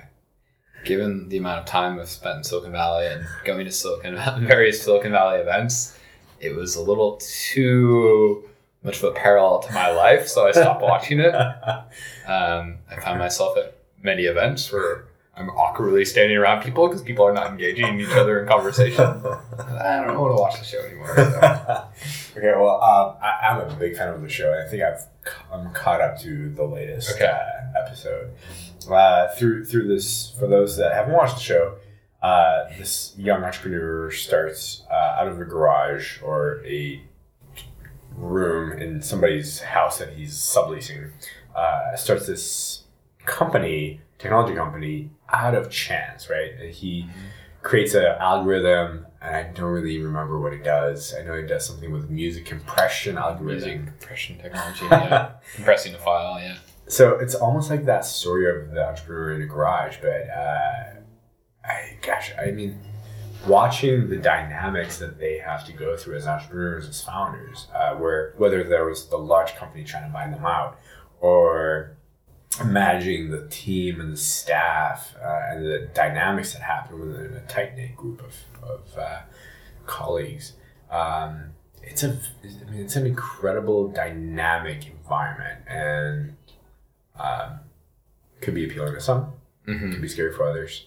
given 0.84 1.28
the 1.28 1.36
amount 1.36 1.60
of 1.60 1.66
time 1.66 2.00
I've 2.00 2.08
spent 2.08 2.38
in 2.38 2.44
Silicon 2.44 2.72
Valley 2.72 3.06
and 3.06 3.24
going 3.44 3.64
to 3.64 3.70
Silicon 3.70 4.16
various 4.46 4.82
Silicon 4.82 5.12
Valley 5.12 5.38
events, 5.38 5.96
it 6.40 6.56
was 6.56 6.74
a 6.74 6.82
little 6.82 7.20
too 7.22 8.48
much 8.82 8.98
of 8.98 9.04
a 9.04 9.12
parallel 9.12 9.60
to 9.60 9.72
my 9.72 9.90
life, 9.90 10.26
so 10.26 10.46
I 10.46 10.52
stopped 10.52 10.82
watching 10.82 11.20
it. 11.20 11.34
Um, 12.28 12.76
I 12.90 13.00
found 13.00 13.18
myself 13.18 13.56
at 13.56 13.78
many 14.02 14.24
events 14.24 14.70
where 14.70 15.07
I'm 15.38 15.50
awkwardly 15.50 16.04
standing 16.04 16.36
around 16.36 16.62
people 16.62 16.88
because 16.88 17.02
people 17.02 17.24
are 17.24 17.32
not 17.32 17.48
engaging 17.50 18.00
each 18.00 18.10
other 18.10 18.40
in 18.40 18.48
conversation. 18.48 19.04
I 19.04 20.04
don't 20.04 20.18
want 20.18 20.36
to 20.36 20.40
watch 20.40 20.58
the 20.58 20.64
show 20.64 20.80
anymore. 20.80 21.14
so. 21.16 21.84
Okay, 22.38 22.52
well, 22.56 22.80
um, 22.80 23.16
I, 23.20 23.48
I'm 23.48 23.68
a 23.68 23.74
big 23.74 23.96
fan 23.96 24.08
of 24.14 24.22
the 24.22 24.28
show, 24.28 24.52
and 24.52 24.62
I 24.62 24.68
think 24.70 24.80
I've 24.84 25.04
I'm 25.52 25.72
caught 25.72 26.00
up 26.00 26.18
to 26.20 26.50
the 26.50 26.62
latest 26.64 27.16
Okay. 27.16 27.24
uh, 27.26 27.78
episode. 27.84 28.30
Uh, 28.88 29.26
through 29.36 29.64
through 29.64 29.88
this, 29.88 30.34
for 30.38 30.46
those 30.46 30.76
that 30.76 30.92
haven't 30.94 31.14
watched 31.14 31.34
the 31.34 31.42
show, 31.42 31.74
uh, 32.22 32.64
this 32.78 33.12
young 33.18 33.42
entrepreneur 33.42 34.10
starts 34.12 34.84
uh, 34.88 35.16
out 35.18 35.26
of 35.26 35.40
a 35.40 35.44
garage 35.44 36.22
or 36.22 36.62
a 36.64 37.02
room 38.16 38.72
in 38.78 39.02
somebody's 39.02 39.60
house 39.60 39.98
that 39.98 40.12
he's 40.14 40.34
subleasing. 40.34 41.10
Uh, 41.56 41.96
starts 41.96 42.26
this 42.26 42.84
company, 43.26 44.00
technology 44.18 44.54
company, 44.54 45.10
out 45.30 45.54
of 45.54 45.70
chance, 45.70 46.30
right? 46.30 46.70
He 46.70 47.06
creates 47.62 47.94
an 47.94 48.04
algorithm, 48.04 49.06
and 49.20 49.36
I 49.36 49.42
don't 49.52 49.70
really 49.70 49.98
remember 50.00 50.40
what 50.40 50.52
it 50.52 50.64
does. 50.64 51.14
I 51.14 51.22
know 51.22 51.34
it 51.34 51.46
does 51.46 51.66
something 51.66 51.92
with 51.92 52.08
music 52.08 52.46
compression 52.46 53.18
algorithm. 53.18 53.68
Music 53.68 53.86
compression 53.86 54.38
technology, 54.38 54.84
yeah. 54.90 55.32
Compressing 55.56 55.94
a 55.94 55.98
file, 55.98 56.40
yeah. 56.40 56.56
So 56.86 57.18
it's 57.18 57.34
almost 57.34 57.68
like 57.68 57.84
that 57.84 58.04
story 58.04 58.48
of 58.48 58.70
the 58.70 58.88
entrepreneur 58.88 59.32
in 59.34 59.40
the 59.40 59.46
garage, 59.46 59.96
but 60.00 60.28
uh, 60.30 61.00
I, 61.64 61.98
gosh, 62.00 62.32
I 62.40 62.50
mean, 62.50 62.80
watching 63.46 64.08
the 64.08 64.16
dynamics 64.16 64.98
that 64.98 65.18
they 65.18 65.38
have 65.38 65.66
to 65.66 65.72
go 65.72 65.96
through 65.96 66.16
as 66.16 66.26
entrepreneurs, 66.26 66.88
as 66.88 67.02
founders, 67.02 67.66
uh, 67.74 67.94
where 67.96 68.32
whether 68.38 68.64
there 68.64 68.86
was 68.86 69.08
the 69.08 69.18
large 69.18 69.54
company 69.56 69.84
trying 69.84 70.06
to 70.06 70.12
buy 70.12 70.26
them 70.28 70.46
out, 70.46 70.78
or 71.20 71.97
managing 72.64 73.30
the 73.30 73.46
team 73.48 74.00
and 74.00 74.12
the 74.12 74.16
staff 74.16 75.14
uh, 75.22 75.40
and 75.50 75.64
the 75.64 75.88
dynamics 75.94 76.52
that 76.54 76.62
happen 76.62 76.98
within 77.00 77.34
a 77.34 77.40
tight 77.46 77.76
knit 77.76 77.94
group 77.96 78.22
of, 78.22 78.34
of 78.68 78.98
uh, 78.98 79.20
colleagues. 79.86 80.54
Um, 80.90 81.50
it's 81.82 82.02
a, 82.02 82.18
I 82.44 82.70
mean, 82.70 82.80
it's 82.82 82.96
an 82.96 83.06
incredible 83.06 83.88
dynamic 83.88 84.86
environment, 84.86 85.60
and 85.66 86.36
um, 87.18 87.60
could 88.40 88.54
be 88.54 88.64
appealing 88.66 88.94
to 88.94 89.00
some, 89.00 89.32
Mm-hmm. 89.66 89.92
could 89.92 90.00
be 90.02 90.08
scary 90.08 90.32
for 90.32 90.44
others. 90.48 90.86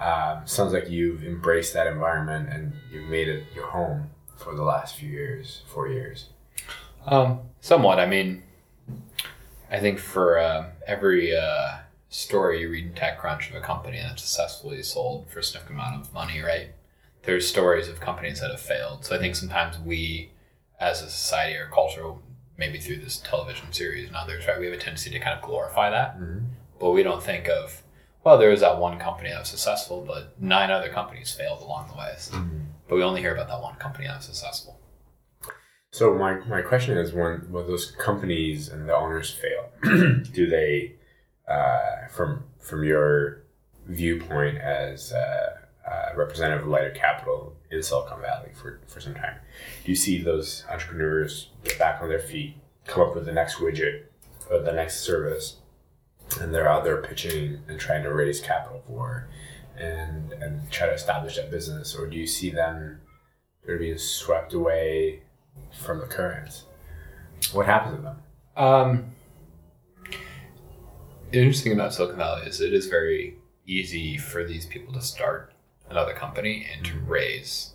Um, 0.00 0.46
sounds 0.46 0.72
like 0.72 0.88
you've 0.90 1.22
embraced 1.24 1.74
that 1.74 1.86
environment 1.86 2.48
and 2.50 2.72
you've 2.90 3.08
made 3.08 3.28
it 3.28 3.44
your 3.54 3.66
home 3.66 4.10
for 4.36 4.54
the 4.54 4.62
last 4.62 4.96
few 4.96 5.08
years, 5.08 5.62
four 5.72 5.88
years. 5.88 6.30
Um, 7.06 7.40
somewhat. 7.60 8.00
I 8.00 8.06
mean, 8.06 8.42
I 9.74 9.80
think 9.80 9.98
for 9.98 10.38
um 10.38 10.66
every 10.86 11.36
uh, 11.36 11.78
story 12.08 12.60
you 12.60 12.70
read 12.70 12.84
in 12.86 12.92
TechCrunch 12.92 13.50
of 13.50 13.56
a 13.56 13.60
company 13.60 13.98
that 13.98 14.20
successfully 14.20 14.82
sold 14.82 15.28
for 15.28 15.40
a 15.40 15.42
significant 15.42 15.80
amount 15.80 16.00
of 16.00 16.14
money, 16.14 16.40
right? 16.40 16.68
There's 17.24 17.48
stories 17.48 17.88
of 17.88 17.98
companies 17.98 18.40
that 18.40 18.52
have 18.52 18.60
failed. 18.60 19.04
So 19.04 19.16
I 19.16 19.18
think 19.18 19.34
sometimes 19.34 19.78
we, 19.80 20.30
as 20.78 21.02
a 21.02 21.10
society 21.10 21.56
or 21.56 21.66
culture, 21.72 22.12
maybe 22.56 22.78
through 22.78 22.98
this 22.98 23.18
television 23.18 23.72
series 23.72 24.06
and 24.06 24.14
others, 24.14 24.46
right, 24.46 24.60
we 24.60 24.66
have 24.66 24.74
a 24.74 24.78
tendency 24.78 25.10
to 25.10 25.18
kind 25.18 25.36
of 25.36 25.42
glorify 25.42 25.90
that, 25.90 26.16
but 26.78 26.90
we 26.92 27.02
don't 27.02 27.22
think 27.22 27.48
of, 27.48 27.82
well, 28.22 28.38
there 28.38 28.50
was 28.50 28.60
that 28.60 28.78
one 28.78 28.98
company 29.00 29.30
that 29.30 29.40
was 29.40 29.48
successful, 29.48 30.04
but 30.06 30.40
nine 30.40 30.70
other 30.70 30.90
companies 30.90 31.32
failed 31.32 31.62
along 31.62 31.88
the 31.88 31.96
way. 31.98 32.14
But 32.88 32.94
we 32.96 33.02
only 33.02 33.22
hear 33.22 33.34
about 33.34 33.48
that 33.48 33.60
one 33.60 33.74
company 33.76 34.06
that 34.06 34.18
was 34.18 34.26
successful. 34.26 34.78
So 35.94 36.12
my, 36.12 36.34
my 36.48 36.60
question 36.60 36.98
is 36.98 37.12
when 37.12 37.52
when 37.52 37.68
those 37.68 37.92
companies 37.92 38.68
and 38.68 38.88
the 38.88 38.96
owners 38.96 39.30
fail, 39.30 39.70
do 40.32 40.48
they, 40.48 40.96
uh, 41.46 42.08
from 42.10 42.42
from 42.58 42.82
your 42.82 43.44
viewpoint 43.86 44.58
as 44.58 45.12
uh, 45.12 45.56
uh, 45.88 46.16
representative 46.16 46.64
of 46.64 46.68
Lighter 46.68 46.90
Capital 46.90 47.54
in 47.70 47.80
Silicon 47.80 48.20
Valley 48.20 48.50
for, 48.60 48.80
for 48.88 49.00
some 49.00 49.14
time, 49.14 49.36
do 49.84 49.92
you 49.92 49.94
see 49.94 50.20
those 50.20 50.64
entrepreneurs 50.68 51.50
get 51.62 51.78
back 51.78 52.02
on 52.02 52.08
their 52.08 52.18
feet, 52.18 52.56
come 52.88 53.08
up 53.08 53.14
with 53.14 53.24
the 53.24 53.32
next 53.32 53.58
widget 53.58 54.06
or 54.50 54.58
the 54.58 54.72
next 54.72 55.02
service, 55.02 55.58
and 56.40 56.52
they're 56.52 56.68
out 56.68 56.82
there 56.82 57.00
pitching 57.02 57.60
and 57.68 57.78
trying 57.78 58.02
to 58.02 58.12
raise 58.12 58.40
capital 58.40 58.82
for, 58.88 59.28
and 59.78 60.32
and 60.32 60.68
try 60.72 60.88
to 60.88 60.92
establish 60.92 61.36
that 61.36 61.52
business, 61.52 61.94
or 61.94 62.08
do 62.08 62.16
you 62.16 62.26
see 62.26 62.50
them 62.50 63.00
they're 63.64 63.78
being 63.78 63.96
swept 63.96 64.52
away 64.54 65.22
from 65.84 66.00
the 66.00 66.06
currents. 66.06 66.64
What 67.52 67.66
happens 67.66 67.96
to 67.96 68.02
them? 68.02 68.16
Um, 68.56 69.04
the 71.30 71.38
interesting 71.38 71.72
about 71.72 71.92
Silicon 71.92 72.16
Valley 72.16 72.46
is 72.46 72.60
it 72.60 72.72
is 72.72 72.86
very 72.86 73.36
easy 73.66 74.16
for 74.16 74.44
these 74.44 74.66
people 74.66 74.92
to 74.94 75.00
start 75.00 75.52
another 75.90 76.14
company 76.14 76.66
and 76.72 76.84
to 76.86 76.98
raise 77.00 77.72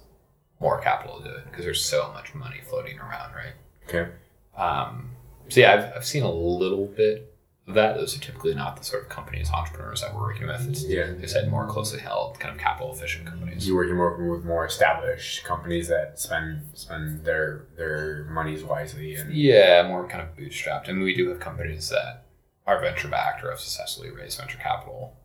more 0.60 0.80
capital 0.82 1.20
to 1.20 1.24
do 1.24 1.36
it 1.36 1.46
because 1.46 1.66
there's 1.66 1.84
so 1.84 2.12
much 2.14 2.34
money 2.34 2.62
floating 2.68 3.00
around, 3.00 3.34
right? 3.34 3.54
Okay. 3.88 4.12
Um, 4.58 5.12
so 5.48 5.62
yeah, 5.62 5.74
I've, 5.74 5.98
I've 5.98 6.06
seen 6.06 6.24
a 6.24 6.32
little 6.32 6.86
bit 6.86 7.29
that. 7.74 7.96
Those 7.96 8.16
are 8.16 8.20
typically 8.20 8.54
not 8.56 8.78
the 8.78 8.84
sort 8.84 9.04
of 9.04 9.10
companies, 9.10 9.50
entrepreneurs 9.52 10.02
that 10.02 10.14
we're 10.14 10.22
working 10.22 10.48
with. 10.48 10.68
It's, 10.70 10.84
Yeah. 10.86 11.12
they 11.14 11.28
said 11.28 11.50
more 11.50 11.66
closely 11.68 12.00
held, 12.00 12.40
kind 12.40 12.54
of 12.54 12.60
capital 12.60 12.94
efficient 12.94 13.26
companies. 13.28 13.68
You're 13.68 13.76
working 13.78 13.96
more 13.96 14.16
with 14.36 14.46
more 14.46 14.66
established 14.66 15.44
companies 15.44 15.88
that 15.88 16.20
spend 16.20 16.64
spend 16.74 17.24
their 17.26 17.66
their 17.78 18.26
monies 18.30 18.64
wisely 18.64 19.16
and 19.16 19.34
Yeah, 19.34 19.88
more 19.88 20.08
kind 20.08 20.22
of 20.22 20.36
bootstrapped. 20.38 20.90
I 20.90 20.92
mean, 20.94 21.04
we 21.04 21.16
do 21.16 21.30
have 21.30 21.40
companies 21.40 21.90
that 21.90 22.26
are 22.68 22.80
venture 22.82 23.08
backed 23.08 23.44
or 23.44 23.50
have 23.50 23.60
successfully 23.60 24.10
raised 24.12 24.40
venture 24.40 24.58
capital 24.60 25.16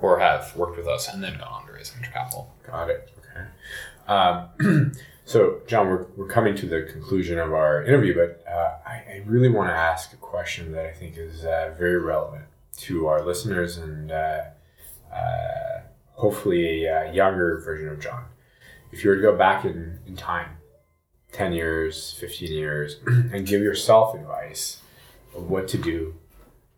or 0.00 0.20
have 0.20 0.54
worked 0.56 0.76
with 0.76 0.86
us 0.86 1.08
and 1.12 1.22
then 1.22 1.34
gone 1.38 1.48
on 1.62 1.66
to 1.66 1.72
raise 1.72 1.90
venture 1.90 2.12
capital. 2.12 2.54
got 2.66 2.88
it. 2.88 3.10
Okay. 3.18 3.46
Um, 4.06 4.92
so 5.28 5.60
John, 5.66 5.88
we're, 5.88 6.06
we're 6.16 6.26
coming 6.26 6.56
to 6.56 6.64
the 6.64 6.88
conclusion 6.90 7.38
of 7.38 7.52
our 7.52 7.84
interview, 7.84 8.14
but 8.14 8.42
uh, 8.50 8.78
I, 8.86 8.92
I 8.92 9.22
really 9.26 9.50
want 9.50 9.68
to 9.68 9.74
ask 9.74 10.14
a 10.14 10.16
question 10.16 10.72
that 10.72 10.86
I 10.86 10.90
think 10.90 11.18
is 11.18 11.44
uh, 11.44 11.74
very 11.76 11.98
relevant 11.98 12.46
to 12.78 13.08
our 13.08 13.22
listeners 13.22 13.76
and 13.76 14.10
uh, 14.10 14.44
uh, 15.12 15.80
hopefully 16.12 16.86
a, 16.86 17.08
uh 17.08 17.12
younger 17.12 17.60
version 17.62 17.90
of 17.90 18.00
John. 18.00 18.24
If 18.90 19.04
you 19.04 19.10
were 19.10 19.16
to 19.16 19.22
go 19.22 19.36
back 19.36 19.66
in, 19.66 19.98
in 20.06 20.16
time, 20.16 20.56
10 21.32 21.52
years, 21.52 22.14
15 22.18 22.50
years, 22.50 22.96
and 23.06 23.46
give 23.46 23.60
yourself 23.60 24.14
advice 24.14 24.80
of 25.36 25.50
what 25.50 25.68
to 25.68 25.76
do 25.76 26.14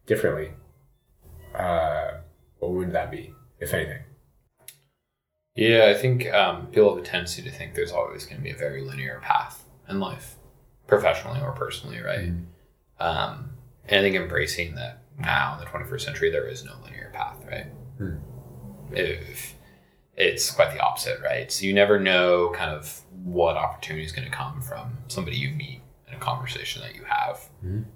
differently, 0.07 0.51
uh, 1.55 2.15
what 2.59 2.73
would 2.73 2.91
that 2.95 3.13
be, 3.13 3.33
if 3.61 3.73
anything? 3.73 4.03
Yeah, 5.61 5.93
I 5.95 5.95
think 5.95 6.27
um, 6.33 6.69
people 6.69 6.89
have 6.95 7.05
a 7.05 7.07
tendency 7.07 7.43
to 7.43 7.51
think 7.51 7.75
there's 7.75 7.93
always 7.93 8.25
going 8.25 8.39
to 8.39 8.43
be 8.43 8.51
a 8.51 8.57
very 8.57 8.83
linear 8.83 9.21
path 9.23 9.63
in 9.91 10.01
life, 10.01 10.37
professionally 10.87 11.39
or 11.39 11.53
personally, 11.53 12.01
right? 12.01 12.29
Um, 12.99 13.51
and 13.87 14.01
I 14.01 14.03
think 14.03 14.17
embracing 14.17 14.75
that 14.77 15.03
now 15.19 15.59
in 15.59 15.61
the 15.61 15.67
21st 15.67 16.01
century, 16.01 16.31
there 16.31 16.49
is 16.49 16.65
no 16.65 16.73
linear 16.83 17.11
path, 17.13 17.37
right? 17.47 17.67
If 18.93 19.55
it's 20.17 20.51
quite 20.51 20.73
the 20.73 20.81
opposite, 20.81 21.21
right? 21.21 21.53
So 21.53 21.67
you 21.67 21.75
never 21.75 22.01
know 22.01 22.53
kind 22.57 22.71
of 22.71 23.03
what 23.23 23.59
opportunity 23.59 24.07
is 24.07 24.13
going 24.13 24.31
to 24.31 24.35
come 24.35 24.63
from 24.63 24.97
somebody 25.09 25.37
you 25.37 25.51
meet 25.51 25.80
conversation 26.21 26.83
that 26.83 26.95
you 26.95 27.05
have. 27.05 27.41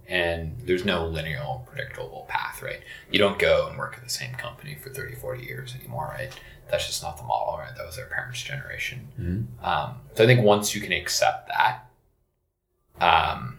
And 0.09 0.57
there's 0.65 0.85
no 0.85 1.07
linear, 1.07 1.45
predictable 1.67 2.27
path, 2.29 2.63
right? 2.63 2.81
You 3.11 3.19
don't 3.19 3.39
go 3.39 3.69
and 3.69 3.79
work 3.79 3.95
at 3.97 4.03
the 4.05 4.11
same 4.11 4.35
company 4.35 4.75
for 4.75 4.91
30, 4.91 5.15
40 5.17 5.45
years 5.45 5.75
anymore, 5.79 6.13
right? 6.17 6.33
That's 6.71 6.87
just 6.87 7.03
not 7.03 7.17
the 7.17 7.25
model, 7.25 7.59
right? 7.59 7.75
That 7.77 7.87
was 7.87 7.97
their 7.97 8.07
parents' 8.07 8.43
generation. 8.43 9.09
Um, 9.63 9.97
so 10.15 10.25
I 10.25 10.27
think 10.27 10.43
once 10.45 10.75
you 10.75 10.81
can 10.81 10.93
accept 10.93 11.49
that, 11.49 11.87
um, 13.01 13.59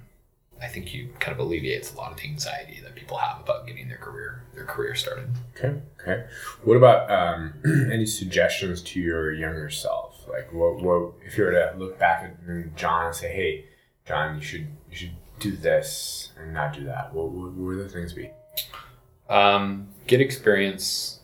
I 0.62 0.68
think 0.68 0.94
you 0.94 1.10
kind 1.20 1.38
of 1.38 1.46
alleviates 1.46 1.94
a 1.94 1.98
lot 1.98 2.12
of 2.12 2.18
the 2.18 2.24
anxiety 2.24 2.80
that 2.82 2.96
people 2.96 3.18
have 3.18 3.42
about 3.42 3.68
getting 3.68 3.88
their 3.88 3.98
career 3.98 4.42
their 4.56 4.66
career 4.66 4.96
started. 4.96 5.30
Okay. 5.58 5.80
Okay. 6.02 6.26
What 6.64 6.78
about 6.78 7.12
um, 7.12 7.54
any 7.92 8.06
suggestions 8.06 8.82
to 8.84 9.00
your 9.00 9.34
younger 9.34 9.70
self? 9.70 10.26
Like, 10.28 10.52
what, 10.54 10.82
what 10.82 11.14
if 11.26 11.38
you 11.38 11.44
were 11.44 11.52
to 11.52 11.74
look 11.78 12.00
back 12.00 12.24
at 12.24 12.76
John 12.76 13.08
and 13.08 13.16
say, 13.16 13.32
"Hey, 13.32 13.66
John, 14.06 14.36
you 14.36 14.42
should 14.42 14.68
you 14.90 14.96
should 14.96 15.16
do 15.40 15.56
this 15.56 16.32
and 16.38 16.54
not 16.54 16.74
do 16.74 16.86
that." 16.86 17.14
What, 17.14 17.32
what 17.32 17.54
would 17.54 17.80
the 17.80 17.90
things 17.90 18.14
be? 18.14 18.30
Um, 19.30 19.88
get 20.08 20.22
experience 20.22 21.20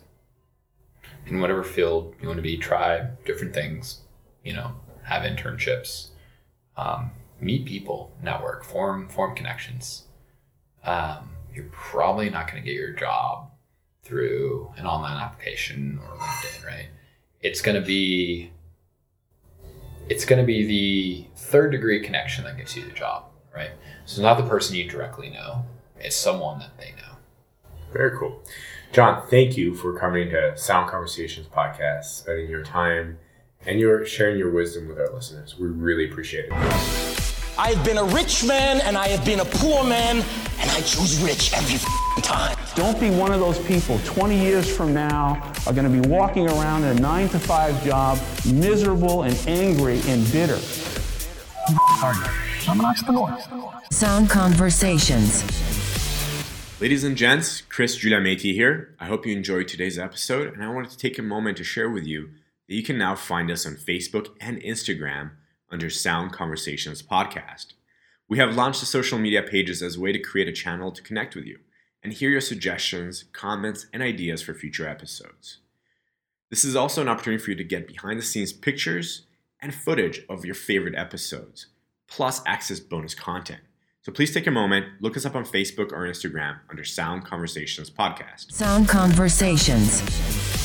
in 1.28 1.40
whatever 1.40 1.64
field 1.64 2.16
you 2.22 2.28
want 2.28 2.38
to 2.38 2.44
be. 2.44 2.58
Try 2.58 3.08
different 3.26 3.54
things. 3.54 4.02
You 4.44 4.54
know, 4.54 4.72
have 5.04 5.24
internships. 5.24 6.08
Um, 6.78 7.12
meet 7.40 7.66
people, 7.66 8.12
network, 8.22 8.64
form 8.64 9.08
form 9.10 9.36
connections. 9.36 10.04
Um, 10.84 11.30
you're 11.54 11.70
probably 11.72 12.30
not 12.30 12.50
going 12.50 12.62
to 12.62 12.66
get 12.66 12.76
your 12.76 12.94
job 12.94 13.52
through 14.04 14.74
an 14.78 14.86
online 14.86 15.18
application 15.22 16.00
or 16.03 16.18
LinkedIn, 16.18 16.66
right? 16.66 16.88
It's 17.41 17.62
going 17.62 17.80
to 17.80 17.86
be 17.86 18.52
it's 20.12 20.26
going 20.26 20.40
to 20.40 20.46
be 20.46 20.66
the 20.66 21.26
third 21.38 21.72
degree 21.72 22.02
connection 22.02 22.44
that 22.44 22.58
gives 22.58 22.76
you 22.76 22.84
the 22.84 22.92
job, 22.92 23.28
right? 23.56 23.72
So 24.06 24.22
not 24.22 24.38
the 24.38 24.44
person 24.44 24.76
you 24.76 24.90
directly 24.90 25.30
know; 25.30 25.66
it's 25.98 26.18
someone 26.18 26.60
that 26.60 26.78
they 26.78 26.92
know. 26.98 27.16
Very 27.94 28.18
cool, 28.18 28.44
John. 28.92 29.26
Thank 29.30 29.56
you 29.56 29.74
for 29.74 29.98
coming 29.98 30.30
to 30.32 30.58
Sound 30.58 30.92
Conversations 30.92 31.48
podcast, 31.48 32.06
spending 32.06 32.50
your 32.50 32.64
time 32.64 33.20
and 33.66 33.80
your 33.80 34.06
sharing 34.06 34.38
your 34.38 34.52
wisdom 34.52 34.90
with 34.90 35.00
our 35.00 35.14
listeners. 35.14 35.58
We 35.58 35.68
really 35.68 36.10
appreciate 36.10 36.50
it. 36.52 37.20
I 37.57 37.72
have 37.72 37.84
been 37.84 37.98
a 37.98 38.03
rich 38.03 38.45
man 38.45 38.80
and 38.82 38.98
I 38.98 39.10
have 39.10 39.26
been 39.26 39.41
a 39.41 39.45
poor 39.45 39.84
man, 39.84 40.18
and 40.60 40.72
I 40.72 40.82
choose 40.82 41.22
rich 41.22 41.53
every 41.53 41.80
time. 42.22 42.57
Don't 42.76 42.99
be 42.99 43.10
one 43.10 43.34
of 43.34 43.40
those 43.40 43.60
people 43.65 43.99
20 44.06 44.40
years 44.40 44.73
from 44.73 44.94
now 44.94 45.53
are 45.68 45.73
going 45.73 45.91
to 45.91 46.02
be 46.02 46.07
walking 46.07 46.48
around 46.49 46.84
in 46.84 46.98
a 46.98 46.99
9 47.02 47.30
to 47.30 47.40
5 47.40 47.84
job, 47.84 48.19
miserable 48.45 49.23
and 49.23 49.38
angry 49.48 49.99
and 50.06 50.30
bitter. 50.32 50.57
Sound 53.91 54.30
Conversations. 54.30 55.44
Ladies 56.80 57.03
and 57.03 57.18
gents, 57.18 57.61
Chris 57.61 57.98
Giuliametti 57.98 58.53
here. 58.53 58.95
I 58.99 59.06
hope 59.06 59.26
you 59.26 59.36
enjoyed 59.36 59.68
today's 59.68 59.99
episode, 59.99 60.53
and 60.53 60.64
I 60.64 60.69
wanted 60.69 60.91
to 60.91 60.98
take 60.98 61.19
a 61.19 61.23
moment 61.23 61.57
to 61.57 61.64
share 61.64 61.90
with 61.90 62.06
you 62.06 62.30
that 62.68 62.76
you 62.76 62.82
can 62.82 62.98
now 62.98 63.15
find 63.15 63.52
us 63.52 63.65
on 63.65 63.76
Facebook 63.76 64.30
and 64.40 64.61
Instagram 64.61 65.32
under 65.72 65.89
Sound 65.89 66.31
Conversations 66.34 67.02
Podcast. 67.02 67.73
We 68.27 68.38
have 68.38 68.56
launched 68.56 68.80
the 68.80 68.85
social 68.85 69.18
media 69.18 69.41
pages 69.41 69.81
as 69.81 69.95
a 69.95 69.99
way 69.99 70.11
to 70.11 70.19
create 70.19 70.48
a 70.48 70.53
channel 70.53 70.91
to 70.91 71.02
connect 71.02 71.35
with 71.35 71.45
you 71.45 71.60
and 72.03 72.14
hear 72.14 72.30
your 72.30 72.41
suggestions, 72.41 73.26
comments, 73.34 73.88
and 73.93 74.02
ideas 74.02 74.41
for 74.41 74.53
future 74.53 74.88
episodes. 74.88 75.57
This 76.49 76.64
is 76.64 76.76
also 76.76 77.02
an 77.02 77.07
opportunity 77.07 77.43
for 77.43 77.52
you 77.52 77.57
to 77.57 77.64
get 77.64 77.88
behind 77.88 78.19
the 78.19 78.23
scenes 78.23 78.53
pictures 78.53 79.23
and 79.61 79.73
footage 79.73 80.22
of 80.30 80.45
your 80.45 80.56
favorite 80.56 80.95
episodes, 80.95 81.68
plus 82.07 82.41
access 82.45 82.80
bonus 82.80 83.15
content. 83.15 83.61
So 84.02 84.11
please 84.11 84.34
take 84.34 84.48
a 84.48 84.52
moment, 84.52 84.85
look 84.99 85.15
us 85.15 85.26
up 85.26 85.35
on 85.35 85.45
Facebook 85.45 85.91
or 85.91 86.07
Instagram 86.07 86.60
under 86.69 86.84
Sound 86.84 87.23
Conversations 87.23 87.89
Podcast. 87.89 88.52
Sound 88.52 88.88
Conversations. 88.88 90.61